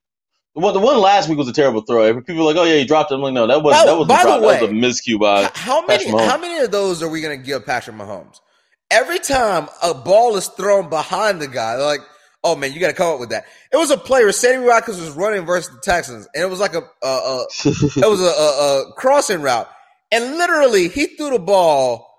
The 0.53 0.61
one, 0.61 0.73
the 0.73 0.79
one 0.79 0.97
last 0.99 1.27
week 1.27 1.37
was 1.37 1.49
a 1.49 1.53
terrible 1.53 1.81
throw. 1.81 2.13
People 2.21 2.37
were 2.37 2.43
like, 2.43 2.55
"Oh 2.55 2.63
yeah, 2.63 2.75
he 2.77 2.85
dropped 2.85 3.11
it." 3.11 3.15
I'm 3.15 3.21
like, 3.21 3.33
"No, 3.33 3.45
that 3.45 3.61
was 3.61 3.73
that 3.73 3.97
was 3.97 4.07
by 4.07 4.21
a 4.21 4.23
the 4.23 4.23
drop. 4.23 4.41
that 4.41 4.61
was 4.61 4.69
a 4.69 4.73
miscue 4.73 5.19
by 5.19 5.51
how 5.53 5.85
many 5.85 6.05
Mahomes. 6.05 6.25
how 6.29 6.37
many 6.37 6.63
of 6.63 6.71
those 6.71 7.03
are 7.03 7.09
we 7.09 7.19
going 7.19 7.37
to 7.37 7.45
give 7.45 7.65
Patrick 7.65 7.97
Mahomes? 7.97 8.39
Every 8.89 9.19
time 9.19 9.67
a 9.83 9.93
ball 9.93 10.37
is 10.37 10.47
thrown 10.47 10.87
behind 10.89 11.41
the 11.41 11.49
guy, 11.49 11.75
like, 11.75 11.99
"Oh 12.45 12.55
man, 12.55 12.71
you 12.71 12.79
got 12.79 12.87
to 12.87 12.93
come 12.93 13.13
up 13.13 13.19
with 13.19 13.29
that." 13.31 13.45
It 13.71 13.77
was 13.77 13.91
a 13.91 13.97
play 13.97 14.23
where 14.23 14.31
Sammy 14.31 14.65
Watkins 14.65 15.01
was 15.01 15.11
running 15.11 15.45
versus 15.45 15.73
the 15.73 15.81
Texans, 15.81 16.27
and 16.33 16.43
it 16.43 16.49
was 16.49 16.59
like 16.61 16.75
a, 16.75 16.83
a, 17.03 17.07
a 17.07 17.45
it 17.65 18.09
was 18.09 18.21
a, 18.21 18.23
a, 18.23 18.81
a 18.89 18.93
crossing 18.93 19.41
route, 19.41 19.67
and 20.11 20.37
literally 20.37 20.87
he 20.87 21.07
threw 21.07 21.31
the 21.31 21.39
ball. 21.39 22.11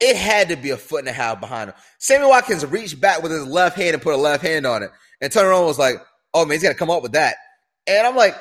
It 0.00 0.16
had 0.16 0.50
to 0.50 0.56
be 0.56 0.70
a 0.70 0.76
foot 0.76 1.00
and 1.00 1.08
a 1.08 1.12
half 1.12 1.40
behind 1.40 1.70
him. 1.70 1.76
Sammy 1.98 2.26
Watkins 2.26 2.64
reached 2.64 3.00
back 3.00 3.20
with 3.22 3.32
his 3.32 3.44
left 3.46 3.76
hand 3.76 3.94
and 3.94 4.02
put 4.02 4.14
a 4.14 4.16
left 4.16 4.42
hand 4.44 4.64
on 4.64 4.82
it, 4.84 4.90
and 5.20 5.30
turned 5.32 5.46
around 5.48 5.58
and 5.58 5.66
was 5.66 5.78
like, 5.78 5.96
"Oh 6.32 6.44
man, 6.44 6.54
he's 6.54 6.62
got 6.62 6.68
to 6.70 6.74
come 6.76 6.90
up 6.90 7.02
with 7.02 7.12
that." 7.12 7.34
And 7.86 8.06
I'm 8.06 8.14
like, 8.16 8.36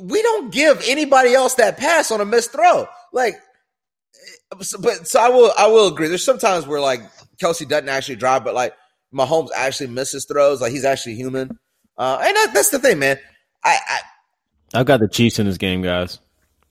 we 0.00 0.22
don't 0.22 0.50
give 0.52 0.82
anybody 0.86 1.34
else 1.34 1.54
that 1.54 1.76
pass 1.76 2.10
on 2.10 2.20
a 2.20 2.24
missed 2.24 2.52
throw. 2.52 2.86
Like, 3.12 3.34
eh, 3.34 4.56
so- 4.62 4.78
but 4.80 5.06
so 5.06 5.20
I 5.20 5.28
will 5.28 5.52
I 5.58 5.66
will 5.66 5.88
agree. 5.88 6.08
There's 6.08 6.24
sometimes 6.24 6.66
where 6.66 6.80
like 6.80 7.00
Kelce 7.42 7.68
doesn't 7.68 7.88
actually 7.88 8.16
drive, 8.16 8.44
but 8.44 8.54
like 8.54 8.72
Mahomes 9.14 9.48
actually 9.54 9.88
misses 9.88 10.26
throws. 10.26 10.60
Like 10.60 10.72
he's 10.72 10.84
actually 10.84 11.14
human. 11.14 11.58
Uh, 11.96 12.18
and 12.22 12.36
that, 12.36 12.50
that's 12.54 12.70
the 12.70 12.78
thing, 12.78 12.98
man. 12.98 13.18
I 13.64 13.78
I, 13.88 14.80
I've 14.80 14.86
got 14.86 15.00
the 15.00 15.08
Chiefs 15.08 15.38
in 15.38 15.46
this 15.46 15.58
game, 15.58 15.82
guys. 15.82 16.20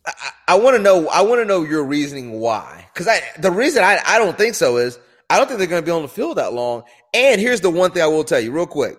I, 0.05 0.13
I 0.49 0.59
want 0.59 0.77
to 0.77 0.81
know. 0.81 1.07
I 1.09 1.21
want 1.21 1.41
to 1.41 1.45
know 1.45 1.63
your 1.63 1.83
reasoning 1.83 2.39
why. 2.39 2.87
Because 2.93 3.07
I 3.07 3.21
the 3.39 3.51
reason 3.51 3.83
I 3.83 3.99
I 4.05 4.17
don't 4.17 4.37
think 4.37 4.55
so 4.55 4.77
is 4.77 4.99
I 5.29 5.37
don't 5.37 5.47
think 5.47 5.59
they're 5.59 5.67
going 5.67 5.81
to 5.81 5.85
be 5.85 5.91
on 5.91 6.03
the 6.03 6.07
field 6.07 6.37
that 6.37 6.53
long. 6.53 6.83
And 7.13 7.41
here's 7.41 7.61
the 7.61 7.69
one 7.69 7.91
thing 7.91 8.01
I 8.01 8.07
will 8.07 8.23
tell 8.23 8.39
you 8.39 8.51
real 8.51 8.67
quick. 8.67 8.97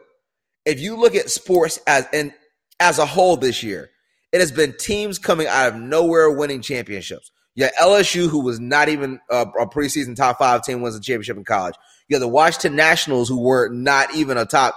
If 0.64 0.80
you 0.80 0.96
look 0.96 1.14
at 1.14 1.30
sports 1.30 1.78
as 1.86 2.06
and 2.12 2.32
as 2.80 2.98
a 2.98 3.06
whole 3.06 3.36
this 3.36 3.62
year, 3.62 3.90
it 4.32 4.40
has 4.40 4.52
been 4.52 4.74
teams 4.78 5.18
coming 5.18 5.46
out 5.46 5.72
of 5.72 5.80
nowhere 5.80 6.30
winning 6.30 6.60
championships. 6.60 7.30
Yeah, 7.54 7.70
LSU, 7.80 8.28
who 8.28 8.44
was 8.44 8.60
not 8.60 8.88
even 8.88 9.18
a, 9.30 9.40
a 9.42 9.66
preseason 9.66 10.14
top 10.14 10.38
five 10.38 10.62
team, 10.62 10.80
wins 10.80 10.94
a 10.94 11.00
championship 11.00 11.38
in 11.38 11.44
college. 11.44 11.74
You 12.08 12.16
got 12.16 12.20
the 12.20 12.28
Washington 12.28 12.74
Nationals, 12.74 13.28
who 13.28 13.40
were 13.40 13.68
not 13.68 14.14
even 14.14 14.36
a 14.36 14.46
top 14.46 14.74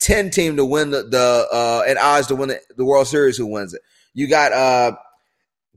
ten 0.00 0.30
team 0.30 0.56
to 0.56 0.64
win 0.64 0.90
the 0.90 1.02
the 1.04 1.46
uh, 1.50 1.84
and 1.86 1.98
odds 1.98 2.26
to 2.28 2.36
win 2.36 2.48
the, 2.48 2.60
the 2.76 2.84
World 2.84 3.06
Series, 3.06 3.36
who 3.36 3.46
wins 3.46 3.72
it. 3.72 3.82
You 4.14 4.28
got 4.28 4.52
uh, 4.52 4.96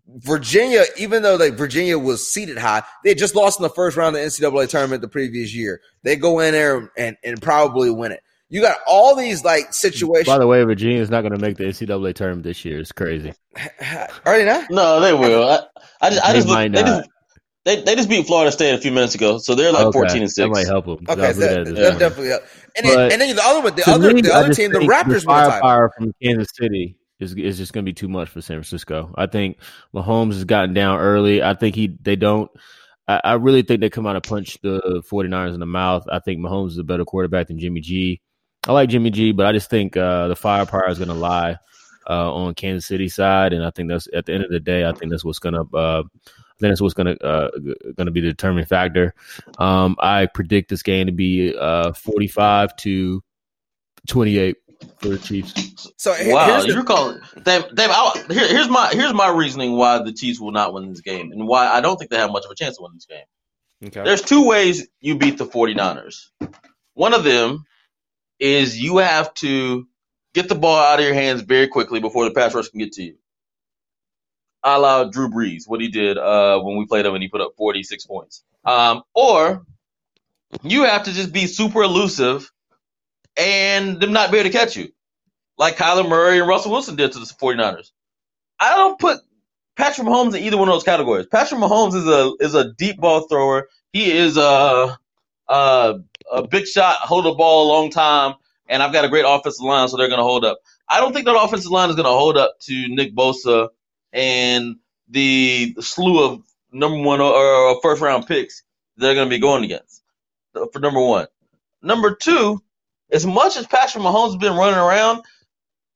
Virginia, 0.08 0.84
even 0.98 1.24
though 1.24 1.36
like 1.36 1.54
Virginia 1.54 1.98
was 1.98 2.32
seated 2.32 2.58
high, 2.58 2.84
they 3.04 3.10
had 3.10 3.18
just 3.18 3.36
lost 3.36 3.60
in 3.60 3.64
the 3.64 3.70
first 3.70 3.98
round 3.98 4.16
of 4.16 4.22
the 4.22 4.28
NCAA 4.28 4.70
tournament 4.70 5.02
the 5.02 5.08
previous 5.08 5.54
year. 5.54 5.82
They 6.04 6.16
go 6.16 6.40
in 6.40 6.54
there 6.54 6.92
and, 6.98 7.18
and 7.24 7.42
probably 7.42 7.90
win 7.90 8.12
it. 8.12 8.22
You 8.50 8.62
got 8.62 8.78
all 8.86 9.16
these 9.16 9.44
like 9.44 9.74
situations. 9.74 10.28
By 10.28 10.38
the 10.38 10.46
way, 10.46 10.64
Virginia's 10.64 11.10
not 11.10 11.22
going 11.22 11.34
to 11.34 11.40
make 11.40 11.58
the 11.58 11.64
NCAA 11.66 12.14
tournament 12.14 12.44
this 12.44 12.64
year. 12.64 12.80
It's 12.80 12.92
crazy. 12.92 13.34
Are 14.26 14.38
they 14.38 14.46
not? 14.46 14.70
No, 14.70 15.00
they 15.00 15.14
will. 15.14 15.50
I, 15.50 15.60
I 16.02 16.10
just, 16.12 16.24
I 16.24 16.34
just, 16.34 16.48
look, 16.48 16.72
they, 16.72 16.84
just 16.84 17.10
they, 17.66 17.82
they 17.82 17.96
just 17.96 18.10
beat 18.10 18.26
Florida 18.28 18.52
State 18.52 18.74
a 18.74 18.78
few 18.78 18.92
minutes 18.92 19.16
ago, 19.16 19.40
so 19.40 19.56
they're 19.56 19.72
like 19.72 19.88
Okay, 19.88 19.98
fourteen 19.98 20.22
and 20.22 20.28
That 20.28 20.34
six. 20.34 20.50
might 20.50 20.68
help 20.68 20.86
them. 20.86 20.98
Okay, 21.10 21.34
so 21.34 21.40
that, 21.40 21.66
this 21.66 21.80
that's 21.80 22.00
definitely 22.00 22.32
up. 22.34 22.44
And 22.78 22.86
then, 22.86 23.12
and 23.12 23.22
then 23.22 23.36
the 23.36 23.44
other 23.44 23.62
one, 23.62 23.76
the 23.76 23.90
other 23.90 24.14
me, 24.14 24.22
the 24.22 24.34
other 24.34 24.54
team, 24.54 24.72
the 24.72 24.80
Raptors 24.80 25.26
won 25.26 25.44
the 25.44 25.50
title. 25.50 25.62
firepower 25.62 25.92
from 25.98 26.14
Kansas 26.22 26.50
City 26.54 26.96
is 27.20 27.34
is 27.34 27.58
just 27.58 27.74
going 27.74 27.84
to 27.84 27.90
be 27.90 27.94
too 27.94 28.08
much 28.08 28.30
for 28.30 28.42
San 28.42 28.58
Francisco. 28.58 29.14
I 29.16 29.26
think 29.26 29.58
Mahomes 29.94 30.34
has 30.34 30.44
gotten 30.44 30.74
down 30.74 31.00
early. 31.00 31.42
I 31.42 31.54
think 31.56 31.76
he 31.76 31.98
they 32.02 32.16
don't. 32.16 32.52
I, 33.08 33.22
I 33.24 33.34
really 33.34 33.62
think 33.62 33.82
they 33.82 33.90
come 33.90 34.06
out 34.06 34.16
and 34.16 34.24
punch 34.24 34.60
the 34.62 35.04
49ers 35.12 35.54
in 35.54 35.60
the 35.60 35.66
mouth. 35.66 36.06
I 36.12 36.20
think 36.20 36.40
Mahomes 36.42 36.70
is 36.70 36.78
a 36.78 36.84
better 36.84 37.06
quarterback 37.06 37.48
than 37.48 37.60
Jimmy 37.60 37.82
G. 37.82 38.22
I 38.68 38.74
like 38.74 38.90
Jimmy 38.90 39.10
G, 39.10 39.32
but 39.32 39.46
I 39.46 39.52
just 39.52 39.70
think 39.70 39.96
uh, 39.96 40.28
the 40.28 40.36
firepower 40.36 40.90
is 40.90 40.98
going 40.98 41.08
to 41.10 41.14
lie 41.16 41.58
uh, 42.10 42.34
on 42.34 42.54
Kansas 42.56 42.88
City 42.88 43.10
side, 43.10 43.54
and 43.54 43.64
I 43.64 43.72
think 43.72 43.90
that's 43.90 44.08
at 44.14 44.26
the 44.26 44.34
end 44.34 44.44
of 44.44 44.52
the 44.52 44.60
day. 44.60 44.86
I 44.86 44.92
think 44.92 45.12
that's 45.12 45.24
what's 45.26 45.40
going 45.40 45.54
to. 45.54 45.66
Uh, 45.76 46.04
I 46.28 46.45
think 46.60 46.72
that's 46.72 46.82
what's 46.82 46.94
going 46.94 47.18
to 47.18 47.26
uh, 47.26 47.50
going 47.96 48.06
to 48.06 48.12
be 48.12 48.22
the 48.22 48.30
determining 48.30 48.66
factor. 48.66 49.14
Um, 49.58 49.96
I 50.00 50.28
predict 50.28 50.70
this 50.70 50.84
game 50.84 51.08
to 51.08 51.12
be 51.12 51.56
uh, 51.56 51.94
45 51.94 52.76
to 52.78 53.24
28 54.08 54.58
for 55.00 55.08
the 55.10 55.18
Chiefs. 55.18 55.92
So 55.98 56.12
Wow, 56.12 56.46
here's 56.46 56.66
the- 56.66 56.74
you're 56.74 56.84
calling. 56.84 57.20
Dave, 57.44 57.64
Dave 57.76 57.90
I, 57.92 58.24
here, 58.30 58.48
here's 58.48 58.70
my 58.70 58.90
here's 58.92 59.14
my 59.14 59.30
reasoning 59.30 59.74
why 59.74 60.02
the 60.04 60.14
Chiefs 60.14 60.40
will 60.40 60.52
not 60.52 60.74
win 60.74 60.90
this 60.90 61.02
game, 61.02 61.32
and 61.32 61.48
why 61.48 61.68
I 61.68 61.82
don't 61.82 61.98
think 61.98 62.12
they 62.12 62.18
have 62.18 62.32
much 62.32 62.46
of 62.46 62.52
a 62.52 62.56
chance 62.56 62.78
to 62.78 62.84
win 62.84 62.92
this 62.94 63.06
game. 63.06 63.26
okay. 63.88 64.04
There's 64.04 64.22
two 64.22 64.46
ways 64.46 64.88
you 65.02 65.18
beat 65.18 65.38
the 65.38 65.46
49ers. 65.46 66.30
One 66.94 67.14
of 67.14 67.24
them 67.24 67.66
is 68.40 68.80
you 68.80 68.98
have 68.98 69.34
to 69.36 69.88
get 70.34 70.50
the 70.50 70.56
ball 70.56 70.78
out 70.78 71.00
of 71.00 71.06
your 71.06 71.14
hands 71.14 71.42
very 71.42 71.68
quickly 71.68 72.00
before 72.00 72.26
the 72.26 72.32
pass 72.32 72.54
rush 72.54 72.68
can 72.70 72.80
get 72.80 72.94
to 72.94 73.04
you. 73.04 73.16
A 74.66 74.80
la 74.80 75.06
Drew 75.06 75.30
Brees, 75.30 75.68
what 75.68 75.82
he 75.82 75.90
did 75.90 76.18
uh, 76.18 76.60
when 76.60 76.78
we 76.78 76.88
played 76.88 77.06
him 77.06 77.14
and 77.14 77.24
he 77.24 77.30
put 77.30 77.42
up 77.42 77.54
46 77.58 78.06
points. 78.08 78.44
Um, 78.66 79.04
or 79.14 79.66
you 80.64 80.84
have 80.84 81.04
to 81.04 81.14
just 81.14 81.32
be 81.32 81.48
super 81.48 81.84
elusive 81.84 82.52
and 83.38 84.00
them 84.00 84.14
not 84.14 84.32
be 84.32 84.40
able 84.40 84.50
to 84.50 84.58
catch 84.58 84.76
you, 84.76 84.90
like 85.58 85.78
Kyler 85.78 86.08
Murray 86.08 86.40
and 86.40 86.48
Russell 86.48 86.72
Wilson 86.72 86.96
did 86.96 87.12
to 87.14 87.20
the 87.20 87.26
49ers. 87.26 87.92
I 88.60 88.76
don't 88.76 89.00
put 89.00 89.20
Patrick 89.76 90.08
Mahomes 90.08 90.36
in 90.36 90.44
either 90.44 90.58
one 90.58 90.70
of 90.70 90.76
those 90.76 90.84
categories. 90.84 91.28
Patrick 91.28 91.60
Mahomes 91.60 91.96
is 91.96 92.08
a 92.08 92.34
is 92.40 92.56
a 92.56 92.74
deep 92.74 92.98
ball 92.98 93.28
thrower. 93.28 93.68
He 93.94 94.12
is 94.12 94.38
a 94.38 94.98
a, 95.50 95.96
a 96.32 96.48
big 96.48 96.66
shot, 96.68 96.98
hold 96.98 97.26
the 97.26 97.34
ball 97.34 97.68
a 97.68 97.70
long 97.74 97.92
time, 97.92 98.36
and 98.68 98.82
I've 98.82 98.94
got 98.94 99.06
a 99.06 99.10
great 99.10 99.26
offensive 99.28 99.64
line, 99.66 99.88
so 99.88 99.98
they're 99.98 100.08
going 100.08 100.20
to 100.20 100.24
hold 100.24 100.46
up. 100.46 100.60
I 100.90 101.00
don't 101.00 101.14
think 101.14 101.26
that 101.26 101.40
offensive 101.40 101.72
line 101.72 101.90
is 101.90 101.96
going 101.96 102.06
to 102.06 102.12
hold 102.12 102.38
up 102.38 102.56
to 102.62 102.88
Nick 102.90 103.16
Bosa 103.16 103.70
and 104.16 104.78
the 105.10 105.76
slew 105.82 106.24
of 106.24 106.42
number 106.72 107.00
one 107.00 107.22
or, 107.22 107.34
or 107.34 107.80
first 107.84 108.02
round 108.02 108.26
picks 108.28 108.64
they're 108.98 109.14
going 109.14 109.28
to 109.28 109.36
be 109.36 109.40
going 109.40 109.64
against. 109.64 110.04
uh, 110.56 110.66
For 110.74 110.80
number 110.80 111.02
one, 111.02 111.28
number 111.84 112.16
two, 112.16 112.62
as 113.12 113.26
much 113.26 113.58
as 113.58 113.68
Patrick 113.68 114.04
Mahomes 114.04 114.28
has 114.28 114.38
been 114.38 114.56
running 114.56 114.80
around, 114.80 115.22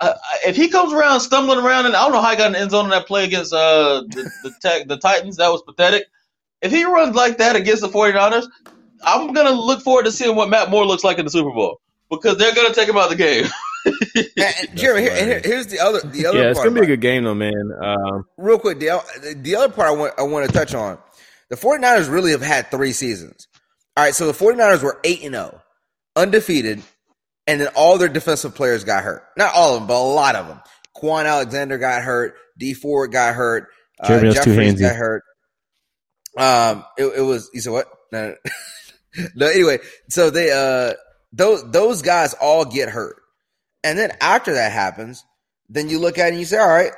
uh, 0.02 0.14
if 0.46 0.56
he 0.56 0.70
comes 0.70 0.94
around 0.94 1.22
stumbling 1.22 1.60
around, 1.60 1.86
and 1.86 1.96
I 1.96 2.04
don't 2.04 2.12
know 2.14 2.22
how 2.22 2.32
he 2.32 2.38
got 2.38 2.52
the 2.52 2.60
end 2.60 2.72
zone 2.72 2.86
in 2.86 2.92
that 2.92 3.08
play 3.08 3.26
against 3.26 3.54
uh, 3.54 4.04
the 4.10 4.30
the, 4.44 4.54
tech, 4.62 4.88
the 4.88 4.98
Titans, 4.98 5.38
that 5.38 5.50
was 5.50 5.62
pathetic. 5.64 6.06
If 6.62 6.72
he 6.72 6.84
runs 6.86 7.16
like 7.16 7.38
that 7.38 7.56
against 7.56 7.82
the 7.82 7.90
49ers, 7.90 8.46
I'm 9.04 9.34
gonna 9.34 9.52
look 9.52 9.82
forward 9.82 10.06
to 10.06 10.12
seeing 10.12 10.36
what 10.36 10.50
Matt 10.50 10.70
Moore 10.70 10.86
looks 10.86 11.04
like 11.04 11.18
in 11.20 11.26
the 11.26 11.32
Super 11.32 11.52
Bowl 11.52 11.82
because 12.10 12.38
they're 12.38 12.56
gonna 12.56 12.74
take 12.74 12.90
him 12.90 12.98
out 12.98 13.12
of 13.12 13.18
the 13.18 13.24
game. 13.24 13.46
And- 13.86 13.96
and 14.38 14.70
Jeremy, 14.78 15.02
here, 15.04 15.16
here- 15.26 15.42
here's 15.44 15.68
the 15.68 15.80
other 15.80 16.00
the 16.02 16.26
other 16.26 16.40
Yeah, 16.40 16.50
it's 16.50 16.60
part 16.60 16.66
going 16.70 16.76
to 16.76 16.82
be 16.82 16.94
a 16.94 16.96
good 16.96 17.02
game, 17.02 17.24
though, 17.24 17.36
man. 17.36 17.72
Um, 17.82 18.26
real 18.38 18.60
quick, 18.60 18.80
the, 18.80 19.02
the 19.38 19.56
other 19.56 19.74
part 19.74 19.88
I 19.88 19.92
want, 19.92 20.14
I 20.18 20.24
want 20.24 20.48
to 20.48 20.52
touch 20.54 20.74
on 20.74 20.98
the 21.50 21.56
49ers 21.56 22.10
really 22.12 22.32
have 22.32 22.42
had 22.42 22.70
three 22.72 22.92
seasons. 22.92 23.48
All 23.98 24.04
right, 24.04 24.14
so 24.14 24.28
the 24.32 24.34
49ers 24.34 24.84
were 24.84 25.00
8 25.04 25.24
and 25.24 25.34
0, 25.36 25.62
undefeated, 26.16 26.82
and 27.48 27.60
then 27.60 27.68
all 27.76 27.98
their 27.98 28.08
defensive 28.08 28.54
players 28.56 28.84
got 28.84 29.04
hurt. 29.04 29.24
Not 29.36 29.54
all 29.56 29.74
of 29.76 29.82
them, 29.82 29.88
but 29.88 30.00
a 30.00 30.04
lot 30.04 30.36
of 30.36 30.48
them. 30.48 30.60
Kwon 30.96 31.26
Alexander 31.26 31.78
got 31.78 32.04
hurt, 32.04 32.36
Dee 32.58 32.74
Ford 32.74 33.12
got 33.12 33.34
hurt, 33.36 33.68
uh, 34.00 34.08
Jeremy, 34.08 34.34
that's 34.34 34.46
too 34.46 34.52
Jeffries 34.56 34.76
handsy. 34.76 34.80
got 34.82 34.96
hurt. 34.96 35.24
Um, 36.38 36.86
it, 36.98 37.06
it 37.18 37.22
was, 37.22 37.50
you 37.54 37.62
said 37.62 37.74
what? 37.74 37.88
No, 38.12 38.36
no. 39.18 39.26
no, 39.36 39.48
anyway, 39.48 39.80
so 40.10 40.30
they, 40.30 40.52
uh, 40.52 40.94
those, 41.34 41.70
those 41.72 42.02
guys 42.02 42.34
all 42.36 42.66
get 42.66 42.90
hurt. 42.90 43.16
And 43.84 43.98
then 43.98 44.12
after 44.22 44.54
that 44.54 44.72
happens, 44.72 45.24
then 45.70 45.90
you 45.90 46.00
look 46.00 46.18
at 46.18 46.28
it 46.28 46.30
and 46.32 46.40
you 46.40 46.46
say, 46.46 46.58
all 46.58 46.68
right, 46.68 46.92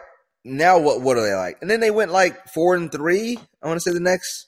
now 0.44 0.80
what 0.80 1.02
what 1.02 1.18
are 1.18 1.24
they 1.24 1.36
like? 1.36 1.58
And 1.62 1.70
then 1.70 1.80
they 1.80 1.92
went 1.92 2.12
like 2.12 2.48
four 2.48 2.76
and 2.76 2.92
three. 2.92 3.38
I 3.62 3.68
want 3.68 3.78
to 3.78 3.82
say 3.82 3.94
the 3.94 4.00
next 4.00 4.48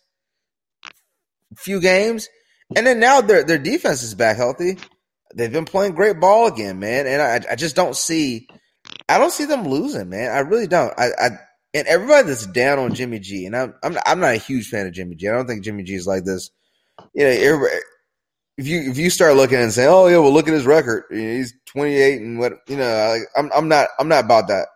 few 1.56 1.80
games, 1.80 2.30
and 2.76 2.88
then 2.88 3.00
now 3.00 3.22
their 3.22 3.44
their 3.44 3.60
defense 3.60 4.02
is 4.02 4.16
back 4.16 4.38
healthy. 4.38 4.78
They've 5.36 5.52
been 5.52 5.66
playing 5.66 5.94
great 5.94 6.20
ball 6.20 6.48
again, 6.48 6.80
man, 6.80 7.06
and 7.06 7.22
I 7.22 7.52
I 7.52 7.56
just 7.56 7.76
don't 7.76 7.96
see 7.96 8.48
I 9.08 9.18
don't 9.18 9.32
see 9.32 9.46
them 9.46 9.68
losing, 9.68 10.10
man. 10.10 10.32
I 10.32 10.40
really 10.40 10.68
don't. 10.68 10.94
I, 10.98 11.10
I 11.20 11.30
and 11.74 11.88
everybody 11.88 12.28
that's 12.28 12.48
down 12.48 12.80
on 12.80 12.94
Jimmy 12.94 13.20
G, 13.20 13.46
and 13.46 13.56
I'm 13.56 13.74
I'm 13.84 13.98
I'm 14.06 14.20
not 14.20 14.36
a 14.36 14.38
huge 14.38 14.70
fan 14.70 14.88
of 14.88 14.94
Jimmy 14.94 15.16
G. 15.16 15.28
I 15.28 15.34
don't 15.34 15.48
think 15.48 15.64
Jimmy 15.64 15.84
G 15.84 15.94
is 15.96 16.08
like 16.08 16.24
this. 16.24 16.50
You 17.14 17.26
know, 17.26 17.68
if 18.58 18.68
you 18.68 18.92
if 18.92 18.98
you 18.98 19.10
start 19.10 19.36
looking 19.36 19.58
and 19.58 19.72
saying, 19.72 19.90
"Oh 19.90 20.08
yeah, 20.08 20.18
well 20.18 20.32
look 20.34 20.48
at 20.48 20.54
his 20.54 20.66
record. 20.66 21.06
He's 21.10 21.54
28 21.66 22.22
and 22.22 22.40
what," 22.40 22.60
you 22.68 22.78
know, 22.78 23.18
like, 23.18 23.28
I'm 23.36 23.52
I'm 23.54 23.68
not 23.68 23.90
I'm 24.00 24.08
not 24.08 24.26
about 24.26 24.48
that. 24.50 24.68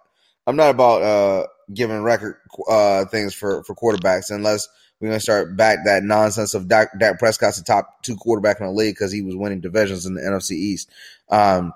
I'm 0.45 0.55
not 0.55 0.69
about 0.69 1.01
uh 1.01 1.47
giving 1.73 2.01
record 2.01 2.37
uh 2.69 3.05
things 3.05 3.33
for 3.33 3.63
for 3.63 3.75
quarterbacks 3.75 4.31
unless 4.31 4.67
we're 4.99 5.09
gonna 5.09 5.19
start 5.19 5.55
back 5.55 5.79
that 5.85 6.03
nonsense 6.03 6.53
of 6.53 6.67
Dak, 6.67 6.97
Dak 6.97 7.19
Prescott's 7.19 7.57
the 7.57 7.63
top 7.63 8.01
two 8.01 8.15
quarterback 8.15 8.59
in 8.59 8.65
the 8.65 8.71
league 8.71 8.95
because 8.95 9.11
he 9.11 9.21
was 9.21 9.35
winning 9.35 9.61
divisions 9.61 10.05
in 10.05 10.15
the 10.15 10.21
NFC 10.21 10.51
East. 10.51 10.89
Um, 11.29 11.73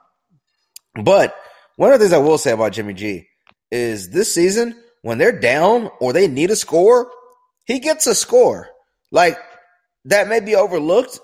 but 0.96 1.36
one 1.76 1.94
of 1.94 2.00
the 2.00 2.06
things 2.06 2.14
I 2.14 2.18
will 2.18 2.38
say 2.38 2.52
about 2.52 2.74
Jimmy 2.74 2.94
G 2.94 3.28
is 3.70 4.10
this 4.10 4.34
season 4.34 4.76
when 5.02 5.18
they're 5.18 5.40
down 5.40 5.90
or 6.00 6.14
they 6.14 6.28
need 6.28 6.52
a 6.52 6.56
score, 6.56 7.12
he 7.66 7.80
gets 7.80 8.08
a 8.08 8.16
score. 8.16 8.70
Like 9.12 9.38
that 10.06 10.28
may 10.28 10.40
be 10.40 10.56
overlooked, 10.56 11.20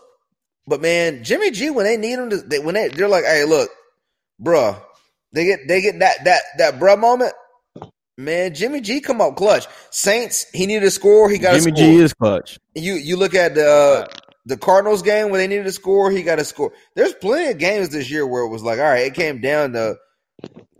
but 0.67 0.81
man, 0.81 1.23
Jimmy 1.23 1.51
G 1.51 1.69
when 1.69 1.85
they 1.85 1.97
need 1.97 2.19
him 2.19 2.29
to, 2.29 2.37
they, 2.37 2.59
when 2.59 2.75
they 2.75 2.89
they're 2.89 3.07
like, 3.07 3.23
hey, 3.23 3.45
look, 3.45 3.69
bruh, 4.41 4.79
they 5.31 5.45
get 5.45 5.67
they 5.67 5.81
get 5.81 5.99
that 5.99 6.25
that 6.25 6.41
that 6.57 6.79
bruh 6.79 6.99
moment. 6.99 7.33
Man, 8.19 8.53
Jimmy 8.53 8.81
G 8.81 8.99
come 8.99 9.21
up 9.21 9.35
clutch. 9.35 9.67
Saints, 9.91 10.47
he 10.51 10.65
needed 10.65 10.83
a 10.83 10.91
score. 10.91 11.29
He 11.29 11.37
got 11.37 11.51
Jimmy 11.51 11.71
a 11.71 11.75
score. 11.75 11.75
G 11.75 11.95
is 11.97 12.13
clutch. 12.13 12.59
You 12.75 12.95
you 12.95 13.15
look 13.15 13.33
at 13.33 13.55
the 13.55 13.69
uh, 13.69 14.07
the 14.45 14.57
Cardinals 14.57 15.01
game 15.01 15.29
when 15.29 15.39
they 15.39 15.47
needed 15.47 15.67
a 15.67 15.71
score, 15.71 16.09
he 16.09 16.23
got 16.23 16.39
a 16.39 16.45
score. 16.45 16.71
There's 16.95 17.13
plenty 17.13 17.51
of 17.51 17.57
games 17.57 17.89
this 17.89 18.09
year 18.09 18.25
where 18.25 18.43
it 18.43 18.49
was 18.49 18.63
like, 18.63 18.79
all 18.79 18.85
right, 18.85 19.05
it 19.05 19.13
came 19.13 19.39
down 19.41 19.73
to 19.73 19.97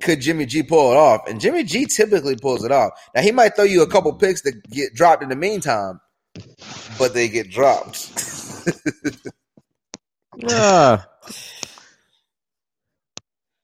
could 0.02 0.22
Jimmy 0.22 0.46
G 0.46 0.64
pull 0.64 0.92
it 0.92 0.98
off? 0.98 1.28
And 1.28 1.40
Jimmy 1.40 1.64
G 1.64 1.86
typically 1.86 2.38
pulls 2.38 2.64
it 2.64 2.72
off. 2.72 2.92
Now 3.14 3.22
he 3.22 3.32
might 3.32 3.56
throw 3.56 3.66
you 3.66 3.84
a 3.84 3.88
couple 3.88 4.14
picks 4.14 4.42
that 4.44 4.64
get 4.70 4.94
dropped 4.94 5.22
in 5.22 5.30
the 5.30 5.36
meantime, 5.36 6.00
but 6.98 7.14
they 7.14 7.28
get 7.28 7.50
dropped. 7.50 8.12
Yeah. 10.38 11.04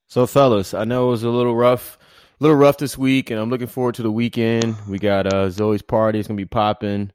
So, 0.08 0.26
fellas, 0.26 0.74
I 0.74 0.86
know 0.86 1.08
it 1.08 1.12
was 1.12 1.24
a 1.24 1.30
little 1.30 1.56
rough, 1.56 1.98
a 2.40 2.44
little 2.44 2.58
rough 2.58 2.78
this 2.78 2.98
week, 2.98 3.30
and 3.30 3.40
I'm 3.40 3.50
looking 3.50 3.68
forward 3.68 3.96
to 3.96 4.04
the 4.04 4.12
weekend. 4.12 4.76
We 4.88 4.98
got 4.98 5.32
uh, 5.32 5.50
Zoe's 5.52 5.84
party; 5.84 6.20
it's 6.20 6.28
gonna 6.28 6.38
be 6.38 6.46
popping. 6.46 7.12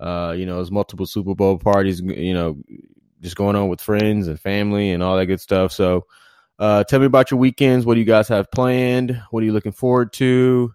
Uh, 0.00 0.34
you 0.36 0.46
know, 0.46 0.56
there's 0.56 0.70
multiple 0.70 1.06
Super 1.06 1.34
Bowl 1.34 1.58
parties. 1.58 2.00
You 2.00 2.34
know, 2.34 2.56
just 3.20 3.36
going 3.36 3.56
on 3.56 3.68
with 3.68 3.80
friends 3.80 4.28
and 4.28 4.40
family 4.40 4.90
and 4.90 5.02
all 5.02 5.16
that 5.16 5.26
good 5.26 5.40
stuff. 5.40 5.72
So, 5.72 6.06
uh, 6.58 6.84
tell 6.84 7.00
me 7.00 7.06
about 7.06 7.30
your 7.30 7.38
weekends. 7.38 7.84
What 7.84 7.94
do 7.94 8.00
you 8.00 8.06
guys 8.06 8.28
have 8.28 8.50
planned? 8.50 9.22
What 9.30 9.42
are 9.42 9.46
you 9.46 9.52
looking 9.52 9.72
forward 9.72 10.12
to? 10.14 10.72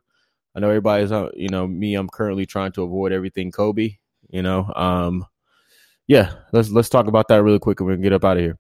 I 0.56 0.60
know 0.60 0.68
everybody's, 0.70 1.12
uh, 1.12 1.30
you 1.34 1.50
know, 1.50 1.68
me. 1.68 1.96
I'm 1.96 2.10
currently 2.10 2.46
trying 2.46 2.74
to 2.74 2.84
avoid 2.84 3.14
everything 3.14 3.52
Kobe. 3.52 3.98
You 4.30 4.44
know, 4.44 4.72
um, 4.76 5.26
yeah. 6.12 6.34
Let's 6.52 6.70
let's 6.70 6.90
talk 6.90 7.08
about 7.08 7.30
that 7.30 7.42
really 7.42 7.60
quick, 7.60 7.80
and 7.80 7.88
we 7.88 7.96
can 7.96 8.02
get 8.02 8.12
up 8.12 8.26
out 8.26 8.36
of 8.36 8.44
here. 8.44 8.58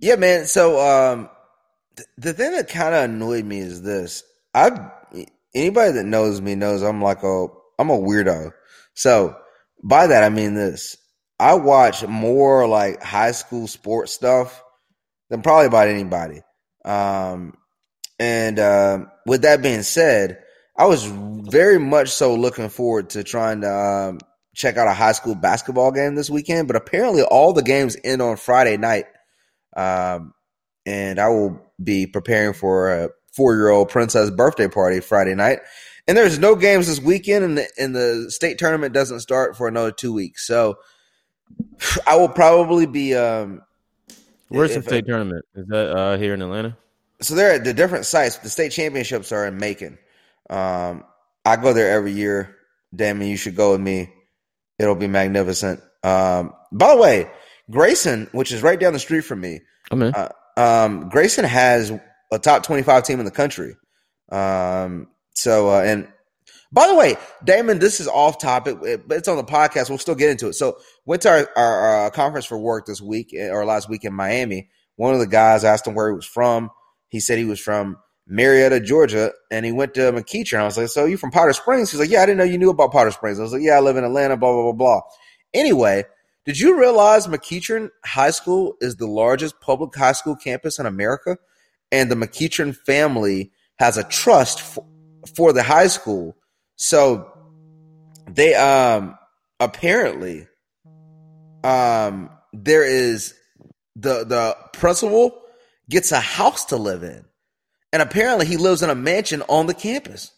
yeah, 0.00 0.16
man. 0.16 0.46
So 0.46 0.80
um, 0.80 1.30
th- 1.96 2.08
the 2.18 2.32
thing 2.32 2.50
that 2.52 2.68
kind 2.68 2.92
of 2.92 3.04
annoyed 3.04 3.44
me 3.44 3.60
is 3.60 3.82
this. 3.82 4.24
I 4.52 4.90
anybody 5.54 5.92
that 5.92 6.04
knows 6.04 6.40
me 6.40 6.56
knows 6.56 6.82
I'm 6.82 7.00
like 7.00 7.22
a 7.22 7.46
I'm 7.78 7.90
a 7.90 7.96
weirdo. 7.96 8.50
So 8.94 9.36
by 9.84 10.08
that 10.08 10.24
I 10.24 10.28
mean 10.28 10.54
this. 10.54 10.96
I 11.38 11.54
watch 11.54 12.04
more 12.04 12.66
like 12.66 13.00
high 13.00 13.32
school 13.32 13.68
sports 13.68 14.10
stuff 14.10 14.60
than 15.30 15.42
probably 15.42 15.66
about 15.66 15.86
anybody. 15.86 16.40
Um, 16.84 17.54
and 18.18 18.58
uh, 18.58 19.06
with 19.24 19.42
that 19.42 19.62
being 19.62 19.82
said, 19.82 20.42
I 20.76 20.86
was 20.86 21.04
very 21.04 21.78
much 21.78 22.08
so 22.08 22.34
looking 22.34 22.70
forward 22.70 23.10
to 23.10 23.24
trying 23.24 23.60
to 23.60 23.72
um, 23.72 24.18
check 24.54 24.76
out 24.76 24.88
a 24.88 24.92
high 24.92 25.12
school 25.12 25.34
basketball 25.34 25.92
game 25.92 26.14
this 26.14 26.30
weekend. 26.30 26.68
But 26.68 26.76
apparently, 26.76 27.22
all 27.22 27.52
the 27.52 27.62
games 27.62 27.96
end 28.04 28.22
on 28.22 28.36
Friday 28.36 28.76
night, 28.76 29.06
um, 29.76 30.34
and 30.86 31.18
I 31.18 31.28
will 31.28 31.60
be 31.82 32.06
preparing 32.06 32.54
for 32.54 32.92
a 32.92 33.08
four-year-old 33.32 33.88
princess 33.88 34.30
birthday 34.30 34.68
party 34.68 35.00
Friday 35.00 35.34
night. 35.34 35.60
And 36.06 36.16
there's 36.16 36.38
no 36.38 36.56
games 36.56 36.88
this 36.88 37.00
weekend, 37.00 37.44
and 37.44 37.58
the, 37.58 37.68
and 37.78 37.94
the 37.94 38.30
state 38.30 38.58
tournament 38.58 38.92
doesn't 38.92 39.20
start 39.20 39.56
for 39.56 39.68
another 39.68 39.92
two 39.92 40.12
weeks. 40.12 40.46
So 40.46 40.78
I 42.06 42.16
will 42.16 42.28
probably 42.28 42.86
be. 42.86 43.14
Um, 43.14 43.62
Where's 44.48 44.74
the 44.74 44.82
state 44.82 45.06
tournament? 45.06 45.46
Is 45.54 45.66
that 45.68 45.96
uh, 45.96 46.18
here 46.18 46.34
in 46.34 46.42
Atlanta? 46.42 46.76
so 47.22 47.34
they're 47.34 47.54
at 47.54 47.64
the 47.64 47.72
different 47.72 48.04
sites. 48.04 48.38
The 48.38 48.50
state 48.50 48.72
championships 48.72 49.32
are 49.32 49.46
in 49.46 49.58
Macon. 49.58 49.98
Um, 50.50 51.04
I 51.44 51.56
go 51.56 51.72
there 51.72 51.92
every 51.92 52.12
year. 52.12 52.56
Damon, 52.94 53.28
you 53.28 53.36
should 53.36 53.56
go 53.56 53.72
with 53.72 53.80
me. 53.80 54.12
It'll 54.78 54.94
be 54.94 55.06
magnificent. 55.06 55.80
Um, 56.02 56.52
by 56.72 56.94
the 56.94 57.00
way, 57.00 57.30
Grayson, 57.70 58.28
which 58.32 58.52
is 58.52 58.62
right 58.62 58.78
down 58.78 58.92
the 58.92 58.98
street 58.98 59.22
from 59.22 59.40
me, 59.40 59.60
I'm 59.90 60.02
in. 60.02 60.14
uh, 60.14 60.28
um, 60.56 61.08
Grayson 61.08 61.44
has 61.44 61.92
a 62.30 62.38
top 62.38 62.62
25 62.64 63.04
team 63.04 63.18
in 63.18 63.24
the 63.24 63.30
country. 63.30 63.76
Um, 64.30 65.08
so, 65.34 65.70
uh, 65.70 65.82
and 65.82 66.08
by 66.72 66.86
the 66.88 66.94
way, 66.94 67.16
Damon, 67.44 67.78
this 67.78 68.00
is 68.00 68.08
off 68.08 68.38
topic, 68.38 68.78
but 68.80 69.18
it's 69.18 69.28
on 69.28 69.36
the 69.36 69.44
podcast. 69.44 69.88
We'll 69.90 69.98
still 69.98 70.14
get 70.14 70.30
into 70.30 70.48
it. 70.48 70.54
So, 70.54 70.78
went 71.04 71.22
to 71.22 71.30
our, 71.30 71.48
our, 71.56 71.80
our 71.80 72.10
conference 72.10 72.46
for 72.46 72.58
work 72.58 72.86
this 72.86 73.00
week 73.00 73.34
or 73.38 73.64
last 73.64 73.88
week 73.88 74.04
in 74.04 74.14
Miami. 74.14 74.70
One 74.96 75.14
of 75.14 75.20
the 75.20 75.26
guys 75.26 75.64
asked 75.64 75.86
him 75.86 75.94
where 75.94 76.08
he 76.08 76.14
was 76.14 76.26
from. 76.26 76.70
He 77.08 77.20
said 77.20 77.38
he 77.38 77.44
was 77.44 77.60
from 77.60 77.98
Marietta, 78.26 78.80
Georgia, 78.80 79.32
and 79.50 79.66
he 79.66 79.72
went 79.72 79.94
to 79.94 80.12
McEachern. 80.12 80.60
I 80.60 80.64
was 80.64 80.78
like, 80.78 80.88
"So 80.88 81.04
you 81.04 81.16
from 81.16 81.30
Powder 81.30 81.52
Springs?" 81.52 81.90
He's 81.90 82.00
like, 82.00 82.10
"Yeah, 82.10 82.22
I 82.22 82.26
didn't 82.26 82.38
know 82.38 82.44
you 82.44 82.58
knew 82.58 82.70
about 82.70 82.92
Powder 82.92 83.10
Springs." 83.10 83.38
I 83.38 83.42
was 83.42 83.52
like, 83.52 83.62
"Yeah, 83.62 83.76
I 83.76 83.80
live 83.80 83.96
in 83.96 84.04
Atlanta." 84.04 84.36
Blah 84.36 84.52
blah 84.52 84.62
blah 84.62 84.72
blah. 84.72 85.00
Anyway, 85.52 86.04
did 86.44 86.58
you 86.58 86.78
realize 86.78 87.26
McEachern 87.26 87.90
High 88.04 88.30
School 88.30 88.74
is 88.80 88.96
the 88.96 89.06
largest 89.06 89.60
public 89.60 89.94
high 89.94 90.12
school 90.12 90.36
campus 90.36 90.78
in 90.78 90.86
America, 90.86 91.36
and 91.90 92.10
the 92.10 92.14
McEachern 92.14 92.76
family 92.76 93.52
has 93.76 93.98
a 93.98 94.04
trust 94.04 94.60
for, 94.60 94.86
for 95.36 95.52
the 95.52 95.62
high 95.62 95.88
school. 95.88 96.36
So 96.76 97.30
they 98.30 98.54
um 98.54 99.18
apparently 99.60 100.46
um 101.64 102.30
there 102.52 102.84
is 102.84 103.34
the 103.96 104.24
the 104.24 104.56
principal 104.72 105.38
gets 105.90 106.12
a 106.12 106.20
house 106.20 106.66
to 106.66 106.76
live 106.76 107.02
in. 107.02 107.24
And 107.92 108.00
apparently 108.02 108.46
he 108.46 108.56
lives 108.56 108.82
in 108.82 108.90
a 108.90 108.94
mansion 108.94 109.42
on 109.48 109.66
the 109.66 109.74
campus. 109.74 110.30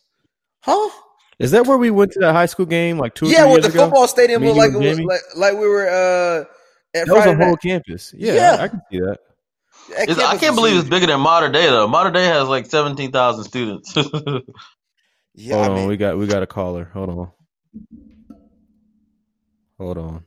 Huh? 0.63 0.91
Is 1.39 1.51
that 1.53 1.67
where 1.67 1.79
we 1.79 1.91
went 1.91 2.13
to 2.13 2.21
that 2.21 2.33
high 2.33 2.47
school 2.47 2.67
game 2.67 2.99
like 2.99 3.15
two? 3.15 3.27
or 3.27 3.29
yeah, 3.29 3.45
where 3.45 3.55
with 3.55 3.63
the 3.63 3.69
ago? 3.69 3.85
football 3.85 4.09
stadium 4.09 4.43
Me, 4.43 4.49
looked 4.49 4.59
like 4.59 4.73
it 4.73 4.89
was 4.89 5.01
like, 5.01 5.21
like 5.37 5.53
we 5.55 5.67
were 5.69 5.87
uh 5.89 6.45
at 6.97 7.07
That 7.07 7.15
was 7.15 7.23
Friday 7.25 7.33
a 7.33 7.37
whole 7.37 7.51
night. 7.53 7.61
campus. 7.63 8.15
Yeah, 8.17 8.35
Yeah. 8.35 8.57
I 8.63 8.69
can 8.69 8.81
see 8.91 9.01
that. 9.01 9.19
That 9.89 10.19
I 10.19 10.37
can't 10.39 10.53
was 10.53 10.55
believe 10.55 10.79
it's 10.81 10.89
bigger 10.89 11.07
than 11.07 11.21
modern 11.21 11.53
day 11.53 11.67
though. 11.67 11.87
Modern 11.87 12.13
day 12.13 12.25
has 12.25 12.49
like 12.49 12.67
seventeen 12.67 13.13
thousand 13.13 13.45
students. 13.45 13.95
Yeah, 15.37 15.57
Hold 15.57 15.67
I 15.67 15.69
on, 15.71 15.75
mean, 15.75 15.89
we 15.89 15.97
got 15.97 16.17
we 16.17 16.29
got 16.29 16.45
a 16.45 16.47
caller. 16.47 16.85
Hold 16.95 17.11
on. 17.11 17.33
Hold 19.79 19.99
on. 19.99 20.25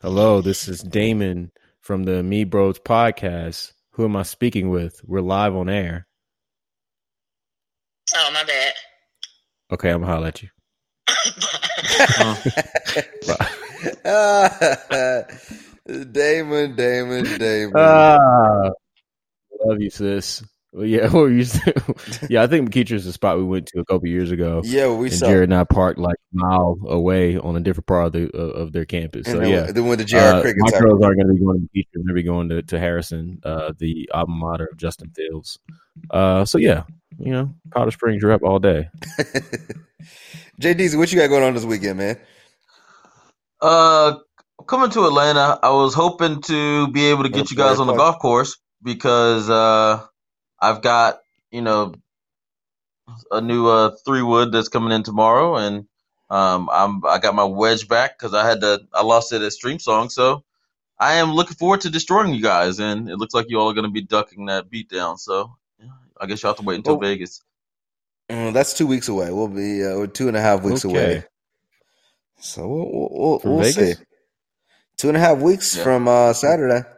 Hello, 0.00 0.40
this 0.40 0.66
is 0.66 0.80
Damon 0.80 1.52
from 1.82 2.04
the 2.04 2.22
Me 2.22 2.44
Bros 2.44 2.78
podcast. 2.78 3.73
Who 3.94 4.04
am 4.04 4.16
I 4.16 4.24
speaking 4.24 4.70
with? 4.70 5.00
We're 5.04 5.20
live 5.20 5.54
on 5.54 5.68
air. 5.68 6.08
Oh, 8.12 8.30
my 8.34 8.42
bad. 8.42 8.72
Okay, 9.70 9.90
I'm 9.90 10.00
gonna 10.00 10.12
holler 10.12 10.26
at 10.28 10.42
you. 10.42 10.48
Damon, 16.12 16.74
Damon, 16.74 17.38
Damon. 17.38 17.72
Ah, 17.76 18.70
love 19.64 19.80
you, 19.80 19.90
sis. 19.90 20.42
Well, 20.74 20.84
yeah, 20.84 21.02
what 21.04 21.12
were 21.14 21.30
you 21.30 21.44
saying? 21.44 21.76
yeah, 22.28 22.42
I 22.42 22.48
think 22.48 22.68
McEachern's 22.68 23.04
the 23.04 23.12
spot 23.12 23.38
we 23.38 23.44
went 23.44 23.66
to 23.68 23.78
a 23.80 23.84
couple 23.84 24.08
years 24.08 24.32
ago. 24.32 24.60
yeah, 24.64 24.92
we 24.92 25.06
and 25.06 25.14
saw. 25.14 25.26
Jared 25.26 25.44
and 25.44 25.54
I 25.54 25.62
parked 25.62 26.00
like 26.00 26.16
a 26.16 26.36
mile 26.36 26.76
away 26.88 27.38
on 27.38 27.56
a 27.56 27.60
different 27.60 27.86
part 27.86 28.06
of, 28.06 28.12
the, 28.12 28.36
of 28.36 28.50
of 28.50 28.72
their 28.72 28.84
campus. 28.84 29.26
So 29.26 29.38
then, 29.38 29.50
yeah, 29.50 29.70
then 29.70 29.86
went 29.86 30.00
to 30.00 30.04
JR 30.04 30.16
Uh, 30.18 30.40
Cricket. 30.42 30.62
my 30.62 30.70
girls 30.78 31.02
aren't 31.02 31.16
going 31.16 31.28
to 31.28 31.34
be 31.34 31.44
going 31.44 31.60
to 31.60 31.68
McKeecher. 31.68 31.86
They're 31.94 32.02
going 32.02 32.08
to 32.08 32.14
be 32.14 32.22
going 32.22 32.48
to, 32.48 32.62
to 32.62 32.78
Harrison, 32.80 33.40
uh, 33.44 33.72
the 33.78 34.10
alma 34.12 34.34
mater 34.34 34.68
of 34.70 34.76
Justin 34.76 35.10
Fields. 35.10 35.58
Uh, 36.10 36.44
so 36.44 36.58
yeah, 36.58 36.82
you 37.18 37.30
know, 37.32 37.54
Powder 37.72 37.92
Springs, 37.92 38.20
you're 38.20 38.32
up 38.32 38.42
all 38.42 38.58
day. 38.58 38.88
JDZ, 40.60 40.96
what 40.98 41.12
you 41.12 41.18
got 41.18 41.28
going 41.28 41.44
on 41.44 41.54
this 41.54 41.64
weekend, 41.64 41.98
man? 41.98 42.18
uh, 43.60 44.16
coming 44.66 44.90
to 44.90 45.06
Atlanta, 45.06 45.58
I 45.62 45.70
was 45.70 45.94
hoping 45.94 46.42
to 46.42 46.88
be 46.88 47.06
able 47.06 47.22
to 47.24 47.28
get 47.28 47.38
That's 47.38 47.50
you 47.52 47.56
guys 47.56 47.78
on 47.78 47.86
the 47.86 47.94
golf 47.94 48.18
course 48.18 48.56
because 48.82 49.48
uh, 49.48 50.04
I've 50.60 50.82
got 50.82 51.20
you 51.50 51.62
know 51.62 51.94
a 53.30 53.40
new 53.40 53.66
uh, 53.68 53.90
three 54.04 54.22
wood 54.22 54.52
that's 54.52 54.68
coming 54.68 54.92
in 54.92 55.02
tomorrow, 55.02 55.56
and 55.56 55.86
um, 56.30 56.68
I'm 56.72 57.04
I 57.04 57.18
got 57.18 57.34
my 57.34 57.44
wedge 57.44 57.86
back 57.88 58.18
because 58.18 58.34
I 58.34 58.46
had 58.48 58.60
to 58.62 58.86
I 58.92 59.02
lost 59.02 59.32
it 59.32 59.42
at 59.42 59.52
Streamsong, 59.52 60.10
so 60.10 60.42
I 60.98 61.14
am 61.14 61.32
looking 61.34 61.56
forward 61.56 61.82
to 61.82 61.90
destroying 61.90 62.34
you 62.34 62.42
guys, 62.42 62.78
and 62.80 63.08
it 63.10 63.16
looks 63.16 63.34
like 63.34 63.46
you 63.50 63.58
all 63.60 63.70
are 63.70 63.74
going 63.74 63.84
to 63.84 63.90
be 63.90 64.02
ducking 64.02 64.46
that 64.46 64.70
beatdown. 64.70 65.18
So 65.18 65.54
I 66.20 66.26
guess 66.26 66.42
you 66.42 66.46
will 66.46 66.54
have 66.54 66.60
to 66.60 66.64
wait 66.66 66.76
until 66.76 66.98
Well- 66.98 67.08
Vegas. 67.10 67.42
Mm, 68.30 68.54
that's 68.54 68.72
two 68.72 68.86
weeks 68.86 69.08
away. 69.08 69.30
We'll 69.30 69.48
be 69.48 69.84
uh, 69.84 70.06
two 70.06 70.28
and 70.28 70.36
a 70.36 70.40
half 70.40 70.62
weeks 70.62 70.82
Okay. 70.86 70.94
away. 70.94 71.24
So 72.38 72.66
we'll 72.66 72.88
we'll, 73.12 73.40
we'll, 73.44 73.58
Vegas? 73.62 73.98
see. 73.98 74.04
Two 74.96 75.08
and 75.08 75.16
a 75.18 75.20
half 75.20 75.38
weeks 75.38 75.76
Yeah. 75.76 75.82
from 75.84 76.08
uh, 76.08 76.32
Saturday. 76.32 76.88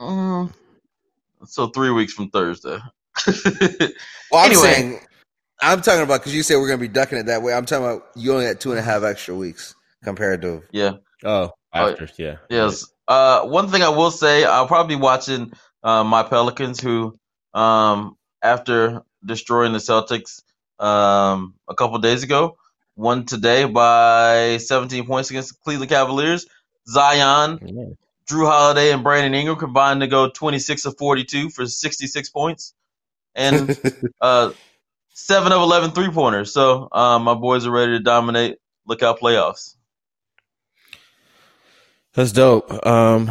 Mm, 0.00 0.52
so 1.46 1.68
three 1.68 1.90
weeks 1.90 2.12
from 2.12 2.30
Thursday. 2.30 2.78
Well, 4.30 4.44
I'm 4.44 4.50
Anyway. 4.50 4.62
saying, 4.62 5.00
I'm 5.62 5.80
talking 5.80 6.02
about 6.02 6.20
because 6.20 6.34
you 6.34 6.42
said 6.42 6.56
we're 6.56 6.66
going 6.66 6.80
to 6.80 6.88
be 6.88 6.92
ducking 6.92 7.18
it 7.18 7.26
that 7.26 7.42
way. 7.42 7.54
I'm 7.54 7.64
talking 7.66 7.84
about 7.84 8.06
you 8.16 8.32
only 8.32 8.46
had 8.46 8.58
two 8.60 8.70
and 8.70 8.78
a 8.78 8.82
half 8.82 9.02
extra 9.04 9.34
weeks 9.34 9.74
compared 10.02 10.42
to. 10.42 10.62
yeah. 10.72 10.92
Oh, 11.24 11.50
Oh, 11.76 11.88
after 11.90 12.08
yeah. 12.18 12.36
Yes. 12.50 12.86
Uh, 13.08 13.42
one 13.46 13.68
thing 13.68 13.82
I 13.82 13.88
will 13.90 14.10
say, 14.10 14.44
I'll 14.44 14.66
probably 14.66 14.96
be 14.96 15.00
watching 15.02 15.52
uh, 15.82 16.02
my 16.04 16.22
Pelicans, 16.22 16.80
who, 16.80 17.18
um, 17.52 18.16
after 18.42 19.02
destroying 19.24 19.72
the 19.72 19.78
Celtics 19.78 20.42
um, 20.78 21.54
a 21.68 21.74
couple 21.74 21.98
days 21.98 22.22
ago, 22.22 22.56
won 22.96 23.24
today 23.26 23.64
by 23.64 24.56
17 24.58 25.06
points 25.06 25.30
against 25.30 25.50
the 25.50 25.56
Cleveland 25.64 25.90
Cavaliers. 25.90 26.46
Zion, 26.88 27.58
Yeah. 27.62 27.84
Jrue 28.28 28.46
Holiday, 28.46 28.92
and 28.92 29.02
Brandon 29.02 29.34
Ingram 29.34 29.58
combined 29.58 30.00
to 30.00 30.06
go 30.06 30.30
26 30.30 30.86
of 30.86 30.96
42 30.98 31.50
for 31.50 31.66
66 31.66 32.30
points, 32.30 32.74
and 33.34 33.78
uh, 34.20 34.52
seven 35.10 35.52
of 35.52 35.60
11 35.60 35.92
three 35.92 36.10
pointers. 36.10 36.52
So 36.52 36.88
um, 36.92 37.22
my 37.24 37.34
boys 37.34 37.66
are 37.66 37.70
ready 37.70 37.92
to 37.92 38.00
dominate. 38.00 38.58
Look 38.86 39.02
out, 39.02 39.20
playoffs. 39.20 39.76
That's 42.14 42.32
dope. 42.32 42.86
Um, 42.86 43.30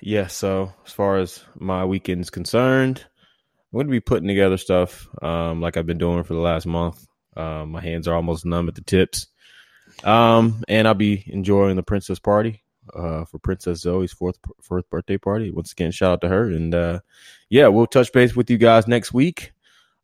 yeah. 0.00 0.28
So 0.28 0.72
as 0.86 0.92
far 0.92 1.18
as 1.18 1.42
my 1.58 1.84
weekend's 1.84 2.30
concerned, 2.30 3.04
I'm 3.72 3.76
going 3.76 3.86
to 3.86 3.90
be 3.90 4.00
putting 4.00 4.28
together 4.28 4.56
stuff 4.56 5.08
um, 5.22 5.60
like 5.60 5.76
I've 5.76 5.86
been 5.86 5.98
doing 5.98 6.22
for 6.24 6.34
the 6.34 6.40
last 6.40 6.66
month. 6.66 7.06
Um, 7.36 7.72
my 7.72 7.80
hands 7.80 8.06
are 8.06 8.14
almost 8.14 8.46
numb 8.46 8.68
at 8.68 8.74
the 8.74 8.82
tips. 8.82 9.26
Um, 10.02 10.62
and 10.68 10.88
I'll 10.88 10.94
be 10.94 11.24
enjoying 11.26 11.76
the 11.76 11.82
princess 11.82 12.18
party 12.18 12.63
uh, 12.94 13.24
for 13.24 13.38
Princess 13.38 13.80
Zoe's 13.80 14.12
fourth 14.12 14.38
fourth 14.62 14.88
birthday 14.90 15.16
party. 15.18 15.50
Once 15.50 15.72
again, 15.72 15.90
shout 15.90 16.12
out 16.12 16.20
to 16.22 16.28
her. 16.28 16.50
And 16.50 16.74
uh, 16.74 17.00
yeah, 17.48 17.68
we'll 17.68 17.86
touch 17.86 18.12
base 18.12 18.36
with 18.36 18.50
you 18.50 18.58
guys 18.58 18.86
next 18.86 19.12
week. 19.12 19.52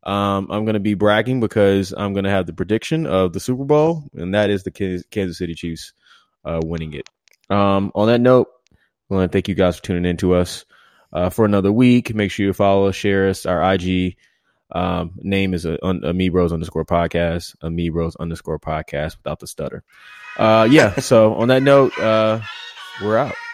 Um, 0.02 0.48
I'm 0.50 0.64
going 0.64 0.74
to 0.74 0.80
be 0.80 0.94
bragging 0.94 1.40
because 1.40 1.92
I'm 1.96 2.14
going 2.14 2.24
to 2.24 2.30
have 2.30 2.46
the 2.46 2.54
prediction 2.54 3.06
of 3.06 3.32
the 3.32 3.40
Super 3.40 3.64
Bowl, 3.64 4.04
and 4.14 4.34
that 4.34 4.48
is 4.48 4.62
the 4.62 4.70
Kansas 5.10 5.38
City 5.38 5.54
Chiefs 5.54 5.92
uh, 6.44 6.60
winning 6.64 6.94
it. 6.94 7.08
Um, 7.50 7.92
on 7.94 8.06
that 8.06 8.20
note, 8.20 8.48
I 9.10 9.14
want 9.14 9.30
to 9.30 9.36
thank 9.36 9.48
you 9.48 9.54
guys 9.54 9.76
for 9.76 9.82
tuning 9.82 10.08
in 10.08 10.16
to 10.18 10.34
us 10.34 10.64
uh, 11.12 11.28
for 11.28 11.44
another 11.44 11.72
week. 11.72 12.14
Make 12.14 12.30
sure 12.30 12.46
you 12.46 12.52
follow 12.52 12.86
us, 12.86 12.96
share 12.96 13.28
us. 13.28 13.44
Our 13.44 13.74
IG 13.74 14.16
um, 14.72 15.12
name 15.16 15.54
is 15.54 15.66
a, 15.66 15.84
un, 15.84 16.00
Amibros 16.00 16.52
underscore 16.52 16.84
podcast, 16.84 17.56
Amibros 17.62 18.14
underscore 18.18 18.58
podcast 18.58 19.16
without 19.18 19.40
the 19.40 19.46
stutter. 19.46 19.82
Uh, 20.38 20.68
yeah. 20.70 20.98
so 21.00 21.34
on 21.34 21.48
that 21.48 21.62
note, 21.62 21.98
uh, 21.98 22.40
we're 23.00 23.16
out. 23.16 23.49